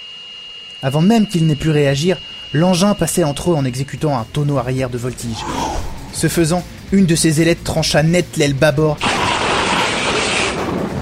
Avant 0.83 1.01
même 1.01 1.27
qu'ils 1.27 1.45
n'aient 1.45 1.55
pu 1.55 1.69
réagir, 1.69 2.17
l'engin 2.51 2.95
passait 2.95 3.23
entre 3.23 3.51
eux 3.51 3.55
en 3.55 3.63
exécutant 3.63 4.19
un 4.19 4.25
tonneau 4.33 4.57
arrière 4.57 4.89
de 4.89 4.97
voltige. 4.97 5.45
Ce 6.11 6.27
faisant, 6.27 6.65
une 6.91 7.05
de 7.05 7.15
ses 7.15 7.41
ailettes 7.41 7.63
trancha 7.63 8.03
net 8.03 8.35
l'aile 8.35 8.53
bâbord, 8.53 8.97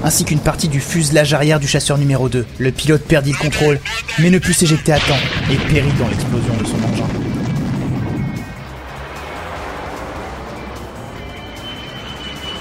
ainsi 0.09 0.25
qu'une 0.25 0.39
partie 0.39 0.69
du 0.69 0.79
fuselage 0.79 1.35
arrière 1.35 1.59
du 1.59 1.67
chasseur 1.67 1.99
numéro 1.99 2.29
2. 2.29 2.43
Le 2.57 2.71
pilote 2.71 3.03
perdit 3.03 3.31
le 3.31 3.37
contrôle, 3.37 3.79
mais 4.17 4.31
ne 4.31 4.39
put 4.39 4.53
s'éjecter 4.53 4.91
à 4.91 4.97
temps 4.97 5.13
et 5.51 5.55
périt 5.71 5.93
dans 5.99 6.07
l'explosion 6.07 6.55
de 6.59 6.65
son 6.65 6.77
engin. 6.77 7.05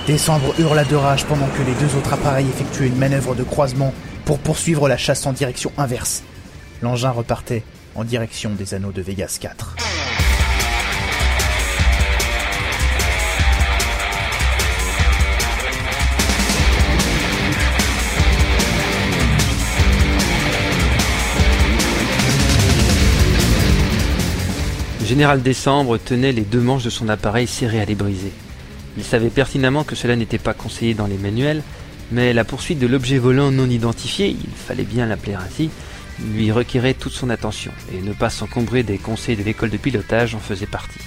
Décembre 0.06 0.54
hurla 0.58 0.84
de 0.84 0.94
rage 0.94 1.24
pendant 1.24 1.46
que 1.46 1.62
les 1.62 1.72
deux 1.80 1.96
autres 1.96 2.12
appareils 2.12 2.48
effectuaient 2.48 2.88
une 2.88 2.98
manœuvre 2.98 3.34
de 3.34 3.44
croisement 3.44 3.94
pour 4.26 4.38
poursuivre 4.40 4.86
la 4.86 4.98
chasse 4.98 5.24
en 5.24 5.32
direction 5.32 5.72
inverse. 5.78 6.24
L'engin 6.82 7.12
repartait 7.12 7.62
en 7.94 8.04
direction 8.04 8.50
des 8.50 8.74
anneaux 8.74 8.92
de 8.92 9.00
Vegas 9.00 9.38
4. 9.40 9.74
Général 25.08 25.40
Décembre 25.40 25.96
tenait 25.96 26.32
les 26.32 26.42
deux 26.42 26.60
manches 26.60 26.84
de 26.84 26.90
son 26.90 27.08
appareil 27.08 27.46
serrées 27.46 27.80
à 27.80 27.86
les 27.86 27.94
briser. 27.94 28.30
Il 28.98 29.02
savait 29.02 29.30
pertinemment 29.30 29.82
que 29.82 29.94
cela 29.94 30.16
n'était 30.16 30.36
pas 30.36 30.52
conseillé 30.52 30.92
dans 30.92 31.06
les 31.06 31.16
manuels, 31.16 31.62
mais 32.12 32.34
la 32.34 32.44
poursuite 32.44 32.78
de 32.78 32.86
l'objet 32.86 33.16
volant 33.16 33.50
non 33.50 33.70
identifié, 33.70 34.28
il 34.28 34.54
fallait 34.54 34.82
bien 34.84 35.06
l'appeler 35.06 35.32
ainsi, 35.32 35.70
lui 36.34 36.52
requérait 36.52 36.92
toute 36.92 37.14
son 37.14 37.30
attention, 37.30 37.72
et 37.94 38.02
ne 38.02 38.12
pas 38.12 38.28
s'encombrer 38.28 38.82
des 38.82 38.98
conseils 38.98 39.36
de 39.36 39.42
l'école 39.42 39.70
de 39.70 39.78
pilotage 39.78 40.34
en 40.34 40.40
faisait 40.40 40.66
partie. 40.66 41.00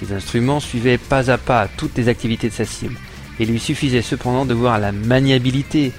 Ses 0.00 0.14
instruments 0.14 0.60
suivaient 0.60 0.96
pas 0.96 1.30
à 1.30 1.36
pas 1.36 1.68
toutes 1.76 1.98
les 1.98 2.08
activités 2.08 2.48
de 2.48 2.54
sa 2.54 2.64
cible, 2.64 2.96
et 3.38 3.44
lui 3.44 3.60
suffisait 3.60 4.00
cependant 4.00 4.46
de 4.46 4.54
voir 4.54 4.78
la 4.78 4.92
maniabilité 4.92 5.92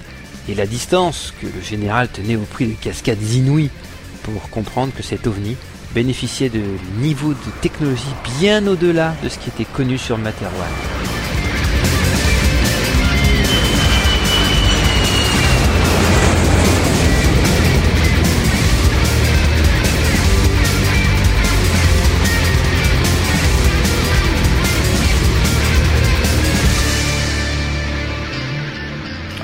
et 0.49 0.55
la 0.55 0.65
distance 0.65 1.35
que 1.39 1.45
le 1.45 1.61
général 1.61 2.09
tenait 2.09 2.35
au 2.35 2.47
prix 2.51 2.65
de 2.65 2.73
cascades 2.73 3.21
inouïes 3.21 3.69
pour 4.23 4.49
comprendre 4.49 4.91
que 4.97 5.03
cet 5.03 5.27
ovni 5.27 5.55
bénéficiait 5.93 6.49
de 6.49 6.61
niveaux 6.97 7.33
de 7.33 7.61
technologie 7.61 8.03
bien 8.39 8.65
au-delà 8.67 9.15
de 9.23 9.29
ce 9.29 9.37
qui 9.37 9.49
était 9.49 9.65
connu 9.65 9.97
sur 9.97 10.17
Materwan. 10.17 10.69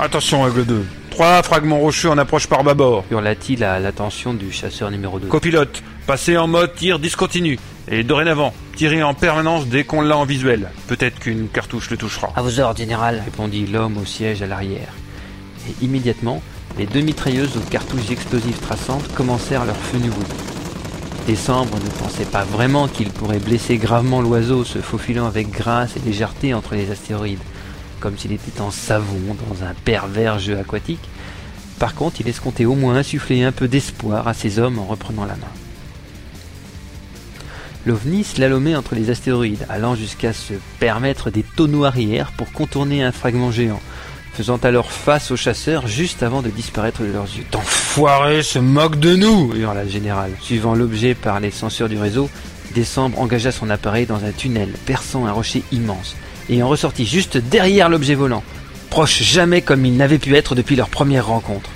Attention, 0.02 0.46
Aigle 0.48 0.64
2. 0.64 0.86
Trois 1.10 1.42
fragments 1.42 1.78
rocheux 1.78 2.08
en 2.08 2.16
approche 2.16 2.46
par 2.46 2.64
bâbord. 2.64 3.04
Hurla-t-il 3.10 3.62
à 3.62 3.78
l'attention 3.78 4.32
du 4.32 4.50
chasseur 4.50 4.90
numéro 4.90 5.18
2. 5.18 5.28
Copilote, 5.28 5.82
passez 6.10 6.36
en 6.36 6.48
mode 6.48 6.74
tir 6.74 6.98
discontinu. 6.98 7.56
Et 7.86 8.02
dorénavant, 8.02 8.52
tirez 8.74 9.00
en 9.00 9.14
permanence 9.14 9.68
dès 9.68 9.84
qu'on 9.84 10.00
l'a 10.00 10.16
en 10.16 10.24
visuel. 10.24 10.68
Peut-être 10.88 11.20
qu'une 11.20 11.46
cartouche 11.46 11.88
le 11.88 11.96
touchera. 11.96 12.32
À 12.34 12.42
vos 12.42 12.58
ordres, 12.58 12.78
général, 12.78 13.22
répondit 13.24 13.64
l'homme 13.64 13.96
au 13.96 14.04
siège 14.04 14.42
à 14.42 14.48
l'arrière. 14.48 14.92
Et 15.68 15.84
immédiatement, 15.84 16.42
les 16.76 16.86
deux 16.86 17.02
mitrailleuses 17.02 17.56
aux 17.56 17.70
cartouches 17.70 18.10
explosives 18.10 18.58
traçantes 18.58 19.06
commencèrent 19.14 19.64
leur 19.64 19.76
feu 19.76 19.98
nouveau. 19.98 20.24
Décembre 21.28 21.78
ne 21.78 21.90
pensait 22.02 22.24
pas 22.24 22.42
vraiment 22.42 22.88
qu'il 22.88 23.10
pourrait 23.10 23.38
blesser 23.38 23.76
gravement 23.76 24.20
l'oiseau 24.20 24.64
se 24.64 24.80
faufilant 24.80 25.28
avec 25.28 25.48
grâce 25.52 25.96
et 25.96 26.00
légèreté 26.00 26.54
entre 26.54 26.74
les 26.74 26.90
astéroïdes, 26.90 27.38
comme 28.00 28.18
s'il 28.18 28.32
était 28.32 28.60
en 28.60 28.72
savon 28.72 29.36
dans 29.48 29.64
un 29.64 29.74
pervers 29.84 30.40
jeu 30.40 30.58
aquatique. 30.58 31.08
Par 31.78 31.94
contre, 31.94 32.20
il 32.20 32.26
escomptait 32.26 32.64
au 32.64 32.74
moins 32.74 32.96
insuffler 32.96 33.44
un 33.44 33.52
peu 33.52 33.68
d'espoir 33.68 34.26
à 34.26 34.34
ses 34.34 34.58
hommes 34.58 34.80
en 34.80 34.86
reprenant 34.86 35.24
la 35.24 35.36
main. 35.36 35.69
L'OVNI 37.86 38.24
slalomait 38.24 38.76
entre 38.76 38.94
les 38.94 39.10
astéroïdes, 39.10 39.66
allant 39.68 39.94
jusqu'à 39.94 40.32
se 40.32 40.54
permettre 40.78 41.30
des 41.30 41.42
tonneaux 41.42 41.84
arrière 41.84 42.32
pour 42.36 42.52
contourner 42.52 43.02
un 43.02 43.12
fragment 43.12 43.50
géant, 43.50 43.80
faisant 44.34 44.58
alors 44.58 44.92
face 44.92 45.30
aux 45.30 45.36
chasseurs 45.36 45.86
juste 45.86 46.22
avant 46.22 46.42
de 46.42 46.50
disparaître 46.50 47.02
de 47.02 47.12
leurs 47.12 47.24
yeux. 47.24 47.46
Enfoiré 47.54 48.42
se 48.42 48.58
moque 48.58 49.00
de 49.00 49.16
nous 49.16 49.54
hurla 49.54 49.84
le 49.84 49.90
général. 49.90 50.30
Suivant 50.40 50.74
l'objet 50.74 51.14
par 51.14 51.40
les 51.40 51.50
senseurs 51.50 51.88
du 51.88 51.98
réseau, 51.98 52.28
Décembre 52.74 53.18
engagea 53.18 53.50
son 53.50 53.68
appareil 53.68 54.06
dans 54.06 54.24
un 54.24 54.30
tunnel 54.30 54.70
perçant 54.86 55.26
un 55.26 55.32
rocher 55.32 55.64
immense 55.72 56.16
et 56.48 56.62
en 56.62 56.68
ressortit 56.68 57.06
juste 57.06 57.36
derrière 57.36 57.88
l'objet 57.88 58.14
volant, 58.14 58.44
proche 58.90 59.22
jamais 59.22 59.62
comme 59.62 59.84
il 59.84 59.96
n'avait 59.96 60.18
pu 60.18 60.36
être 60.36 60.54
depuis 60.54 60.76
leur 60.76 60.88
première 60.88 61.26
rencontre. 61.26 61.70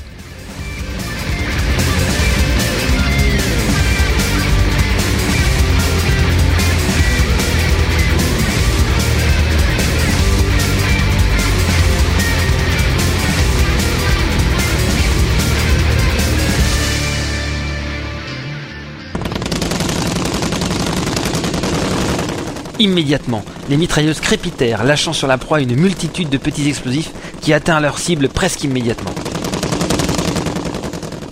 Immédiatement, 22.84 23.42
les 23.70 23.78
mitrailleuses 23.78 24.20
crépitèrent, 24.20 24.84
lâchant 24.84 25.14
sur 25.14 25.26
la 25.26 25.38
proie 25.38 25.62
une 25.62 25.74
multitude 25.74 26.28
de 26.28 26.36
petits 26.36 26.68
explosifs 26.68 27.12
qui 27.40 27.54
atteignent 27.54 27.80
leur 27.80 27.98
cible 27.98 28.28
presque 28.28 28.62
immédiatement. 28.62 29.14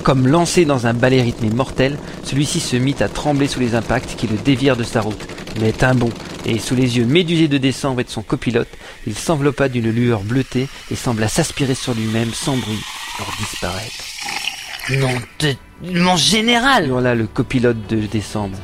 Comme 0.03 0.27
lancé 0.27 0.65
dans 0.65 0.87
un 0.87 0.95
balai 0.95 1.21
rythmé 1.21 1.51
mortel, 1.51 1.99
celui-ci 2.25 2.59
se 2.59 2.77
mit 2.77 2.97
à 3.01 3.11
trembler 3.11 3.49
sous 3.49 3.61
les 3.61 3.75
impacts 3.75 4.17
qui 4.17 4.27
le 4.29 4.39
dévièrent 4.39 4.79
de 4.79 4.83
sa 4.83 5.03
route. 5.03 5.27
Mais 5.61 5.85
un 5.85 5.95
bond, 5.95 6.09
et 6.47 6.59
sous 6.59 6.75
les 6.75 6.97
yeux 6.97 7.05
médusés 7.05 7.49
de 7.49 7.59
décembre 7.59 8.01
et 8.01 8.05
de 8.05 8.09
son 8.09 8.23
copilote, 8.23 8.71
il 9.07 9.15
s'enveloppa 9.15 9.69
d'une 9.69 9.91
lueur 9.91 10.23
bleutée 10.23 10.69
et 10.91 10.97
sembla 10.97 11.29
s'aspirer 11.29 11.75
sur 11.75 11.93
lui-même 11.93 12.33
sans 12.33 12.57
bruit 12.57 12.83
pour 13.19 13.27
disparaître. 13.39 14.05
Non 14.89 15.13
de... 15.41 15.55
Mon 15.93 16.17
général 16.17 16.89
hurla 16.89 17.15
le 17.15 17.27
copilote 17.27 17.87
de 17.91 18.07
décembre. 18.07 18.57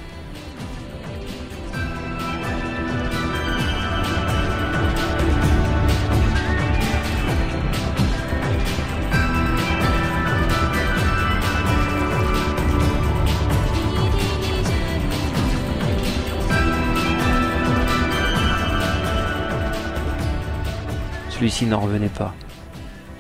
Celui-ci 21.39 21.66
n'en 21.66 21.78
revenait 21.78 22.09
pas. 22.09 22.34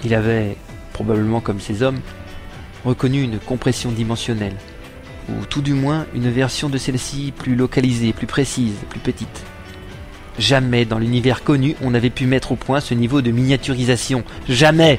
Il 0.04 0.12
avait, 0.12 0.56
probablement 0.92 1.40
comme 1.40 1.60
ses 1.60 1.84
hommes, 1.84 2.00
reconnu 2.84 3.22
une 3.22 3.38
compression 3.38 3.92
dimensionnelle, 3.92 4.56
ou 5.28 5.44
tout 5.48 5.62
du 5.62 5.72
moins 5.72 6.04
une 6.16 6.28
version 6.28 6.68
de 6.68 6.78
celle-ci 6.78 7.32
plus 7.36 7.54
localisée, 7.54 8.12
plus 8.12 8.26
précise, 8.26 8.74
plus 8.90 8.98
petite. 8.98 9.44
Jamais 10.36 10.84
dans 10.84 10.98
l'univers 10.98 11.44
connu 11.44 11.76
on 11.80 11.92
n'avait 11.92 12.10
pu 12.10 12.26
mettre 12.26 12.50
au 12.50 12.56
point 12.56 12.80
ce 12.80 12.92
niveau 12.92 13.22
de 13.22 13.30
miniaturisation. 13.30 14.24
Jamais 14.48 14.98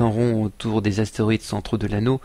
en 0.00 0.10
rond 0.10 0.44
autour 0.44 0.82
des 0.82 1.00
astéroïdes 1.00 1.42
centraux 1.42 1.78
de 1.78 1.86
l'anneau, 1.86 2.20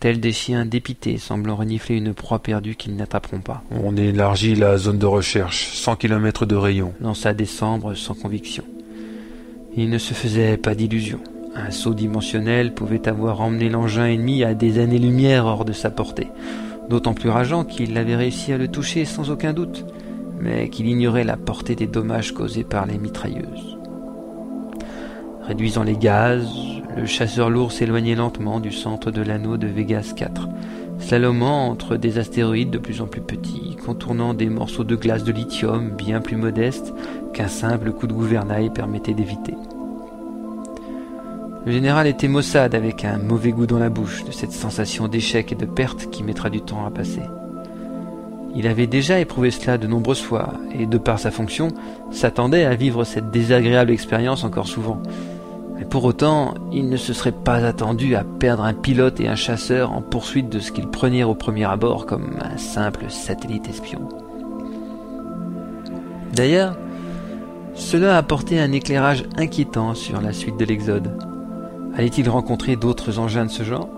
tels 0.00 0.20
des 0.20 0.32
chiens 0.32 0.64
dépités 0.64 1.18
semblant 1.18 1.56
renifler 1.56 1.96
une 1.96 2.14
proie 2.14 2.38
perdue 2.38 2.76
qu'ils 2.76 2.96
n'attraperont 2.96 3.40
pas. 3.40 3.62
On 3.70 3.96
élargit 3.96 4.54
la 4.54 4.78
zone 4.78 4.98
de 4.98 5.06
recherche, 5.06 5.70
100 5.74 5.96
km 5.96 6.46
de 6.46 6.56
rayon. 6.56 6.92
Lança 7.00 7.34
Décembre 7.34 7.94
sans 7.94 8.14
conviction. 8.14 8.64
Il 9.76 9.90
ne 9.90 9.98
se 9.98 10.14
faisait 10.14 10.56
pas 10.56 10.74
d'illusions. 10.74 11.20
Un 11.54 11.70
saut 11.70 11.94
dimensionnel 11.94 12.74
pouvait 12.74 13.08
avoir 13.08 13.40
emmené 13.40 13.68
l'engin 13.68 14.06
ennemi 14.06 14.44
à 14.44 14.54
des 14.54 14.78
années-lumière 14.78 15.46
hors 15.46 15.64
de 15.64 15.72
sa 15.72 15.90
portée. 15.90 16.28
D'autant 16.88 17.14
plus 17.14 17.30
rageant 17.30 17.64
qu'il 17.64 17.96
avait 17.98 18.16
réussi 18.16 18.52
à 18.52 18.58
le 18.58 18.68
toucher 18.68 19.04
sans 19.04 19.30
aucun 19.30 19.52
doute, 19.52 19.84
mais 20.40 20.68
qu'il 20.68 20.86
ignorait 20.86 21.24
la 21.24 21.36
portée 21.36 21.74
des 21.74 21.86
dommages 21.86 22.32
causés 22.32 22.64
par 22.64 22.86
les 22.86 22.98
mitrailleuses. 22.98 23.77
Réduisant 25.48 25.82
les 25.82 25.96
gaz, 25.96 26.46
le 26.94 27.06
chasseur 27.06 27.48
lourd 27.48 27.72
s'éloignait 27.72 28.14
lentement 28.14 28.60
du 28.60 28.70
centre 28.70 29.10
de 29.10 29.22
l'anneau 29.22 29.56
de 29.56 29.66
Vegas 29.66 30.12
4, 30.14 30.46
slalomant 30.98 31.70
entre 31.70 31.96
des 31.96 32.18
astéroïdes 32.18 32.68
de 32.68 32.76
plus 32.76 33.00
en 33.00 33.06
plus 33.06 33.22
petits, 33.22 33.74
contournant 33.82 34.34
des 34.34 34.50
morceaux 34.50 34.84
de 34.84 34.94
glace 34.94 35.24
de 35.24 35.32
lithium 35.32 35.88
bien 35.88 36.20
plus 36.20 36.36
modestes 36.36 36.92
qu'un 37.32 37.48
simple 37.48 37.92
coup 37.92 38.06
de 38.06 38.12
gouvernail 38.12 38.68
permettait 38.68 39.14
d'éviter. 39.14 39.54
Le 41.64 41.72
général 41.72 42.06
était 42.06 42.28
maussade 42.28 42.74
avec 42.74 43.06
un 43.06 43.16
mauvais 43.16 43.52
goût 43.52 43.66
dans 43.66 43.78
la 43.78 43.88
bouche 43.88 44.24
de 44.24 44.32
cette 44.32 44.52
sensation 44.52 45.08
d'échec 45.08 45.50
et 45.50 45.56
de 45.56 45.64
perte 45.64 46.10
qui 46.10 46.24
mettra 46.24 46.50
du 46.50 46.60
temps 46.60 46.84
à 46.84 46.90
passer. 46.90 47.22
Il 48.54 48.66
avait 48.66 48.86
déjà 48.86 49.18
éprouvé 49.18 49.50
cela 49.50 49.78
de 49.78 49.86
nombreuses 49.86 50.20
fois, 50.20 50.52
et 50.72 50.84
de 50.84 50.98
par 50.98 51.18
sa 51.18 51.30
fonction, 51.30 51.68
s'attendait 52.10 52.64
à 52.64 52.74
vivre 52.74 53.04
cette 53.04 53.30
désagréable 53.30 53.92
expérience 53.92 54.44
encore 54.44 54.66
souvent. 54.66 55.00
Pour 55.90 56.04
autant, 56.04 56.52
il 56.70 56.90
ne 56.90 56.98
se 56.98 57.14
serait 57.14 57.32
pas 57.32 57.64
attendu 57.64 58.14
à 58.14 58.22
perdre 58.22 58.62
un 58.62 58.74
pilote 58.74 59.20
et 59.20 59.28
un 59.28 59.34
chasseur 59.34 59.92
en 59.92 60.02
poursuite 60.02 60.50
de 60.50 60.58
ce 60.58 60.70
qu'il 60.70 60.88
prenait 60.88 61.24
au 61.24 61.34
premier 61.34 61.64
abord 61.64 62.04
comme 62.04 62.36
un 62.42 62.58
simple 62.58 63.06
satellite 63.08 63.68
espion. 63.68 64.06
D'ailleurs, 66.34 66.76
cela 67.74 68.18
apportait 68.18 68.58
un 68.58 68.72
éclairage 68.72 69.24
inquiétant 69.38 69.94
sur 69.94 70.20
la 70.20 70.34
suite 70.34 70.58
de 70.58 70.64
l'Exode. 70.66 71.16
Allait-il 71.96 72.28
rencontrer 72.28 72.76
d'autres 72.76 73.18
engins 73.18 73.46
de 73.46 73.50
ce 73.50 73.62
genre? 73.62 73.88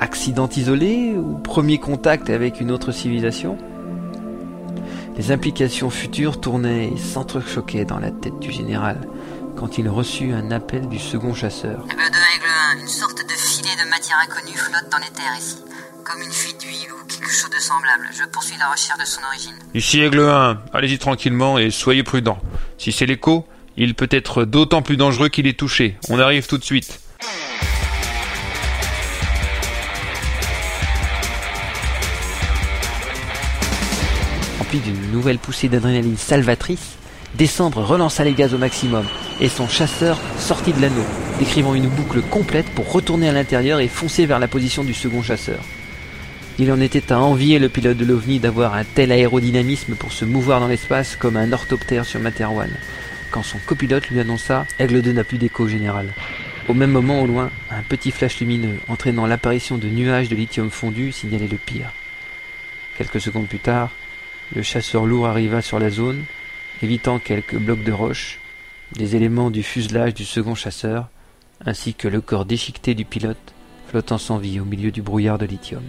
Accident 0.00 0.48
isolé 0.48 1.14
ou 1.16 1.34
premier 1.34 1.78
contact 1.78 2.30
avec 2.30 2.60
une 2.60 2.72
autre 2.72 2.90
civilisation? 2.90 3.56
Les 5.16 5.30
implications 5.30 5.90
futures 5.90 6.40
tournaient 6.40 6.88
et 6.88 6.96
s'entrechoquaient 6.96 7.84
dans 7.84 7.98
la 8.00 8.10
tête 8.10 8.38
du 8.40 8.50
général 8.50 8.96
quand 9.60 9.76
il 9.76 9.90
reçut 9.90 10.32
un 10.32 10.50
appel 10.52 10.88
du 10.88 10.98
second 10.98 11.34
chasseur. 11.34 11.84
Aigle 11.90 11.98
2, 11.98 12.02
Aigle 12.34 12.78
1, 12.78 12.80
une 12.80 12.88
sorte 12.88 13.18
de 13.22 13.32
filet 13.32 13.76
de 13.84 13.90
matière 13.90 14.16
inconnue 14.24 14.56
flotte 14.56 14.90
dans 14.90 14.96
les 14.96 15.10
terres 15.10 15.36
ici, 15.38 15.58
comme 16.02 16.22
une 16.22 16.32
fuite 16.32 16.58
d'huile 16.58 16.90
ou 16.90 17.06
quelque 17.06 17.30
chose 17.30 17.50
de 17.50 17.58
semblable. 17.58 18.08
Je 18.10 18.24
poursuis 18.24 18.56
la 18.58 18.70
recherche 18.70 18.98
de 18.98 19.04
son 19.04 19.22
origine. 19.22 19.54
Ici 19.74 20.00
Aigle 20.00 20.20
1, 20.20 20.62
allez-y 20.72 20.98
tranquillement 20.98 21.58
et 21.58 21.70
soyez 21.70 22.02
prudent. 22.02 22.38
Si 22.78 22.90
c'est 22.90 23.04
l'écho, 23.04 23.46
il 23.76 23.94
peut 23.94 24.08
être 24.10 24.46
d'autant 24.46 24.80
plus 24.80 24.96
dangereux 24.96 25.28
qu'il 25.28 25.46
est 25.46 25.58
touché. 25.58 25.98
On 26.08 26.18
arrive 26.18 26.46
tout 26.46 26.56
de 26.56 26.64
suite. 26.64 26.98
Rempli 34.58 34.78
d'une 34.78 35.12
nouvelle 35.12 35.38
poussée 35.38 35.68
d'adrénaline 35.68 36.16
salvatrice, 36.16 36.96
Décembre 37.34 37.82
relança 37.82 38.24
les 38.24 38.34
gaz 38.34 38.54
au 38.54 38.58
maximum, 38.58 39.04
et 39.40 39.48
son 39.48 39.68
chasseur 39.68 40.18
sortit 40.38 40.72
de 40.72 40.80
l'anneau, 40.80 41.04
décrivant 41.38 41.74
une 41.74 41.88
boucle 41.88 42.20
complète 42.22 42.68
pour 42.70 42.92
retourner 42.92 43.28
à 43.28 43.32
l'intérieur 43.32 43.80
et 43.80 43.88
foncer 43.88 44.26
vers 44.26 44.40
la 44.40 44.48
position 44.48 44.82
du 44.84 44.92
second 44.92 45.22
chasseur. 45.22 45.60
Il 46.58 46.70
en 46.72 46.80
était 46.80 47.12
à 47.12 47.20
envier 47.20 47.58
le 47.58 47.68
pilote 47.68 47.96
de 47.96 48.04
l'OVNI 48.04 48.40
d'avoir 48.40 48.74
un 48.74 48.84
tel 48.84 49.12
aérodynamisme 49.12 49.94
pour 49.94 50.12
se 50.12 50.24
mouvoir 50.24 50.60
dans 50.60 50.68
l'espace 50.68 51.16
comme 51.16 51.36
un 51.36 51.52
orthoptère 51.52 52.04
sur 52.04 52.20
Materwan, 52.20 52.70
quand 53.30 53.44
son 53.44 53.58
copilote 53.64 54.08
lui 54.08 54.20
annonça 54.20 54.66
Aigle 54.78 55.00
2 55.00 55.12
n'a 55.12 55.24
plus 55.24 55.38
d'écho 55.38 55.68
général. 55.68 56.12
Au 56.68 56.74
même 56.74 56.90
moment, 56.90 57.22
au 57.22 57.26
loin, 57.26 57.50
un 57.70 57.82
petit 57.82 58.10
flash 58.10 58.40
lumineux 58.40 58.78
entraînant 58.88 59.26
l'apparition 59.26 59.78
de 59.78 59.88
nuages 59.88 60.28
de 60.28 60.36
lithium 60.36 60.68
fondu 60.68 61.12
signalait 61.12 61.48
le 61.48 61.56
pire. 61.56 61.92
Quelques 62.98 63.20
secondes 63.20 63.48
plus 63.48 63.60
tard, 63.60 63.90
le 64.54 64.62
chasseur 64.62 65.06
lourd 65.06 65.26
arriva 65.26 65.62
sur 65.62 65.78
la 65.78 65.90
zone 65.90 66.24
évitant 66.82 67.18
quelques 67.18 67.58
blocs 67.58 67.84
de 67.84 67.92
roche, 67.92 68.38
des 68.92 69.16
éléments 69.16 69.50
du 69.50 69.62
fuselage 69.62 70.14
du 70.14 70.24
second 70.24 70.54
chasseur, 70.54 71.08
ainsi 71.64 71.94
que 71.94 72.08
le 72.08 72.20
corps 72.20 72.44
déchiqueté 72.44 72.94
du 72.94 73.04
pilote 73.04 73.54
flottant 73.88 74.18
sans 74.18 74.38
vie 74.38 74.60
au 74.60 74.64
milieu 74.64 74.90
du 74.90 75.02
brouillard 75.02 75.38
de 75.38 75.46
lithium. 75.46 75.82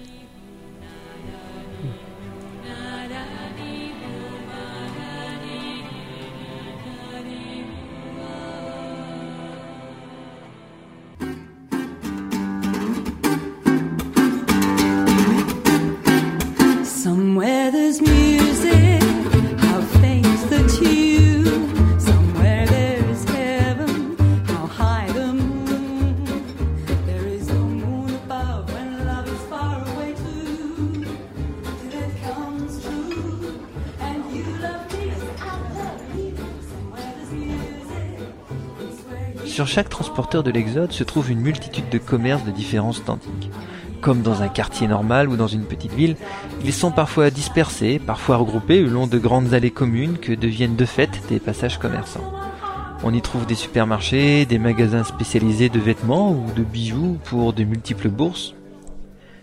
Sur 39.51 39.67
chaque 39.67 39.89
transporteur 39.89 40.43
de 40.43 40.49
l'Exode 40.49 40.93
se 40.93 41.03
trouve 41.03 41.29
une 41.29 41.41
multitude 41.41 41.89
de 41.89 41.97
commerces 41.97 42.45
de 42.45 42.51
différents 42.51 42.93
standings. 42.93 43.49
Comme 43.99 44.21
dans 44.21 44.41
un 44.43 44.47
quartier 44.47 44.87
normal 44.87 45.27
ou 45.27 45.35
dans 45.35 45.49
une 45.49 45.65
petite 45.65 45.91
ville, 45.91 46.15
ils 46.63 46.71
sont 46.71 46.91
parfois 46.91 47.31
dispersés, 47.31 47.99
parfois 47.99 48.37
regroupés 48.37 48.81
le 48.81 48.87
long 48.87 49.07
de 49.07 49.17
grandes 49.17 49.53
allées 49.53 49.69
communes 49.69 50.19
que 50.19 50.31
deviennent 50.31 50.77
de 50.77 50.85
fait 50.85 51.09
des 51.27 51.41
passages 51.41 51.79
commerçants. 51.79 52.31
On 53.03 53.13
y 53.13 53.21
trouve 53.21 53.45
des 53.45 53.55
supermarchés, 53.55 54.45
des 54.45 54.57
magasins 54.57 55.03
spécialisés 55.03 55.67
de 55.67 55.79
vêtements 55.79 56.31
ou 56.31 56.45
de 56.55 56.63
bijoux 56.63 57.17
pour 57.25 57.51
de 57.51 57.65
multiples 57.65 58.07
bourses, 58.07 58.55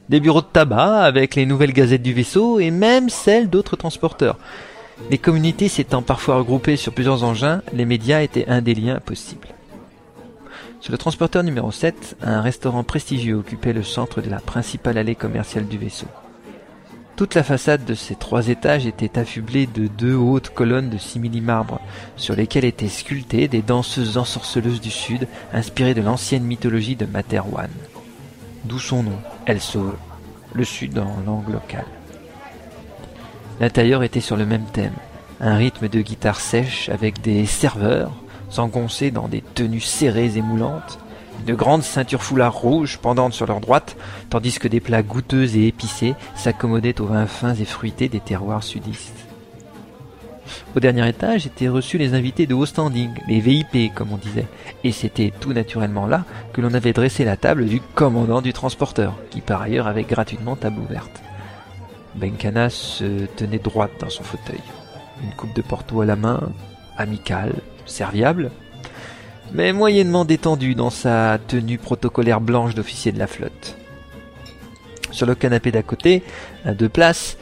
des 0.08 0.20
bureaux 0.20 0.40
de 0.40 0.46
tabac 0.50 1.02
avec 1.02 1.34
les 1.34 1.44
nouvelles 1.44 1.74
gazettes 1.74 2.02
du 2.02 2.14
vaisseau 2.14 2.60
et 2.60 2.70
même 2.70 3.10
celles 3.10 3.50
d'autres 3.50 3.76
transporteurs. 3.76 4.38
Les 5.10 5.18
communautés 5.18 5.68
s'étant 5.68 6.00
parfois 6.00 6.36
regroupées 6.36 6.76
sur 6.76 6.94
plusieurs 6.94 7.24
engins, 7.24 7.60
les 7.74 7.84
médias 7.84 8.22
étaient 8.22 8.48
un 8.48 8.62
des 8.62 8.74
liens 8.74 9.00
possibles. 9.00 9.48
Sur 10.80 10.92
le 10.92 10.98
transporteur 10.98 11.42
numéro 11.42 11.72
7, 11.72 12.18
un 12.22 12.40
restaurant 12.40 12.84
prestigieux 12.84 13.34
occupait 13.34 13.72
le 13.72 13.82
centre 13.82 14.20
de 14.20 14.30
la 14.30 14.38
principale 14.38 14.96
allée 14.96 15.16
commerciale 15.16 15.66
du 15.66 15.76
vaisseau. 15.76 16.06
Toute 17.16 17.34
la 17.34 17.42
façade 17.42 17.84
de 17.84 17.94
ces 17.94 18.14
trois 18.14 18.46
étages 18.46 18.86
était 18.86 19.18
affublée 19.18 19.66
de 19.66 19.88
deux 19.88 20.14
hautes 20.14 20.50
colonnes 20.50 20.88
de 20.88 20.96
simili-marbre, 20.96 21.80
sur 22.14 22.36
lesquelles 22.36 22.64
étaient 22.64 22.88
sculptées 22.88 23.48
des 23.48 23.60
danseuses 23.60 24.16
ensorceleuses 24.16 24.80
du 24.80 24.92
Sud, 24.92 25.26
inspirées 25.52 25.94
de 25.94 26.00
l'ancienne 26.00 26.44
mythologie 26.44 26.94
de 26.94 27.06
Materwan. 27.06 27.70
D'où 28.64 28.78
son 28.78 29.02
nom, 29.02 29.18
Elle 29.46 29.60
sauve, 29.60 29.96
le 30.52 30.62
Sud 30.62 30.96
en 30.96 31.16
langue 31.26 31.48
locale. 31.48 31.86
L'intérieur 33.58 34.04
était 34.04 34.20
sur 34.20 34.36
le 34.36 34.46
même 34.46 34.66
thème, 34.72 34.94
un 35.40 35.56
rythme 35.56 35.88
de 35.88 36.00
guitare 36.02 36.38
sèche 36.38 36.88
avec 36.88 37.20
des 37.20 37.46
serveurs, 37.46 38.12
s'engoncer 38.50 39.10
dans 39.10 39.28
des 39.28 39.42
tenues 39.42 39.80
serrées 39.80 40.36
et 40.36 40.42
moulantes, 40.42 40.98
de 41.46 41.54
grandes 41.54 41.82
ceintures 41.82 42.22
foulards 42.22 42.54
rouges 42.54 42.98
pendantes 42.98 43.32
sur 43.32 43.46
leur 43.46 43.60
droite, 43.60 43.96
tandis 44.30 44.58
que 44.58 44.68
des 44.68 44.80
plats 44.80 45.02
goûteux 45.02 45.56
et 45.56 45.68
épicés 45.68 46.14
s'accommodaient 46.34 47.00
aux 47.00 47.06
vins 47.06 47.26
fins 47.26 47.54
et 47.54 47.64
fruités 47.64 48.08
des 48.08 48.20
terroirs 48.20 48.62
sudistes. 48.62 49.28
Au 50.74 50.80
dernier 50.80 51.08
étage 51.08 51.46
étaient 51.46 51.68
reçus 51.68 51.98
les 51.98 52.14
invités 52.14 52.46
de 52.46 52.54
haut 52.54 52.66
standing, 52.66 53.10
les 53.28 53.40
VIP 53.40 53.94
comme 53.94 54.12
on 54.12 54.16
disait, 54.16 54.46
et 54.84 54.92
c'était 54.92 55.32
tout 55.40 55.52
naturellement 55.52 56.06
là 56.06 56.24
que 56.52 56.60
l'on 56.60 56.74
avait 56.74 56.92
dressé 56.92 57.24
la 57.24 57.36
table 57.36 57.66
du 57.66 57.80
commandant 57.80 58.40
du 58.40 58.52
transporteur, 58.52 59.14
qui 59.30 59.40
par 59.40 59.62
ailleurs 59.62 59.86
avait 59.86 60.04
gratuitement 60.04 60.56
table 60.56 60.80
ouverte. 60.80 61.22
Benkana 62.14 62.70
se 62.70 63.26
tenait 63.36 63.58
droite 63.58 63.92
dans 64.00 64.10
son 64.10 64.22
fauteuil, 64.22 64.60
une 65.22 65.32
coupe 65.32 65.54
de 65.54 65.62
Porto 65.62 66.00
à 66.00 66.06
la 66.06 66.16
main, 66.16 66.40
amicale, 66.96 67.54
serviable, 67.88 68.50
mais 69.52 69.72
moyennement 69.72 70.24
détendu 70.24 70.74
dans 70.74 70.90
sa 70.90 71.38
tenue 71.48 71.78
protocolaire 71.78 72.40
blanche 72.40 72.74
d'officier 72.74 73.12
de 73.12 73.18
la 73.18 73.26
flotte. 73.26 73.76
Sur 75.10 75.26
le 75.26 75.34
canapé 75.34 75.70
d'à 75.72 75.82
côté, 75.82 76.22
à 76.64 76.72
deux 76.72 76.88
places, 76.88 77.36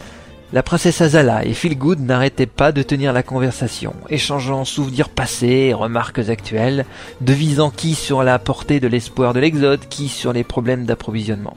La 0.53 0.63
princesse 0.63 1.01
Azala 1.01 1.45
et 1.45 1.55
Philgood 1.55 1.99
n'arrêtaient 1.99 2.47
pas 2.47 2.71
de 2.71 2.85
tenir 2.85 3.13
la 3.13 3.25
conversation, 3.25 3.95
échangeant 4.09 4.65
souvenirs 4.65 5.09
passés 5.09 5.69
et 5.71 5.75
remarques 5.75 6.21
actuelles, 6.29 6.87
devisant 7.21 7.71
qui 7.71 7.97
sur 7.97 8.23
la 8.23 8.39
portée 8.39 8.79
de 8.79 8.87
l'espoir 8.87 9.35
de 9.35 9.41
l'exode, 9.41 9.89
qui 9.89 10.09
sur 10.09 10.33
les 10.33 10.45
problèmes 10.45 10.85
d'approvisionnement. 10.85 11.57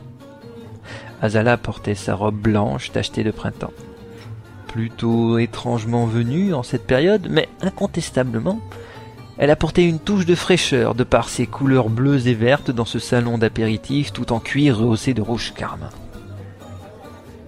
Azala 1.21 1.55
portait 1.57 1.93
sa 1.93 2.15
robe 2.15 2.39
blanche 2.39 2.91
tachetée 2.91 3.23
de 3.23 3.29
printemps. 3.29 3.73
Plutôt 4.69 5.39
étrangement 5.39 6.05
venue 6.05 6.53
en 6.53 6.63
cette 6.63 6.85
période, 6.85 7.27
mais 7.29 7.49
incontestablement, 7.61 8.61
elle 9.39 9.49
apportait 9.49 9.87
une 9.87 9.99
touche 9.99 10.25
de 10.25 10.35
fraîcheur 10.35 10.95
de 10.95 11.03
par 11.03 11.27
ses 11.27 11.47
couleurs 11.47 11.89
bleues 11.89 12.27
et 12.27 12.33
vertes 12.35 12.71
dans 12.71 12.85
ce 12.85 12.99
salon 12.99 13.37
d'apéritif 13.37 14.13
tout 14.13 14.31
en 14.31 14.39
cuir 14.39 14.77
rehaussé 14.77 15.13
de 15.13 15.21
rouge 15.21 15.53
carmin. 15.55 15.89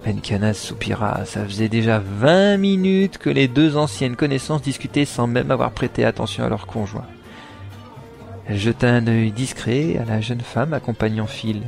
Benkana 0.04 0.52
soupira, 0.52 1.24
ça 1.24 1.44
faisait 1.44 1.68
déjà 1.68 2.00
vingt 2.00 2.56
minutes 2.56 3.18
que 3.18 3.30
les 3.30 3.46
deux 3.46 3.76
anciennes 3.76 4.16
connaissances 4.16 4.62
discutaient 4.62 5.04
sans 5.04 5.28
même 5.28 5.52
avoir 5.52 5.70
prêté 5.70 6.04
attention 6.04 6.44
à 6.44 6.48
leur 6.48 6.66
conjoint. 6.66 7.06
Elle 8.48 8.58
jeta 8.58 8.88
un 8.88 9.06
œil 9.06 9.30
discret 9.30 9.96
à 9.98 10.04
la 10.04 10.20
jeune 10.20 10.40
femme 10.40 10.74
accompagnant 10.74 11.28
Phil. 11.28 11.62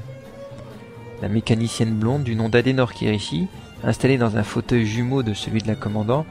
La 1.23 1.29
mécanicienne 1.29 1.95
blonde 1.95 2.25
du 2.25 2.35
nom 2.35 2.49
d'Adenor 2.49 2.93
Kirishi, 2.93 3.47
installée 3.85 4.19
dans 4.19 4.37
un 4.37 4.43
fauteuil 4.43 4.87
jumeau 4.87 5.23
de 5.23 5.35
celui 5.35 5.61
de 5.63 5.69
la 5.69 5.75
commandant, 5.75 6.27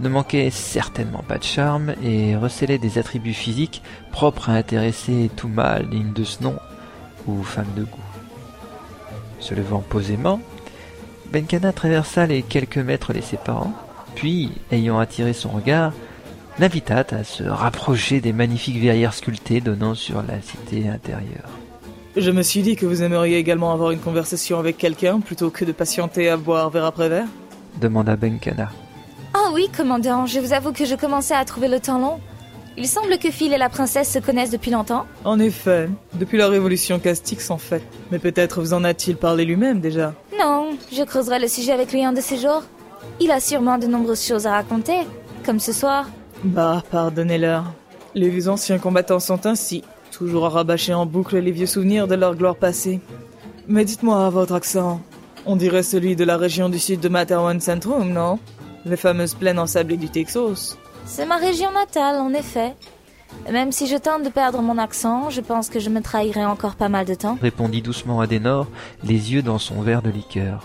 ne 0.00 0.08
manquait 0.08 0.50
certainement 0.50 1.24
pas 1.26 1.38
de 1.38 1.44
charme 1.44 1.94
et 2.02 2.36
recélait 2.36 2.78
des 2.78 2.98
attributs 2.98 3.32
physiques 3.32 3.82
propres 4.12 4.50
à 4.50 4.54
intéresser 4.54 5.30
tout 5.36 5.48
mâle 5.48 5.88
digne 5.88 6.12
de 6.12 6.24
ce 6.24 6.42
nom 6.42 6.56
ou 7.26 7.42
femme 7.42 7.72
de 7.76 7.84
goût. 7.84 7.98
Se 9.40 9.54
levant 9.54 9.80
posément, 9.80 10.40
Benkana 11.32 11.72
traversa 11.72 12.26
les 12.26 12.42
quelques 12.42 12.78
mètres 12.78 13.12
les 13.12 13.22
séparant, 13.22 13.72
puis, 14.14 14.52
ayant 14.70 14.98
attiré 14.98 15.32
son 15.32 15.50
regard, 15.50 15.92
l'invita 16.58 17.04
à 17.10 17.24
se 17.24 17.42
rapprocher 17.44 18.20
des 18.20 18.32
magnifiques 18.32 18.80
verrières 18.80 19.14
sculptées 19.14 19.60
donnant 19.60 19.94
sur 19.94 20.22
la 20.22 20.40
cité 20.40 20.88
intérieure. 20.88 21.50
Je 22.16 22.30
me 22.30 22.42
suis 22.42 22.62
dit 22.62 22.76
que 22.76 22.86
vous 22.86 23.02
aimeriez 23.02 23.36
également 23.36 23.72
avoir 23.72 23.90
une 23.90 23.98
conversation 24.00 24.58
avec 24.58 24.78
quelqu'un 24.78 25.20
plutôt 25.20 25.50
que 25.50 25.64
de 25.66 25.72
patienter 25.72 26.30
à 26.30 26.36
boire 26.38 26.70
verre 26.70 26.86
après 26.86 27.10
verre. 27.10 27.26
demanda 27.78 28.16
Benkana. 28.16 28.70
Oh 29.36 29.50
oui, 29.52 29.68
commandant, 29.76 30.24
je 30.24 30.40
vous 30.40 30.54
avoue 30.54 30.72
que 30.72 30.86
je 30.86 30.94
commençais 30.94 31.34
à 31.34 31.44
trouver 31.44 31.68
le 31.68 31.78
temps 31.78 31.98
long. 31.98 32.18
Il 32.78 32.86
semble 32.88 33.18
que 33.18 33.30
Phil 33.30 33.52
et 33.52 33.58
la 33.58 33.68
princesse 33.68 34.10
se 34.12 34.18
connaissent 34.18 34.50
depuis 34.50 34.70
longtemps. 34.70 35.06
En 35.24 35.38
effet, 35.38 35.88
depuis 36.14 36.38
la 36.38 36.48
révolution 36.48 36.98
Castix 36.98 37.50
en 37.50 37.58
fait. 37.58 37.82
Mais 38.10 38.18
peut-être 38.18 38.60
vous 38.60 38.72
en 38.72 38.84
a-t-il 38.84 39.16
parlé 39.16 39.44
lui-même 39.44 39.80
déjà 39.80 40.14
Non, 40.38 40.70
je 40.90 41.02
creuserai 41.02 41.38
le 41.38 41.48
sujet 41.48 41.72
avec 41.72 41.92
lui 41.92 42.02
un 42.04 42.12
de 42.14 42.20
ces 42.22 42.38
jours. 42.38 42.62
Il 43.20 43.30
a 43.30 43.40
sûrement 43.40 43.76
de 43.76 43.86
nombreuses 43.86 44.26
choses 44.26 44.46
à 44.46 44.52
raconter, 44.52 45.00
comme 45.44 45.60
ce 45.60 45.72
soir. 45.72 46.08
Bah, 46.44 46.82
pardonnez-leur. 46.90 47.64
Les 48.14 48.48
anciens 48.48 48.78
combattants 48.78 49.20
sont 49.20 49.46
ainsi, 49.46 49.82
toujours 50.16 50.46
à 50.46 50.48
rabâcher 50.48 50.94
en 50.94 51.04
boucle 51.04 51.36
les 51.38 51.50
vieux 51.50 51.66
souvenirs 51.66 52.08
de 52.08 52.14
leur 52.14 52.34
gloire 52.34 52.56
passée. 52.56 53.00
Mais 53.68 53.84
dites-moi, 53.84 54.30
votre 54.30 54.54
accent, 54.54 55.02
on 55.44 55.56
dirait 55.56 55.82
celui 55.82 56.16
de 56.16 56.24
la 56.24 56.38
région 56.38 56.70
du 56.70 56.78
sud 56.78 57.00
de 57.00 57.08
Materwan 57.10 57.60
Centrum, 57.60 58.10
non? 58.10 58.38
Les 58.86 58.96
fameuses 58.96 59.34
plaines 59.34 59.58
ensablées 59.58 59.98
du 59.98 60.08
Texas. 60.08 60.78
C'est 61.04 61.26
ma 61.26 61.36
région 61.36 61.70
natale, 61.72 62.16
en 62.16 62.32
effet. 62.32 62.74
Même 63.52 63.72
si 63.72 63.86
je 63.86 63.96
tente 63.96 64.22
de 64.22 64.30
perdre 64.30 64.62
mon 64.62 64.78
accent, 64.78 65.28
je 65.28 65.42
pense 65.42 65.68
que 65.68 65.80
je 65.80 65.90
me 65.90 66.00
trahirai 66.00 66.46
encore 66.46 66.76
pas 66.76 66.88
mal 66.88 67.04
de 67.04 67.14
temps. 67.14 67.36
répondit 67.42 67.82
doucement 67.82 68.20
Adenor, 68.20 68.68
les 69.04 69.34
yeux 69.34 69.42
dans 69.42 69.58
son 69.58 69.82
verre 69.82 70.00
de 70.00 70.10
liqueur. 70.10 70.64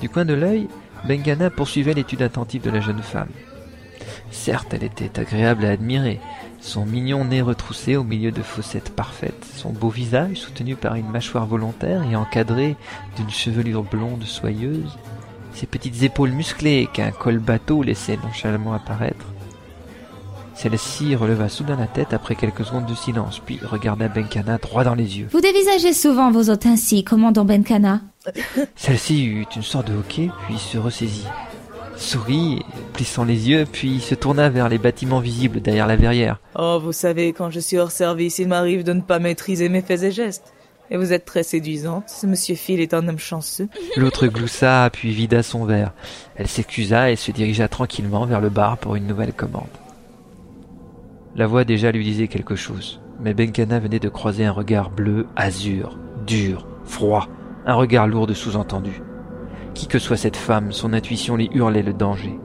Du 0.00 0.08
coin 0.08 0.24
de 0.24 0.34
l'œil, 0.34 0.68
Bengana 1.08 1.50
poursuivait 1.50 1.94
l'étude 1.94 2.22
attentive 2.22 2.62
de 2.62 2.70
la 2.70 2.80
jeune 2.80 3.02
femme. 3.02 3.30
Certes, 4.30 4.72
elle 4.72 4.84
était 4.84 5.18
agréable 5.18 5.64
à 5.64 5.70
admirer. 5.70 6.20
Son 6.64 6.86
mignon 6.86 7.26
nez 7.26 7.42
retroussé 7.42 7.94
au 7.94 8.04
milieu 8.04 8.32
de 8.32 8.40
fossettes 8.40 8.88
parfaites, 8.88 9.44
son 9.54 9.68
beau 9.68 9.90
visage 9.90 10.38
soutenu 10.38 10.76
par 10.76 10.94
une 10.94 11.10
mâchoire 11.10 11.44
volontaire 11.44 12.02
et 12.10 12.16
encadré 12.16 12.74
d'une 13.16 13.28
chevelure 13.28 13.82
blonde 13.82 14.24
soyeuse, 14.24 14.96
ses 15.52 15.66
petites 15.66 16.02
épaules 16.02 16.30
musclées 16.30 16.88
qu'un 16.90 17.10
col 17.10 17.38
bateau 17.38 17.82
laissait 17.82 18.16
nonchalamment 18.16 18.72
apparaître. 18.72 19.26
Celle-ci 20.54 21.14
releva 21.14 21.50
soudain 21.50 21.76
la 21.76 21.86
tête 21.86 22.14
après 22.14 22.34
quelques 22.34 22.64
secondes 22.64 22.86
de 22.86 22.94
silence, 22.94 23.42
puis 23.44 23.60
regarda 23.62 24.08
Benkana 24.08 24.56
droit 24.56 24.84
dans 24.84 24.94
les 24.94 25.18
yeux. 25.18 25.28
Vous 25.32 25.42
dévisagez 25.42 25.92
souvent 25.92 26.30
vos 26.30 26.48
hôtes 26.48 26.64
ainsi, 26.64 27.04
commandant 27.04 27.44
Benkana. 27.44 28.00
Celle-ci 28.74 29.22
eut 29.26 29.46
une 29.54 29.62
sorte 29.62 29.88
de 29.88 29.98
hoquet, 29.98 30.30
puis 30.46 30.56
se 30.56 30.78
ressaisit. 30.78 31.26
Sourit, 31.96 32.62
plissant 32.92 33.24
les 33.24 33.50
yeux, 33.50 33.66
puis 33.70 34.00
se 34.00 34.14
tourna 34.14 34.48
vers 34.48 34.68
les 34.68 34.78
bâtiments 34.78 35.20
visibles 35.20 35.60
derrière 35.60 35.86
la 35.86 35.96
verrière. 35.96 36.40
Oh, 36.58 36.78
vous 36.82 36.92
savez, 36.92 37.32
quand 37.32 37.50
je 37.50 37.60
suis 37.60 37.78
hors 37.78 37.90
service, 37.90 38.38
il 38.38 38.48
m'arrive 38.48 38.84
de 38.84 38.92
ne 38.92 39.00
pas 39.00 39.18
maîtriser 39.18 39.68
mes 39.68 39.82
faits 39.82 40.02
et 40.02 40.10
gestes. 40.10 40.52
Et 40.90 40.96
vous 40.96 41.12
êtes 41.12 41.24
très 41.24 41.42
séduisante. 41.42 42.08
Ce 42.08 42.26
monsieur 42.26 42.54
Phil 42.54 42.80
est 42.80 42.94
un 42.94 43.08
homme 43.08 43.18
chanceux. 43.18 43.68
L'autre 43.96 44.26
gloussa, 44.26 44.88
puis 44.92 45.12
vida 45.12 45.42
son 45.42 45.64
verre. 45.64 45.92
Elle 46.36 46.48
s'excusa 46.48 47.10
et 47.10 47.16
se 47.16 47.30
dirigea 47.30 47.68
tranquillement 47.68 48.26
vers 48.26 48.40
le 48.40 48.50
bar 48.50 48.76
pour 48.76 48.96
une 48.96 49.06
nouvelle 49.06 49.32
commande. 49.32 49.64
La 51.36 51.46
voix 51.46 51.64
déjà 51.64 51.90
lui 51.90 52.04
disait 52.04 52.28
quelque 52.28 52.54
chose, 52.54 53.00
mais 53.20 53.34
Benkana 53.34 53.80
venait 53.80 53.98
de 53.98 54.08
croiser 54.08 54.44
un 54.44 54.52
regard 54.52 54.90
bleu, 54.90 55.26
azur, 55.36 55.98
dur, 56.26 56.66
froid, 56.84 57.28
un 57.66 57.74
regard 57.74 58.06
lourd 58.06 58.26
de 58.26 58.34
sous-entendu. 58.34 59.02
Qui 59.74 59.88
que 59.88 59.98
soit 59.98 60.16
cette 60.16 60.36
femme, 60.36 60.72
son 60.72 60.92
intuition 60.92 61.36
lui 61.36 61.50
hurlait 61.52 61.82
le 61.82 61.92
danger. 61.92 62.38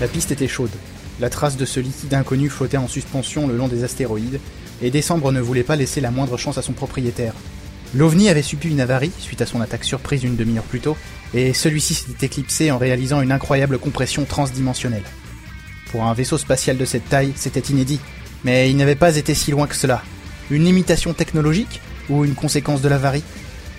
La 0.00 0.08
piste 0.08 0.30
était 0.30 0.46
chaude. 0.46 0.70
La 1.20 1.30
trace 1.30 1.56
de 1.56 1.64
ce 1.64 1.80
liquide 1.80 2.14
inconnu 2.14 2.48
flottait 2.48 2.76
en 2.76 2.86
suspension 2.86 3.46
le 3.46 3.56
long 3.56 3.68
des 3.68 3.82
astéroïdes, 3.82 4.40
et 4.82 4.90
Décembre 4.90 5.32
ne 5.32 5.40
voulait 5.40 5.62
pas 5.62 5.76
laisser 5.76 6.00
la 6.00 6.10
moindre 6.10 6.36
chance 6.36 6.58
à 6.58 6.62
son 6.62 6.72
propriétaire. 6.72 7.34
L'OVNI 7.94 8.28
avait 8.28 8.42
subi 8.42 8.68
une 8.68 8.80
avarie 8.80 9.12
suite 9.18 9.40
à 9.42 9.46
son 9.46 9.60
attaque 9.60 9.84
surprise 9.84 10.24
une 10.24 10.36
demi-heure 10.36 10.64
plus 10.64 10.80
tôt, 10.80 10.96
et 11.34 11.52
celui-ci 11.52 11.94
s'était 11.94 12.26
éclipsé 12.26 12.70
en 12.70 12.78
réalisant 12.78 13.22
une 13.22 13.32
incroyable 13.32 13.78
compression 13.78 14.24
transdimensionnelle. 14.24 15.04
Pour 15.90 16.04
un 16.04 16.14
vaisseau 16.14 16.36
spatial 16.36 16.76
de 16.76 16.84
cette 16.84 17.08
taille, 17.08 17.32
c'était 17.36 17.60
inédit, 17.60 18.00
mais 18.44 18.70
il 18.70 18.76
n'avait 18.76 18.96
pas 18.96 19.16
été 19.16 19.34
si 19.34 19.50
loin 19.50 19.66
que 19.66 19.76
cela. 19.76 20.02
Une 20.50 20.66
imitation 20.66 21.14
technologique 21.14 21.80
ou 22.08 22.24
une 22.24 22.34
conséquence 22.34 22.82
de 22.82 22.88
l'avarie? 22.88 23.24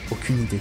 Aucune 0.09 0.41
idée. 0.41 0.59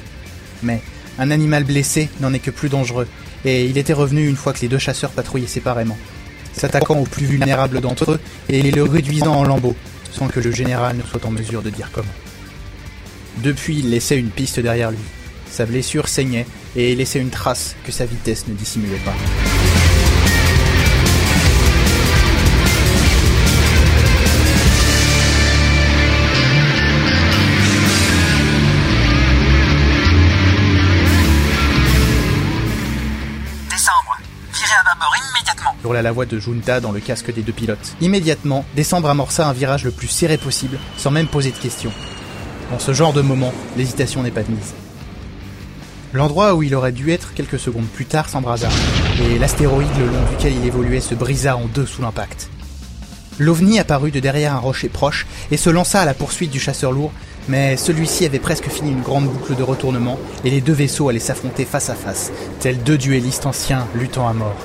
Mais 0.63 0.81
un 1.19 1.31
animal 1.31 1.65
blessé 1.65 2.11
n'en 2.21 2.33
est 2.35 2.41
que 2.41 2.51
plus 2.51 2.69
dangereux, 2.69 3.09
et 3.45 3.67
il 3.67 3.79
était 3.79 3.93
revenu 3.93 4.29
une 4.29 4.37
fois 4.37 4.53
que 4.53 4.61
les 4.61 4.69
deux 4.69 4.79
chasseurs 4.79 5.13
patrouillaient 5.13 5.47
séparément, 5.47 5.99
s'attaquant 6.53 6.99
aux 6.99 7.05
plus 7.05 7.27
vulnérables 7.27 7.81
d'entre 7.81 8.13
eux 8.13 8.21
et 8.49 8.61
les 8.61 8.71
le 8.71 8.83
réduisant 8.83 9.35
en 9.35 9.45
lambeaux, 9.45 9.77
sans 10.11 10.29
que 10.29 10.41
le 10.41 10.51
général 10.51 10.97
ne 10.97 11.03
soit 11.03 11.25
en 11.25 11.31
mesure 11.31 11.63
de 11.63 11.71
dire 11.71 11.91
comment. 11.93 12.07
Depuis, 13.39 13.79
il 13.81 13.91
laissait 13.91 14.19
une 14.19 14.31
piste 14.31 14.61
derrière 14.61 14.91
lui. 14.91 14.99
Sa 15.51 15.67
blessure 15.67 16.09
saignait 16.09 16.47
et 16.75 16.95
laissait 16.95 17.21
une 17.21 17.31
trace 17.31 17.77
que 17.85 17.93
sa 17.93 18.07
vitesse 18.07 18.47
ne 18.49 18.55
dissimulait 18.55 18.97
pas. 19.05 19.15
Décembre, 33.71 34.19
virez 34.53 34.73
à 34.81 34.95
bâbord 34.95 35.15
immédiatement. 35.31 35.77
hurla 35.85 36.03
la 36.03 36.13
voix 36.13 36.27
de 36.27 36.39
Junta 36.39 36.81
dans 36.81 36.93
le 36.93 37.01
casque 37.01 37.33
des 37.33 37.43
deux 37.43 37.53
pilotes. 37.53 37.97
Immédiatement, 38.01 38.65
Décembre 38.75 39.11
amorça 39.11 39.47
un 39.47 39.53
virage 39.53 39.85
le 39.85 39.91
plus 39.91 40.09
serré 40.09 40.39
possible, 40.39 40.79
sans 40.97 41.11
même 41.11 41.29
poser 41.29 41.51
de 41.51 41.57
questions. 41.57 41.93
Dans 42.71 42.79
ce 42.79 42.93
genre 42.93 43.13
de 43.13 43.23
moment, 43.23 43.53
l'hésitation 43.77 44.23
n'est 44.23 44.31
pas 44.31 44.43
de 44.43 44.51
mise. 44.51 44.75
L'endroit 46.13 46.55
où 46.55 46.63
il 46.63 46.75
aurait 46.75 46.93
dû 46.93 47.11
être 47.13 47.35
quelques 47.35 47.59
secondes 47.59 47.87
plus 47.87 48.07
tard 48.07 48.29
s'embrasa, 48.29 48.69
et 49.21 49.39
l'astéroïde 49.39 49.89
le 49.99 50.07
long 50.07 50.25
duquel 50.31 50.55
il 50.55 50.67
évoluait 50.67 51.01
se 51.01 51.15
brisa 51.15 51.57
en 51.57 51.67
deux 51.67 51.87
sous 51.87 52.03
l'impact. 52.03 52.49
L'OVNI 53.39 53.79
apparut 53.79 54.11
de 54.11 54.21
derrière 54.21 54.55
un 54.55 54.59
rocher 54.59 54.89
proche 54.89 55.27
et 55.51 55.57
se 55.57 55.69
lança 55.69 56.01
à 56.01 56.05
la 56.07 56.15
poursuite 56.15 56.51
du 56.51 56.59
chasseur 56.59 56.91
lourd, 56.91 57.13
mais 57.49 57.77
celui-ci 57.77 58.25
avait 58.25 58.39
presque 58.39 58.69
fini 58.69 58.91
une 58.91 59.03
grande 59.03 59.29
boucle 59.29 59.55
de 59.55 59.63
retournement 59.63 60.19
et 60.45 60.51
les 60.51 60.61
deux 60.61 60.73
vaisseaux 60.73 61.09
allaient 61.09 61.19
s'affronter 61.19 61.65
face 61.65 61.91
à 61.91 61.95
face, 61.95 62.33
tels 62.61 62.83
deux 62.83 62.99
duellistes 62.99 63.47
anciens 63.47 63.87
luttant 63.95 64.27
à 64.27 64.33
mort. 64.33 64.57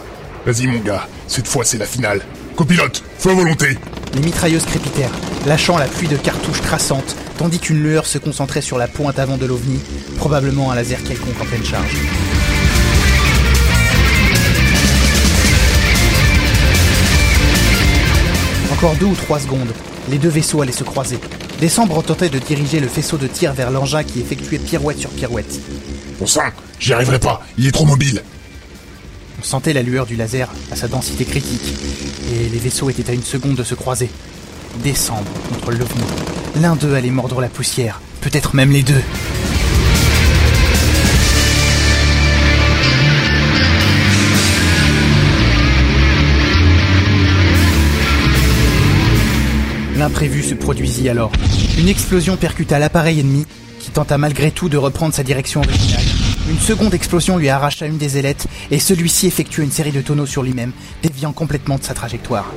Vas-y 0.46 0.68
mon 0.68 0.80
gars, 0.80 1.08
cette 1.28 1.48
fois 1.48 1.66
c'est 1.66 1.78
la 1.78 1.86
finale. 1.86 2.22
Copilote, 2.56 3.04
feu 3.20 3.32
à 3.32 3.34
volonté 3.34 3.78
Les 4.16 4.22
mitrailleuses 4.22 4.66
crépitèrent, 4.66 5.12
lâchant 5.46 5.78
la 5.78 5.86
pluie 5.86 6.08
de 6.08 6.18
cartouches 6.18 6.62
traçantes, 6.62 7.16
tandis 7.42 7.58
qu'une 7.58 7.82
lueur 7.82 8.06
se 8.06 8.20
concentrait 8.20 8.62
sur 8.62 8.78
la 8.78 8.88
pointe 8.88 9.18
avant 9.18 9.36
de 9.36 9.48
l'OVNI, 9.48 9.80
probablement 10.18 10.72
un 10.72 10.76
laser 10.76 11.04
quelconque 11.04 11.42
en 11.42 11.46
pleine 11.46 11.66
charge. 11.66 11.98
Encore 18.72 18.94
deux 18.98 19.08
ou 19.08 19.16
trois 19.16 19.40
secondes, 19.40 19.74
les 20.12 20.20
deux 20.20 20.30
vaisseaux 20.30 20.62
allaient 20.62 20.72
se 20.72 20.84
croiser. 20.84 21.18
Décembre 21.60 22.04
tentait 22.04 22.30
de 22.30 22.38
diriger 22.38 22.80
le 22.80 22.88
faisceau 22.88 23.18
de 23.18 23.26
tir 23.26 23.54
vers 23.54 23.72
l'engin 23.72 24.04
qui 24.04 24.20
effectuait 24.20 24.60
pirouette 24.60 25.00
sur 25.00 25.10
pirouette. 25.10 25.60
Bon 26.20 26.28
ça, 26.28 26.52
j'y 26.80 26.94
arriverai 26.94 27.18
pas, 27.18 27.42
il 27.58 27.66
est 27.66 27.72
trop 27.72 27.86
mobile. 27.86 28.22
On 29.40 29.44
sentait 29.44 29.74
la 29.74 29.82
lueur 29.82 30.06
du 30.06 30.16
laser 30.16 30.48
à 30.72 30.76
sa 30.76 30.88
densité 30.88 31.26
critique, 31.26 31.74
et 32.36 32.50
les 32.50 32.60
vaisseaux 32.60 32.92
étaient 32.92 33.10
à 33.10 33.16
une 33.16 33.24
seconde 33.24 33.56
de 33.56 33.64
se 33.64 33.74
croiser. 33.74 34.12
Décembre 34.78 35.30
contre 35.50 35.72
l'OVNI. 35.72 36.04
L'un 36.62 36.76
d'eux 36.76 36.96
allait 36.96 37.12
mordre 37.12 37.40
la 37.40 37.50
poussière, 37.50 38.02
peut-être 38.22 38.56
même 38.56 38.72
les 38.72 38.82
deux. 38.82 39.02
L'imprévu 49.98 50.42
se 50.42 50.56
produisit 50.56 51.10
alors. 51.10 51.32
Une 51.78 51.88
explosion 51.88 52.36
percuta 52.36 52.80
l'appareil 52.80 53.20
ennemi, 53.20 53.46
qui 53.80 53.92
tenta 53.92 54.18
malgré 54.18 54.50
tout 54.50 54.68
de 54.68 54.78
reprendre 54.78 55.14
sa 55.14 55.22
direction 55.22 55.62
originale. 55.62 56.02
Une 56.50 56.60
seconde 56.60 56.96
explosion 56.96 57.38
lui 57.38 57.50
arracha 57.50 57.86
une 57.86 58.00
des 58.00 58.18
ailettes, 58.18 58.48
et 58.72 58.80
celui-ci 58.80 59.28
effectua 59.28 59.64
une 59.64 59.72
série 59.72 59.92
de 59.92 60.02
tonneaux 60.02 60.26
sur 60.26 60.42
lui-même, 60.42 60.72
déviant 61.04 61.34
complètement 61.34 61.78
de 61.78 61.84
sa 61.84 61.94
trajectoire. 61.94 62.52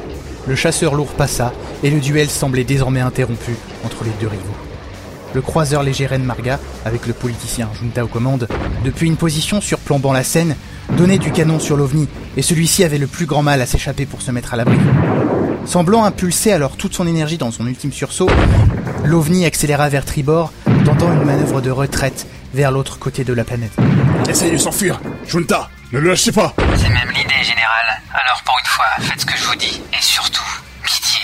Le 0.47 0.55
chasseur 0.55 0.95
lourd 0.95 1.13
passa, 1.13 1.53
et 1.83 1.91
le 1.91 2.01
duel 2.01 2.29
semblait 2.29 2.65
désormais 2.65 3.01
interrompu 3.01 3.57
entre 3.85 4.05
les 4.05 4.11
deux 4.21 4.29
rivaux. 4.29 4.43
Le 5.35 5.41
croiseur 5.41 5.83
léger 5.83 6.07
Ren 6.07 6.19
Marga, 6.19 6.61
avec 6.85 7.07
le 7.07 7.15
politicien 7.15 7.69
Junta 7.81 8.05
aux 8.05 8.09
commandes, 8.09 8.47
depuis 8.85 9.07
une 9.07 9.17
position 9.17 9.63
surplombant 9.63 10.13
la 10.13 10.23
scène, 10.23 10.55
donnait 10.97 11.19
du 11.19 11.33
canon 11.33 11.59
sur 11.59 11.77
l'OVNI, 11.77 12.09
et 12.37 12.43
celui-ci 12.43 12.85
avait 12.85 12.99
le 12.99 13.07
plus 13.07 13.25
grand 13.25 13.43
mal 13.43 13.63
à 13.63 13.67
s'échapper 13.67 14.05
pour 14.05 14.21
se 14.21 14.31
mettre 14.31 14.53
à 14.53 14.59
l'abri. 14.59 14.77
Semblant 15.65 16.05
impulser 16.05 16.53
alors 16.53 16.77
toute 16.77 16.95
son 16.95 17.07
énergie 17.07 17.39
dans 17.39 17.51
son 17.51 17.67
ultime 17.67 17.93
sursaut, 17.93 18.29
l'OVNI 19.05 19.47
accéléra 19.47 19.89
vers 19.89 20.05
tribord, 20.05 20.53
tentant 20.85 21.11
une 21.11 21.25
manœuvre 21.25 21.63
de 21.63 21.71
retraite 21.71 22.27
vers 22.55 22.71
l'autre 22.71 22.99
côté 22.99 23.25
de 23.25 23.33
la 23.33 23.45
planète. 23.45 23.73
Essayez 24.29 24.53
de 24.53 24.59
s'enfuir 24.59 25.01
Junta, 25.27 25.69
ne 25.93 25.99
le 25.99 26.11
lâchez 26.11 26.33
pas 26.33 26.55
C'est 26.77 26.89
même 26.89 27.11
l'idée, 27.11 27.43
général. 27.43 28.01
Alors 28.13 28.43
pour 28.45 28.57
une 28.59 28.67
fois, 28.67 28.87
faites 29.01 29.21
ce 29.21 29.27
que 29.27 29.37
je 29.37 29.45
vous 29.45 29.57
dis. 29.57 29.83
Et 29.93 30.01
surtout, 30.01 30.45
pitié, 30.85 31.21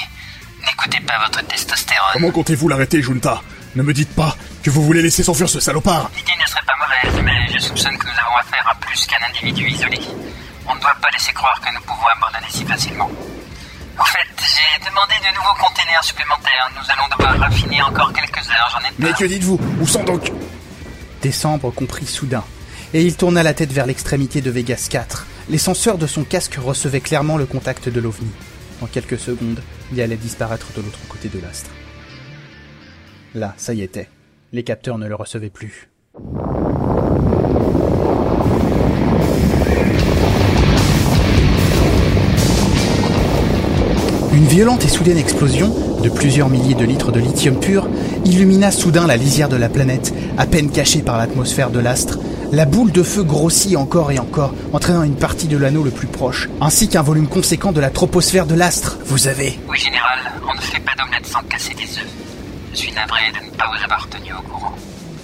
n'écoutez 0.66 1.00
pas 1.00 1.18
votre 1.24 1.46
testostérone. 1.46 2.10
Comment 2.14 2.30
comptez-vous 2.32 2.68
l'arrêter, 2.68 3.00
Junta 3.00 3.42
Ne 3.76 3.82
me 3.82 3.92
dites 3.92 4.14
pas 4.14 4.36
que 4.62 4.70
vous 4.70 4.82
voulez 4.82 5.02
laisser 5.02 5.22
s'enfuir 5.22 5.48
ce 5.48 5.60
salopard 5.60 6.10
L'idée 6.16 6.32
ne 6.42 6.46
serait 6.46 6.62
pas 6.66 6.74
mauvaise, 6.76 7.22
mais 7.24 7.52
je 7.54 7.58
soupçonne 7.58 7.96
que 7.96 8.06
nous 8.06 8.18
avons 8.26 8.36
affaire 8.36 8.66
à 8.68 8.74
plus 8.74 9.06
qu'un 9.06 9.24
individu 9.28 9.68
isolé. 9.68 10.00
On 10.66 10.74
ne 10.74 10.80
doit 10.80 10.96
pas 11.00 11.08
laisser 11.12 11.32
croire 11.32 11.60
que 11.60 11.72
nous 11.72 11.80
pouvons 11.82 12.06
abandonner 12.16 12.46
si 12.50 12.64
facilement. 12.64 13.10
En 13.98 14.04
fait, 14.04 14.28
j'ai 14.38 14.84
demandé 14.88 15.14
de 15.20 15.34
nouveaux 15.36 15.54
containers 15.60 16.02
supplémentaires. 16.02 16.70
Nous 16.76 16.90
allons 16.90 17.08
devoir 17.16 17.38
raffiner 17.38 17.82
encore 17.82 18.12
quelques 18.12 18.48
heures, 18.50 18.68
j'en 18.72 18.80
ai 18.88 18.92
Mais 18.98 19.12
que 19.12 19.24
dites-vous 19.24 19.60
Où 19.80 19.86
sont 19.86 20.02
donc 20.04 20.30
Décembre 21.22 21.70
comprit 21.70 22.06
soudain, 22.06 22.44
et 22.94 23.02
il 23.04 23.14
tourna 23.14 23.42
la 23.42 23.52
tête 23.52 23.72
vers 23.72 23.84
l'extrémité 23.84 24.40
de 24.40 24.50
Vegas 24.50 24.88
4. 24.90 25.26
Les 25.50 25.58
senseurs 25.58 25.98
de 25.98 26.06
son 26.06 26.24
casque 26.24 26.54
recevaient 26.54 27.00
clairement 27.00 27.36
le 27.36 27.44
contact 27.44 27.90
de 27.90 28.00
l'OVNI. 28.00 28.30
En 28.80 28.86
quelques 28.86 29.18
secondes, 29.18 29.60
il 29.92 30.00
allait 30.00 30.16
disparaître 30.16 30.68
de 30.74 30.80
l'autre 30.80 31.06
côté 31.08 31.28
de 31.28 31.38
l'astre. 31.38 31.70
Là, 33.34 33.54
ça 33.58 33.74
y 33.74 33.82
était. 33.82 34.08
Les 34.52 34.64
capteurs 34.64 34.96
ne 34.96 35.06
le 35.06 35.14
recevaient 35.14 35.50
plus. 35.50 35.90
Une 44.32 44.44
violente 44.44 44.84
et 44.84 44.88
soudaine 44.88 45.18
explosion, 45.18 45.74
de 46.04 46.08
plusieurs 46.08 46.48
milliers 46.48 46.76
de 46.76 46.84
litres 46.84 47.10
de 47.10 47.18
lithium 47.18 47.58
pur, 47.58 47.88
illumina 48.24 48.70
soudain 48.70 49.08
la 49.08 49.16
lisière 49.16 49.48
de 49.48 49.56
la 49.56 49.68
planète, 49.68 50.14
à 50.38 50.46
peine 50.46 50.70
cachée 50.70 51.02
par 51.02 51.18
l'atmosphère 51.18 51.70
de 51.70 51.80
l'astre. 51.80 52.20
La 52.52 52.64
boule 52.64 52.92
de 52.92 53.02
feu 53.02 53.24
grossit 53.24 53.76
encore 53.76 54.12
et 54.12 54.20
encore, 54.20 54.54
entraînant 54.72 55.02
une 55.02 55.16
partie 55.16 55.48
de 55.48 55.56
l'anneau 55.56 55.82
le 55.82 55.90
plus 55.90 56.06
proche, 56.06 56.48
ainsi 56.60 56.88
qu'un 56.88 57.02
volume 57.02 57.26
conséquent 57.26 57.72
de 57.72 57.80
la 57.80 57.90
troposphère 57.90 58.46
de 58.46 58.54
l'astre. 58.54 58.98
Vous 59.04 59.26
avez... 59.26 59.58
Oui, 59.68 59.78
général, 59.78 60.20
on 60.48 60.54
ne 60.54 60.60
fait 60.60 60.80
pas 60.80 60.92
d'omelette 60.96 61.26
sans 61.26 61.42
casser 61.42 61.74
des 61.74 61.98
œufs. 61.98 62.06
Je 62.72 62.78
suis 62.78 62.92
navré 62.92 63.20
de 63.32 63.44
ne 63.44 63.50
pas 63.56 63.64
vous 63.66 63.82
avoir 63.82 64.08
tenu 64.08 64.32
au 64.32 64.42
courant. 64.48 64.74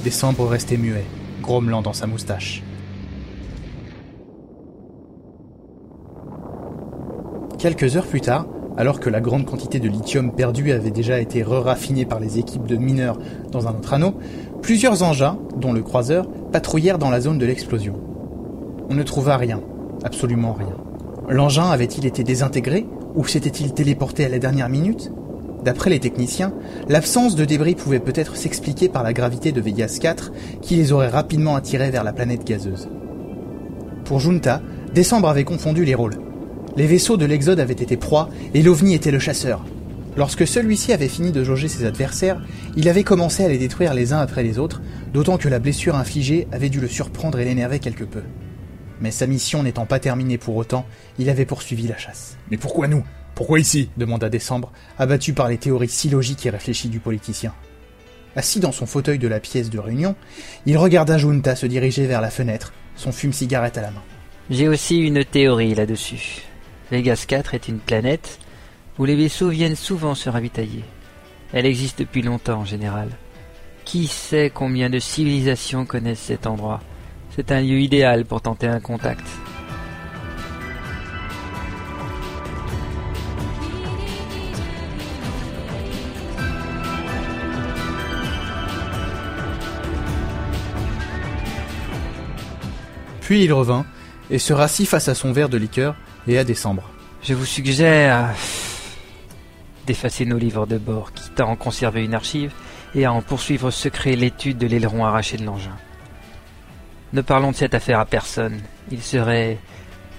Décembre 0.02 0.48
restait 0.48 0.78
muet, 0.78 1.04
grommelant 1.42 1.80
dans 1.80 1.92
sa 1.92 2.08
moustache. 2.08 2.64
Quelques 7.58 7.96
heures 7.96 8.06
plus 8.06 8.20
tard, 8.20 8.46
alors 8.76 9.00
que 9.00 9.10
la 9.10 9.20
grande 9.20 9.44
quantité 9.44 9.80
de 9.80 9.88
lithium 9.88 10.32
perdu 10.32 10.72
avait 10.72 10.90
déjà 10.90 11.20
été 11.20 11.42
re-raffinée 11.42 12.04
par 12.04 12.20
les 12.20 12.38
équipes 12.38 12.66
de 12.66 12.76
mineurs 12.76 13.18
dans 13.50 13.68
un 13.68 13.72
autre 13.72 13.94
anneau, 13.94 14.14
plusieurs 14.62 15.02
engins, 15.02 15.38
dont 15.56 15.72
le 15.72 15.82
croiseur, 15.82 16.28
patrouillèrent 16.52 16.98
dans 16.98 17.10
la 17.10 17.20
zone 17.20 17.38
de 17.38 17.46
l'explosion. 17.46 17.94
On 18.88 18.94
ne 18.94 19.02
trouva 19.02 19.36
rien, 19.36 19.60
absolument 20.04 20.52
rien. 20.52 20.76
L'engin 21.28 21.70
avait-il 21.70 22.06
été 22.06 22.22
désintégré 22.22 22.86
ou 23.14 23.26
s'était-il 23.26 23.72
téléporté 23.72 24.24
à 24.24 24.28
la 24.28 24.38
dernière 24.38 24.68
minute? 24.68 25.10
D'après 25.64 25.90
les 25.90 25.98
techniciens, 25.98 26.52
l'absence 26.88 27.34
de 27.34 27.44
débris 27.44 27.74
pouvait 27.74 27.98
peut-être 27.98 28.36
s'expliquer 28.36 28.88
par 28.88 29.02
la 29.02 29.12
gravité 29.12 29.50
de 29.50 29.60
Vegas 29.60 29.98
4 30.00 30.32
qui 30.60 30.76
les 30.76 30.92
aurait 30.92 31.08
rapidement 31.08 31.56
attirés 31.56 31.90
vers 31.90 32.04
la 32.04 32.12
planète 32.12 32.44
gazeuse. 32.44 32.88
Pour 34.04 34.20
Junta, 34.20 34.60
Décembre 34.94 35.28
avait 35.28 35.44
confondu 35.44 35.84
les 35.84 35.94
rôles. 35.94 36.25
Les 36.76 36.86
vaisseaux 36.86 37.16
de 37.16 37.24
l'Exode 37.24 37.58
avaient 37.58 37.72
été 37.72 37.96
proies 37.96 38.28
et 38.52 38.62
l'OVNI 38.62 38.94
était 38.94 39.10
le 39.10 39.18
chasseur. 39.18 39.64
Lorsque 40.14 40.46
celui-ci 40.46 40.92
avait 40.92 41.08
fini 41.08 41.32
de 41.32 41.42
jauger 41.42 41.68
ses 41.68 41.86
adversaires, 41.86 42.42
il 42.76 42.86
avait 42.90 43.02
commencé 43.02 43.42
à 43.42 43.48
les 43.48 43.56
détruire 43.56 43.94
les 43.94 44.12
uns 44.12 44.18
après 44.18 44.42
les 44.42 44.58
autres, 44.58 44.82
d'autant 45.14 45.38
que 45.38 45.48
la 45.48 45.58
blessure 45.58 45.96
infligée 45.96 46.46
avait 46.52 46.68
dû 46.68 46.80
le 46.80 46.88
surprendre 46.88 47.38
et 47.38 47.46
l'énerver 47.46 47.78
quelque 47.78 48.04
peu. 48.04 48.22
Mais 49.00 49.10
sa 49.10 49.26
mission 49.26 49.62
n'étant 49.62 49.86
pas 49.86 50.00
terminée 50.00 50.36
pour 50.36 50.56
autant, 50.56 50.84
il 51.18 51.30
avait 51.30 51.46
poursuivi 51.46 51.86
la 51.86 51.96
chasse. 51.96 52.36
Mais 52.50 52.58
pourquoi 52.58 52.88
nous? 52.88 53.04
Pourquoi 53.34 53.58
ici? 53.58 53.88
demanda 53.96 54.28
Décembre, 54.28 54.70
abattu 54.98 55.32
par 55.32 55.48
les 55.48 55.58
théories 55.58 55.88
si 55.88 56.10
logiques 56.10 56.44
et 56.44 56.50
réfléchies 56.50 56.88
du 56.88 57.00
politicien. 57.00 57.54
Assis 58.36 58.60
dans 58.60 58.72
son 58.72 58.84
fauteuil 58.84 59.18
de 59.18 59.28
la 59.28 59.40
pièce 59.40 59.70
de 59.70 59.78
réunion, 59.78 60.14
il 60.66 60.76
regarda 60.76 61.16
Junta 61.16 61.56
se 61.56 61.64
diriger 61.64 62.06
vers 62.06 62.20
la 62.20 62.30
fenêtre, 62.30 62.74
son 62.96 63.12
fume-cigarette 63.12 63.78
à 63.78 63.82
la 63.82 63.90
main. 63.90 64.02
J'ai 64.50 64.68
aussi 64.68 64.98
une 64.98 65.24
théorie 65.24 65.74
là-dessus. 65.74 66.42
Vegas 66.90 67.24
4 67.26 67.54
est 67.54 67.66
une 67.66 67.80
planète 67.80 68.38
où 68.98 69.04
les 69.04 69.16
vaisseaux 69.16 69.48
viennent 69.48 69.74
souvent 69.74 70.14
se 70.14 70.30
ravitailler. 70.30 70.84
Elle 71.52 71.66
existe 71.66 71.98
depuis 71.98 72.22
longtemps 72.22 72.60
en 72.60 72.64
général. 72.64 73.08
Qui 73.84 74.06
sait 74.06 74.50
combien 74.54 74.88
de 74.88 75.00
civilisations 75.00 75.84
connaissent 75.84 76.20
cet 76.20 76.46
endroit? 76.46 76.80
C'est 77.34 77.50
un 77.50 77.60
lieu 77.60 77.80
idéal 77.80 78.24
pour 78.24 78.40
tenter 78.40 78.68
un 78.68 78.78
contact. 78.78 79.26
Puis 93.20 93.42
il 93.42 93.52
revint 93.52 93.84
et 94.30 94.38
se 94.38 94.52
rassit 94.52 94.88
face 94.88 95.08
à 95.08 95.16
son 95.16 95.32
verre 95.32 95.48
de 95.48 95.56
liqueur 95.56 95.96
et 96.26 96.38
à 96.38 96.44
Décembre. 96.44 96.90
Je 97.22 97.34
vous 97.34 97.44
suggère 97.44 98.34
d'effacer 99.86 100.24
nos 100.24 100.38
livres 100.38 100.66
de 100.66 100.78
bord, 100.78 101.12
quitte 101.12 101.40
à 101.40 101.46
en 101.46 101.56
conserver 101.56 102.04
une 102.04 102.14
archive 102.14 102.52
et 102.94 103.04
à 103.04 103.12
en 103.12 103.22
poursuivre 103.22 103.70
secret 103.70 104.16
l'étude 104.16 104.58
de 104.58 104.66
l'aileron 104.66 105.04
arraché 105.04 105.36
de 105.36 105.44
l'engin. 105.44 105.76
Ne 107.12 107.20
parlons 107.20 107.52
de 107.52 107.56
cette 107.56 107.74
affaire 107.74 108.00
à 108.00 108.04
personne. 108.04 108.60
Il 108.90 109.02
serait 109.02 109.58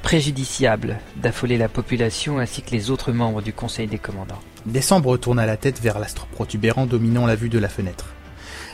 préjudiciable 0.02 1.00
d'affoler 1.18 1.58
la 1.58 1.68
population 1.68 2.40
ainsi 2.40 2.62
que 2.62 2.72
les 2.72 2.90
autres 2.92 3.12
membres 3.12 3.42
du 3.42 3.52
Conseil 3.52 3.88
des 3.88 4.00
commandants. 4.00 4.40
Décembre 4.66 5.18
tourna 5.18 5.46
la 5.46 5.58
tête 5.58 5.82
vers 5.82 6.00
l'astre 6.00 6.28
protubérant 6.28 6.86
dominant 6.86 7.26
la 7.26 7.36
vue 7.36 7.50
de 7.50 7.60
la 7.60 7.70
fenêtre. 7.70 8.06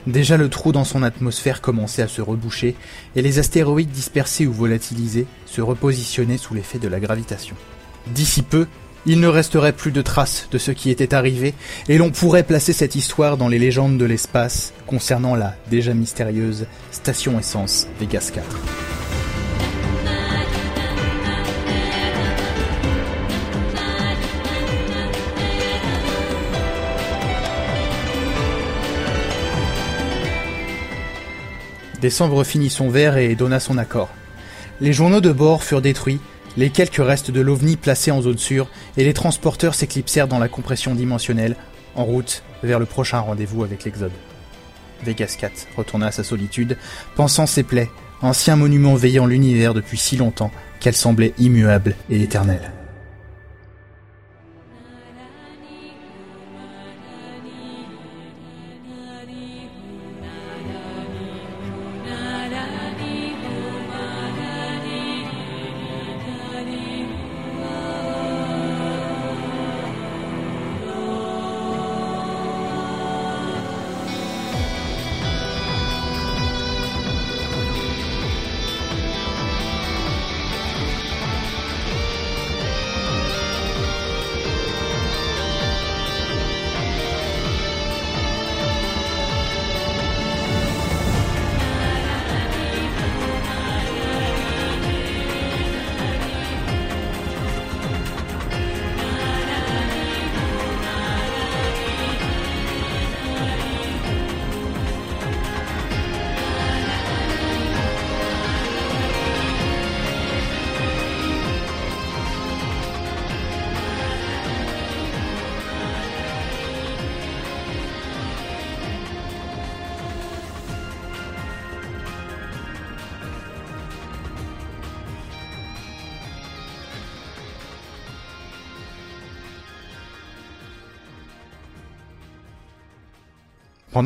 Déjà 0.06 0.36
le 0.36 0.50
trou 0.50 0.72
dans 0.72 0.84
son 0.84 1.02
atmosphère 1.02 1.62
commençait 1.62 2.02
à 2.02 2.08
se 2.08 2.22
reboucher, 2.22 2.76
et 3.16 3.22
les 3.22 3.40
astéroïdes 3.40 3.92
dispersés 3.92 4.46
ou 4.46 4.54
volatilisés 4.54 5.26
se 5.46 5.62
repositionnaient 5.62 6.38
sous 6.38 6.54
l'effet 6.54 6.80
de 6.80 6.90
la 6.90 7.00
gravitation. 7.00 7.56
D'ici 8.08 8.42
peu, 8.42 8.68
il 9.06 9.20
ne 9.20 9.28
resterait 9.28 9.74
plus 9.74 9.92
de 9.92 10.02
traces 10.02 10.48
de 10.52 10.58
ce 10.58 10.72
qui 10.72 10.90
était 10.90 11.14
arrivé, 11.14 11.54
et 11.88 11.98
l'on 11.98 12.12
pourrait 12.12 12.44
placer 12.44 12.74
cette 12.74 12.96
histoire 12.96 13.38
dans 13.38 13.48
les 13.48 13.60
légendes 13.60 13.98
de 13.98 14.06
l'espace 14.06 14.74
concernant 14.88 15.36
la 15.36 15.56
déjà 15.70 15.94
mystérieuse 15.94 16.66
station 16.92 17.40
essence 17.40 17.88
Vegas 18.00 18.32
4. 18.34 18.46
Décembre 32.04 32.44
finit 32.44 32.70
son 32.70 32.90
verre 32.90 33.16
et 33.16 33.34
donna 33.34 33.62
son 33.62 33.78
accord. 33.78 34.10
Les 34.82 34.92
journaux 34.92 35.22
de 35.22 35.32
bord 35.32 35.64
furent 35.64 35.82
détruits, 35.82 36.20
les 36.58 36.70
quelques 36.70 36.98
restes 36.98 37.32
de 37.32 37.40
l'OVNI 37.40 37.78
placés 37.78 38.12
en 38.12 38.22
zone 38.22 38.38
sûre 38.38 38.68
et 38.98 39.06
les 39.06 39.14
transporteurs 39.14 39.74
s'éclipsèrent 39.74 40.28
dans 40.28 40.38
la 40.38 40.50
compression 40.50 40.96
dimensionnelle, 40.96 41.56
en 41.96 42.04
route 42.04 42.44
vers 42.62 42.78
le 42.78 42.86
prochain 42.86 43.20
rendez-vous 43.20 43.64
avec 43.64 43.86
l'Exode. 43.86 44.12
Vegas 45.06 45.38
4 45.40 45.68
retourna 45.78 46.08
à 46.08 46.12
sa 46.12 46.26
solitude, 46.26 46.76
pensant 47.16 47.46
ses 47.46 47.64
plaies, 47.64 47.90
ancien 48.22 48.58
monument 48.58 48.96
veillant 48.96 49.26
l'univers 49.26 49.74
depuis 49.74 49.98
si 49.98 50.18
longtemps 50.18 50.52
qu'elle 50.82 50.96
semblait 50.96 51.34
immuable 51.38 51.96
et 52.10 52.22
éternelle. 52.22 52.74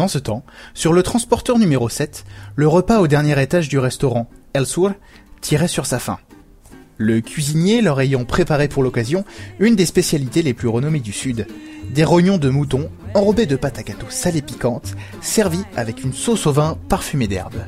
Pendant 0.07 0.13
ce 0.13 0.19
temps, 0.19 0.45
sur 0.73 0.93
le 0.93 1.03
transporteur 1.03 1.59
numéro 1.59 1.89
7, 1.89 2.23
le 2.55 2.65
repas 2.65 3.01
au 3.01 3.07
dernier 3.07 3.41
étage 3.41 3.67
du 3.67 3.77
restaurant, 3.77 4.29
El 4.53 4.65
Sur, 4.65 4.93
tirait 5.41 5.67
sur 5.67 5.85
sa 5.85 5.99
faim. 5.99 6.17
Le 6.95 7.19
cuisinier 7.19 7.81
leur 7.81 7.99
ayant 7.99 8.23
préparé 8.23 8.69
pour 8.69 8.83
l'occasion 8.83 9.25
une 9.59 9.75
des 9.75 9.85
spécialités 9.85 10.43
les 10.43 10.53
plus 10.53 10.69
renommées 10.69 11.01
du 11.01 11.11
Sud, 11.11 11.45
des 11.93 12.05
rognons 12.05 12.37
de 12.37 12.47
mouton 12.47 12.89
enrobés 13.15 13.47
de 13.47 13.57
pâte 13.57 13.79
à 13.79 13.83
gâteau 13.83 14.05
salée 14.07 14.41
piquante, 14.41 14.95
servis 15.19 15.65
avec 15.75 16.05
une 16.05 16.13
sauce 16.13 16.47
au 16.47 16.53
vin 16.53 16.77
parfumée 16.87 17.27
d'herbes. 17.27 17.65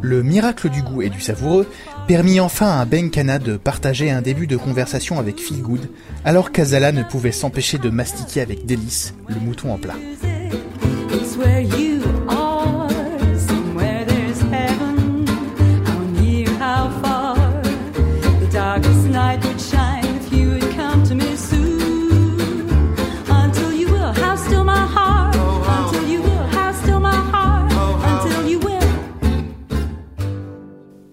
Le 0.00 0.24
miracle 0.24 0.70
du 0.70 0.82
goût 0.82 1.02
et 1.02 1.10
du 1.10 1.20
savoureux 1.20 1.68
permit 2.08 2.40
enfin 2.40 2.80
à 2.80 2.84
Benkana 2.86 3.38
de 3.38 3.56
partager 3.56 4.10
un 4.10 4.20
début 4.20 4.48
de 4.48 4.56
conversation 4.56 5.20
avec 5.20 5.38
Feelgood, 5.40 5.90
alors 6.24 6.50
qu'Azala 6.50 6.90
ne 6.90 7.04
pouvait 7.04 7.30
s'empêcher 7.30 7.78
de 7.78 7.88
mastiquer 7.88 8.40
avec 8.40 8.66
délice 8.66 9.14
le 9.28 9.36
mouton 9.36 9.72
en 9.72 9.78
plat. 9.78 9.94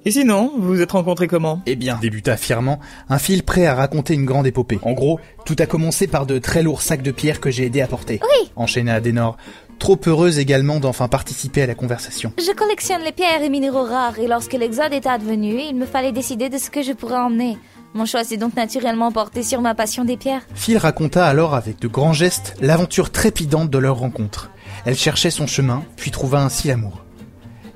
Et 0.08 0.12
sinon, 0.12 0.52
vous 0.56 0.68
vous 0.68 0.82
êtes 0.82 0.92
rencontrés 0.92 1.28
comment? 1.28 1.62
Eh 1.66 1.76
bien, 1.76 1.98
débuta 2.00 2.38
fièrement, 2.38 2.80
un 3.10 3.18
fil 3.18 3.42
prêt 3.42 3.66
à 3.66 3.74
raconter 3.74 4.14
une 4.14 4.26
grande 4.26 4.46
épopée. 4.46 4.78
En 4.84 4.94
gros, 4.94 5.20
tout 5.46 5.56
a 5.58 5.66
commencé 5.66 6.06
par 6.06 6.28
de 6.28 6.38
très 6.38 6.62
lourds 6.62 6.84
sacs 6.84 7.02
de 7.02 7.10
pierre 7.10 7.42
que 7.42 7.50
j'ai 7.50 7.66
aidé 7.66 7.82
à 7.82 7.88
porter. 7.88 8.20
Oui. 8.22 8.52
Enchaîna 8.56 8.94
Adenor, 8.94 9.36
trop 9.80 10.00
heureuse 10.06 10.38
également 10.38 10.80
d'enfin 10.80 11.08
participer 11.08 11.64
à 11.64 11.66
la 11.66 11.74
conversation. 11.74 12.32
Je 12.38 12.54
collectionne 12.54 13.02
les 13.02 13.14
pierres 13.14 13.42
et 13.42 13.50
minéraux 13.50 13.84
rares 13.84 14.20
et 14.20 14.28
lorsque 14.28 14.54
l'exode 14.54 14.94
est 14.94 15.08
advenu, 15.08 15.60
il 15.60 15.76
me 15.76 15.88
fallait 15.88 16.12
décider 16.12 16.50
de 16.50 16.60
ce 16.60 16.70
que 16.70 16.84
je 16.84 16.94
pourrais 16.94 17.18
emmener. 17.18 17.58
Mon 17.96 18.06
choix 18.06 18.24
s'est 18.24 18.38
donc 18.38 18.56
naturellement 18.56 19.12
porté 19.12 19.42
sur 19.42 19.62
ma 19.62 19.74
passion 19.74 20.06
des 20.06 20.18
pierres. 20.18 20.46
Phil 20.54 20.78
raconta 20.78 21.26
alors 21.26 21.56
avec 21.56 21.80
de 21.80 21.88
grands 21.88 22.14
gestes 22.14 22.54
l'aventure 22.62 23.10
trépidante 23.10 23.72
de 23.72 23.78
leur 23.80 23.98
rencontre. 23.98 24.52
Elle 24.86 24.98
cherchait 24.98 25.32
son 25.32 25.48
chemin, 25.48 25.84
puis 25.96 26.12
trouva 26.12 26.42
ainsi 26.44 26.68
l'amour. 26.68 27.05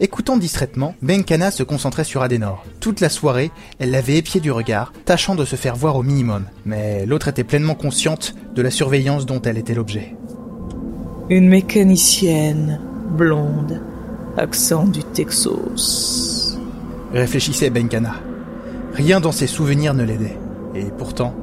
Écoutant 0.02 0.38
distraitement, 0.38 0.96
Benkana 1.02 1.52
se 1.52 1.62
concentrait 1.62 2.06
sur 2.06 2.22
Adenor. 2.22 2.64
Toute 2.80 3.02
la 3.02 3.10
soirée, 3.10 3.52
elle 3.80 3.92
l'avait 3.92 4.16
épié 4.16 4.40
du 4.40 4.50
regard, 4.50 4.94
tâchant 5.04 5.36
de 5.36 5.44
se 5.44 5.58
faire 5.58 5.76
voir 5.76 5.98
au 5.98 6.04
minimum. 6.04 6.46
Mais 6.66 7.06
l'autre 7.06 7.28
était 7.28 7.44
pleinement 7.44 7.76
consciente 7.76 8.34
de 8.56 8.62
la 8.62 8.72
surveillance 8.72 9.26
dont 9.26 9.42
elle 9.42 9.58
était 9.58 9.74
l'objet. 9.74 10.16
Une 11.30 11.50
mécanicienne, 11.50 12.80
blonde, 13.10 13.82
accent 14.38 14.86
du 14.86 15.04
Texas. 15.04 16.58
Réfléchissait 17.14 17.70
Benkana. 17.70 18.16
Rien 18.94 19.20
dans 19.20 19.34
ses 19.34 19.48
souvenirs 19.48 19.94
ne 19.94 20.04
l'aidait. 20.04 20.38
Et 20.76 20.86
pourtant, 20.98 21.36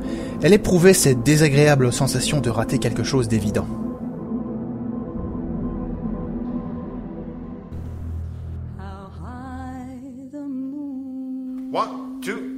elle 0.42 0.54
éprouvait 0.54 0.94
cette 0.94 1.22
désagréable 1.22 1.92
sensation 1.92 2.40
de 2.40 2.48
rater 2.48 2.78
quelque 2.78 3.04
chose 3.04 3.28
d'évident. 3.28 3.66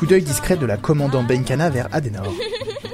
Coup 0.00 0.06
d'œil 0.06 0.22
discret 0.22 0.56
de 0.56 0.64
la 0.64 0.78
commandant 0.78 1.22
Benkana 1.22 1.68
vers 1.68 1.86
Adenor. 1.92 2.32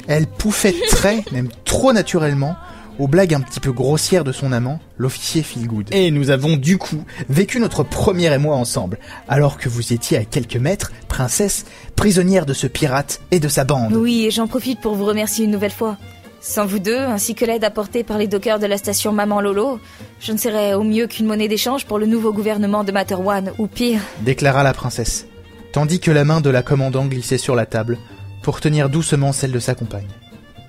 Elle 0.08 0.26
pouffait 0.26 0.74
très, 0.90 1.22
même 1.30 1.48
trop 1.64 1.92
naturellement, 1.92 2.56
aux 2.98 3.06
blagues 3.06 3.32
un 3.32 3.42
petit 3.42 3.60
peu 3.60 3.70
grossières 3.70 4.24
de 4.24 4.32
son 4.32 4.50
amant, 4.50 4.80
l'officier 4.98 5.44
Feelgood. 5.44 5.86
Et 5.92 6.10
nous 6.10 6.30
avons 6.30 6.56
du 6.56 6.78
coup 6.78 7.04
vécu 7.28 7.60
notre 7.60 7.84
premier 7.84 8.34
émoi 8.34 8.56
ensemble, 8.56 8.98
alors 9.28 9.56
que 9.56 9.68
vous 9.68 9.92
étiez 9.92 10.18
à 10.18 10.24
quelques 10.24 10.56
mètres, 10.56 10.90
princesse, 11.06 11.66
prisonnière 11.94 12.44
de 12.44 12.54
ce 12.54 12.66
pirate 12.66 13.20
et 13.30 13.38
de 13.38 13.46
sa 13.46 13.62
bande. 13.62 13.94
Oui, 13.94 14.24
et 14.24 14.32
j'en 14.32 14.48
profite 14.48 14.80
pour 14.80 14.96
vous 14.96 15.04
remercier 15.04 15.44
une 15.44 15.52
nouvelle 15.52 15.70
fois. 15.70 15.98
Sans 16.40 16.66
vous 16.66 16.80
deux, 16.80 16.98
ainsi 16.98 17.36
que 17.36 17.44
l'aide 17.44 17.62
apportée 17.62 18.02
par 18.02 18.18
les 18.18 18.26
dockers 18.26 18.58
de 18.58 18.66
la 18.66 18.78
station 18.78 19.12
Maman 19.12 19.40
Lolo, 19.40 19.78
je 20.18 20.32
ne 20.32 20.38
serais 20.38 20.74
au 20.74 20.82
mieux 20.82 21.06
qu'une 21.06 21.26
monnaie 21.26 21.46
d'échange 21.46 21.86
pour 21.86 22.00
le 22.00 22.06
nouveau 22.06 22.32
gouvernement 22.32 22.82
de 22.82 22.90
Materwan, 22.90 23.52
ou 23.58 23.68
pire. 23.68 24.00
déclara 24.22 24.64
la 24.64 24.72
princesse, 24.72 25.28
tandis 25.76 26.00
que 26.00 26.10
la 26.10 26.24
main 26.24 26.40
de 26.40 26.48
la 26.48 26.62
commandant 26.62 27.04
glissait 27.04 27.36
sur 27.36 27.54
la 27.54 27.66
table 27.66 27.98
pour 28.40 28.62
tenir 28.62 28.88
doucement 28.88 29.32
celle 29.32 29.52
de 29.52 29.58
sa 29.58 29.74
compagne. 29.74 30.08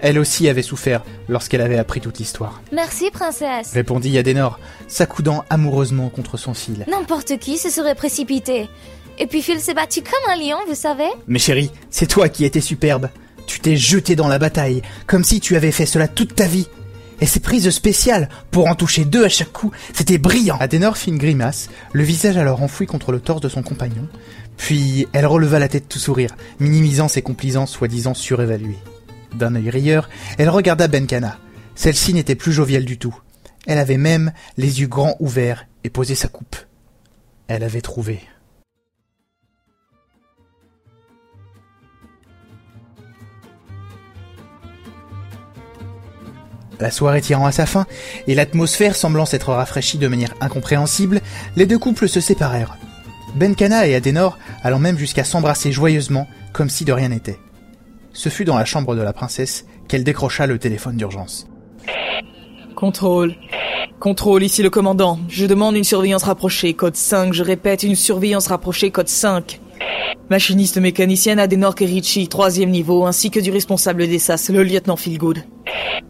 Elle 0.01 0.19
aussi 0.19 0.49
avait 0.49 0.61
souffert 0.61 1.01
lorsqu'elle 1.29 1.61
avait 1.61 1.77
appris 1.77 2.01
toute 2.01 2.19
l'histoire. 2.19 2.61
Merci, 2.73 3.09
princesse. 3.09 3.71
Répondit 3.71 4.09
Yadenor, 4.09 4.59
s'accoudant 4.89 5.45
amoureusement 5.49 6.09
contre 6.09 6.35
son 6.35 6.53
fil. 6.53 6.83
N'importe 6.91 7.37
qui 7.37 7.57
se 7.57 7.69
serait 7.69 7.95
précipité. 7.95 8.67
Et 9.17 9.27
puis 9.27 9.41
Phil 9.41 9.61
s'est 9.61 9.73
battu 9.73 10.01
comme 10.01 10.29
un 10.29 10.35
lion, 10.35 10.57
vous 10.67 10.75
savez 10.75 11.07
Mais 11.25 11.39
chérie, 11.39 11.71
c'est 11.89 12.07
toi 12.07 12.27
qui 12.27 12.43
étais 12.43 12.59
superbe. 12.59 13.09
Tu 13.45 13.61
t'es 13.61 13.77
jeté 13.77 14.17
dans 14.17 14.27
la 14.27 14.39
bataille, 14.39 14.81
comme 15.05 15.23
si 15.23 15.39
tu 15.39 15.55
avais 15.55 15.71
fait 15.71 15.85
cela 15.85 16.09
toute 16.09 16.35
ta 16.35 16.47
vie. 16.47 16.67
Et 17.19 17.25
ses 17.25 17.39
prises 17.39 17.69
spéciales, 17.71 18.29
pour 18.51 18.67
en 18.67 18.75
toucher 18.75 19.05
deux 19.05 19.25
à 19.25 19.29
chaque 19.29 19.51
coup, 19.51 19.71
c'était 19.93 20.17
brillant 20.17 20.57
Adenor 20.59 20.97
fit 20.97 21.09
une 21.09 21.17
grimace, 21.17 21.69
le 21.93 22.03
visage 22.03 22.37
alors 22.37 22.61
enfoui 22.61 22.85
contre 22.85 23.11
le 23.11 23.19
torse 23.19 23.41
de 23.41 23.49
son 23.49 23.63
compagnon, 23.63 24.07
puis 24.57 25.07
elle 25.13 25.25
releva 25.25 25.57
la 25.59 25.67
tête 25.67 25.89
tout 25.89 25.99
sourire, 25.99 26.35
minimisant 26.59 27.07
ses 27.07 27.21
complaisances 27.21 27.71
soi-disant 27.71 28.13
surévaluées. 28.13 28.77
D'un 29.35 29.55
œil 29.55 29.69
rieur, 29.69 30.09
elle 30.37 30.49
regarda 30.49 30.87
Benkana. 30.87 31.37
Celle-ci 31.75 32.13
n'était 32.13 32.35
plus 32.35 32.53
joviale 32.53 32.85
du 32.85 32.97
tout. 32.97 33.15
Elle 33.67 33.77
avait 33.77 33.97
même 33.97 34.31
les 34.57 34.81
yeux 34.81 34.87
grands 34.87 35.15
ouverts 35.19 35.67
et 35.83 35.89
posait 35.89 36.15
sa 36.15 36.27
coupe. 36.27 36.55
Elle 37.47 37.63
avait 37.63 37.81
trouvé. 37.81 38.21
La 46.79 46.91
soirée 46.91 47.21
tirant 47.21 47.45
à 47.45 47.51
sa 47.51 47.65
fin, 47.65 47.85
et 48.27 48.35
l'atmosphère 48.35 48.95
semblant 48.95 49.25
s'être 49.25 49.51
rafraîchie 49.51 49.97
de 49.97 50.07
manière 50.07 50.33
incompréhensible, 50.41 51.21
les 51.55 51.65
deux 51.65 51.79
couples 51.79 52.07
se 52.07 52.19
séparèrent. 52.19 52.77
Benkana 53.35 53.87
et 53.87 53.95
Adenor 53.95 54.37
allant 54.63 54.79
même 54.79 54.97
jusqu'à 54.97 55.23
s'embrasser 55.23 55.71
joyeusement, 55.71 56.27
comme 56.53 56.69
si 56.69 56.85
de 56.85 56.93
rien 56.93 57.09
n'était. 57.09 57.39
Ce 58.13 58.29
fut 58.29 58.45
dans 58.45 58.57
la 58.57 58.65
chambre 58.65 58.95
de 58.95 59.01
la 59.01 59.13
princesse 59.13 59.65
qu'elle 59.87 60.03
décrocha 60.03 60.47
le 60.47 60.57
téléphone 60.57 60.97
d'urgence. 60.97 61.47
Contrôle. 62.75 63.35
Contrôle, 63.99 64.43
ici 64.43 64.61
le 64.61 64.69
commandant. 64.69 65.19
Je 65.27 65.45
demande 65.45 65.75
une 65.75 65.83
surveillance 65.83 66.23
rapprochée, 66.23 66.73
code 66.73 66.95
5. 66.95 67.33
Je 67.33 67.43
répète, 67.43 67.83
une 67.83 67.95
surveillance 67.95 68.47
rapprochée, 68.47 68.91
code 68.91 69.07
5. 69.07 69.59
Machiniste 70.29 70.77
mécanicienne 70.77 71.39
Adenor 71.39 71.73
Kerichi, 71.73 72.27
troisième 72.27 72.69
niveau, 72.69 73.05
ainsi 73.05 73.31
que 73.31 73.39
du 73.39 73.49
responsable 73.49 74.07
des 74.07 74.19
SAS, 74.19 74.49
le 74.49 74.63
lieutenant 74.63 74.97
Feelgood. 74.97 75.43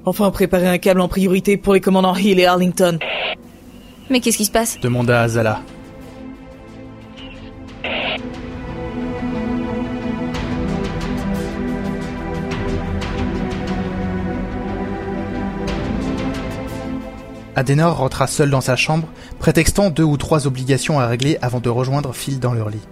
Enfin, 0.06 0.31
préparez 0.31 0.68
un 0.68 0.77
câble 0.80 1.02
en 1.02 1.07
priorité 1.07 1.57
pour 1.57 1.73
les 1.73 1.81
commandants 1.81 2.15
Hill 2.15 2.39
et 2.39 2.45
Arlington. 2.45 2.98
Mais 4.10 4.19
qu'est-ce 4.19 4.38
qui 4.38 4.45
se 4.45 4.52
passe? 4.52 4.80
Demanda 4.80 5.22
Azala. 5.22 5.61
Adenor 17.56 17.98
rentra 17.98 18.27
seul 18.27 18.52
dans 18.52 18.61
sa 18.61 18.76
chambre, 18.76 19.07
prétextant 19.39 19.89
deux 19.89 20.03
ou 20.03 20.15
trois 20.18 20.45
obligations 20.45 20.99
à 20.99 21.07
régler 21.07 21.38
avant 21.41 21.60
de 21.60 21.69
rejoindre 21.69 22.14
Phil 22.14 22.39
dans 22.39 22.53
leur 22.53 22.69
lit. 22.69 22.88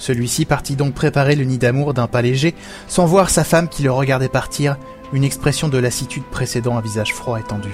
Celui-ci 0.00 0.46
partit 0.46 0.76
donc 0.76 0.94
préparer 0.94 1.36
le 1.36 1.44
nid 1.44 1.58
d'amour 1.58 1.92
d'un 1.92 2.06
pas 2.06 2.22
léger, 2.22 2.54
sans 2.88 3.04
voir 3.04 3.28
sa 3.28 3.44
femme 3.44 3.68
qui 3.68 3.82
le 3.82 3.92
regardait 3.92 4.30
partir, 4.30 4.78
une 5.12 5.24
expression 5.24 5.68
de 5.68 5.76
lassitude 5.76 6.24
précédant 6.24 6.78
un 6.78 6.80
visage 6.80 7.12
froid 7.12 7.38
et 7.38 7.42
tendu. 7.42 7.68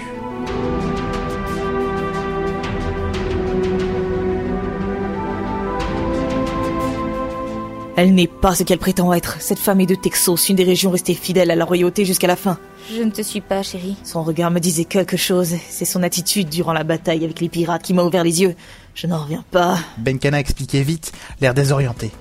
Elle 7.97 8.15
n'est 8.15 8.27
pas 8.27 8.55
ce 8.55 8.65
qu'elle 8.65 8.79
prétend 8.79 9.15
être. 9.15 9.41
Cette 9.41 9.59
femme 9.59 9.81
est 9.81 9.87
de 9.87 9.95
Texas, 9.95 10.49
une 10.49 10.57
des 10.57 10.65
régions 10.65 10.91
restées 10.91 11.15
fidèles 11.15 11.51
à 11.51 11.55
la 11.55 11.65
royauté 11.65 12.05
jusqu'à 12.05 12.27
la 12.27 12.37
fin. 12.37 12.59
Je 12.95 13.03
ne 13.03 13.11
te 13.11 13.23
suis 13.23 13.41
pas, 13.41 13.63
chérie. 13.63 13.97
Son 14.05 14.23
regard 14.23 14.51
me 14.51 14.59
disait 14.59 14.85
quelque 14.85 15.17
chose. 15.17 15.55
C'est 15.71 15.87
son 15.87 16.03
attitude 16.03 16.49
durant 16.51 16.73
la 16.73 16.85
bataille 16.85 17.25
avec 17.25 17.41
les 17.41 17.49
pirates 17.49 17.83
qui 17.83 17.95
m'a 17.95 18.03
ouvert 18.03 18.23
les 18.23 18.43
yeux. 18.43 18.55
Je 18.97 19.07
n'en 19.07 19.19
reviens 19.19 19.45
pas. 19.51 19.79
Benkana 19.99 20.41
expliquait 20.41 20.81
vite, 20.81 21.13
l'air 21.43 21.53
désorienté. 21.53 22.13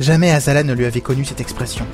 Jamais 0.00 0.32
Azala 0.32 0.64
ne 0.64 0.72
lui 0.72 0.84
avait 0.84 1.00
connu 1.00 1.24
cette 1.24 1.40
expression. 1.40 1.86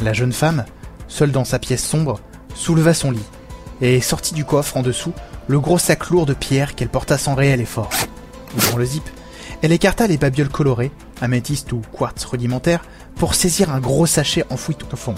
La 0.00 0.12
jeune 0.12 0.32
femme, 0.32 0.64
seule 1.08 1.32
dans 1.32 1.44
sa 1.44 1.58
pièce 1.58 1.84
sombre, 1.84 2.20
souleva 2.54 2.94
son 2.94 3.10
lit 3.10 3.18
et 3.80 4.00
sortit 4.00 4.34
du 4.34 4.44
coffre 4.44 4.76
en 4.76 4.82
dessous 4.82 5.12
le 5.48 5.58
gros 5.58 5.78
sac 5.78 6.10
lourd 6.10 6.24
de 6.24 6.34
pierre 6.34 6.76
qu'elle 6.76 6.88
porta 6.88 7.18
sans 7.18 7.34
réel 7.34 7.60
effort. 7.60 7.90
Ouvrant 8.56 8.78
le 8.78 8.84
zip, 8.84 9.10
elle 9.62 9.72
écarta 9.72 10.06
les 10.06 10.18
babioles 10.18 10.50
colorées, 10.50 10.92
améthyste 11.20 11.72
ou 11.72 11.80
quartz 11.92 12.24
rudimentaire, 12.26 12.84
pour 13.16 13.34
saisir 13.34 13.70
un 13.70 13.80
gros 13.80 14.06
sachet 14.06 14.44
enfoui 14.50 14.74
tout 14.74 14.92
au 14.92 14.96
fond. 14.96 15.14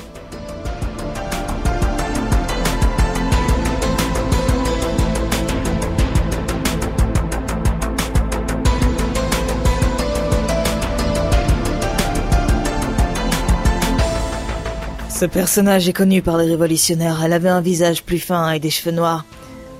Ce 15.18 15.24
personnage 15.24 15.88
est 15.88 15.92
connu 15.92 16.22
par 16.22 16.38
les 16.38 16.46
révolutionnaires. 16.46 17.22
Elle 17.24 17.32
avait 17.32 17.48
un 17.48 17.60
visage 17.60 18.04
plus 18.04 18.20
fin 18.20 18.52
et 18.52 18.60
des 18.60 18.70
cheveux 18.70 18.94
noirs. 18.94 19.24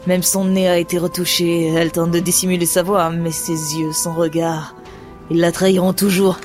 Même 0.09 0.25
son 0.25 0.45
nez 0.45 0.69
a 0.69 0.79
été 0.79 0.99
retouché. 0.99 1.69
Elle 1.69 1.93
tente 1.93 2.11
de 2.11 2.19
dissimuler 2.19 2.67
sa 2.67 2.83
voix, 2.83 3.11
mais 3.11 3.31
ses 3.31 3.77
yeux, 3.77 3.93
son 3.93 4.15
regard, 4.15 4.75
ils 5.31 5.39
la 5.39 5.53
trahiront 5.53 5.93
toujours. 5.93 6.41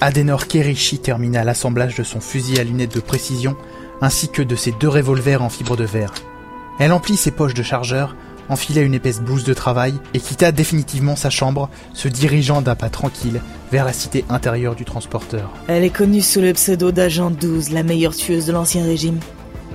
Adenor 0.00 0.46
Kerichi 0.46 0.98
termina 0.98 1.44
l'assemblage 1.44 1.96
de 1.96 2.02
son 2.02 2.20
fusil 2.20 2.58
à 2.58 2.64
lunettes 2.64 2.94
de 2.94 3.00
précision 3.00 3.56
ainsi 4.00 4.28
que 4.28 4.42
de 4.42 4.56
ses 4.56 4.72
deux 4.72 4.88
revolvers 4.88 5.42
en 5.42 5.48
fibre 5.48 5.76
de 5.76 5.84
verre. 5.84 6.12
Elle 6.78 6.92
emplit 6.92 7.16
ses 7.16 7.30
poches 7.30 7.54
de 7.54 7.62
chargeur, 7.62 8.16
enfila 8.48 8.82
une 8.82 8.94
épaisse 8.94 9.20
blouse 9.20 9.44
de 9.44 9.54
travail 9.54 9.94
et 10.12 10.20
quitta 10.20 10.52
définitivement 10.52 11.16
sa 11.16 11.30
chambre, 11.30 11.70
se 11.94 12.08
dirigeant 12.08 12.62
d'un 12.62 12.74
pas 12.74 12.90
tranquille 12.90 13.40
vers 13.72 13.84
la 13.84 13.92
cité 13.92 14.24
intérieure 14.28 14.74
du 14.74 14.84
transporteur. 14.84 15.50
Elle 15.68 15.84
est 15.84 15.90
connue 15.90 16.20
sous 16.20 16.40
le 16.40 16.52
pseudo 16.52 16.92
d'Agent 16.92 17.30
12, 17.30 17.70
la 17.70 17.82
meilleure 17.82 18.14
tueuse 18.14 18.46
de 18.46 18.52
l'Ancien 18.52 18.84
Régime. 18.84 19.20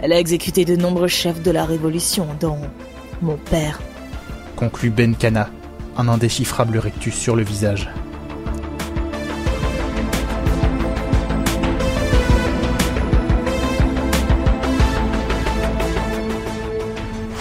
Elle 0.02 0.14
a 0.14 0.20
exécuté 0.20 0.66
de 0.66 0.76
nombreux 0.76 1.08
chefs 1.08 1.42
de 1.42 1.52
la 1.52 1.66
Révolution, 1.66 2.28
dont 2.40 2.60
mon 3.22 3.38
père. 3.38 3.80
Conclut 4.56 4.90
Ben 4.90 5.16
Kana, 5.16 5.50
un 5.98 6.08
indéchiffrable 6.08 6.78
rectus 6.78 7.16
sur 7.16 7.36
le 7.36 7.44
visage. 7.44 7.90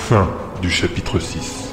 Fin 0.08 0.26
du 0.62 0.70
chapitre 0.70 1.18
6. 1.18 1.67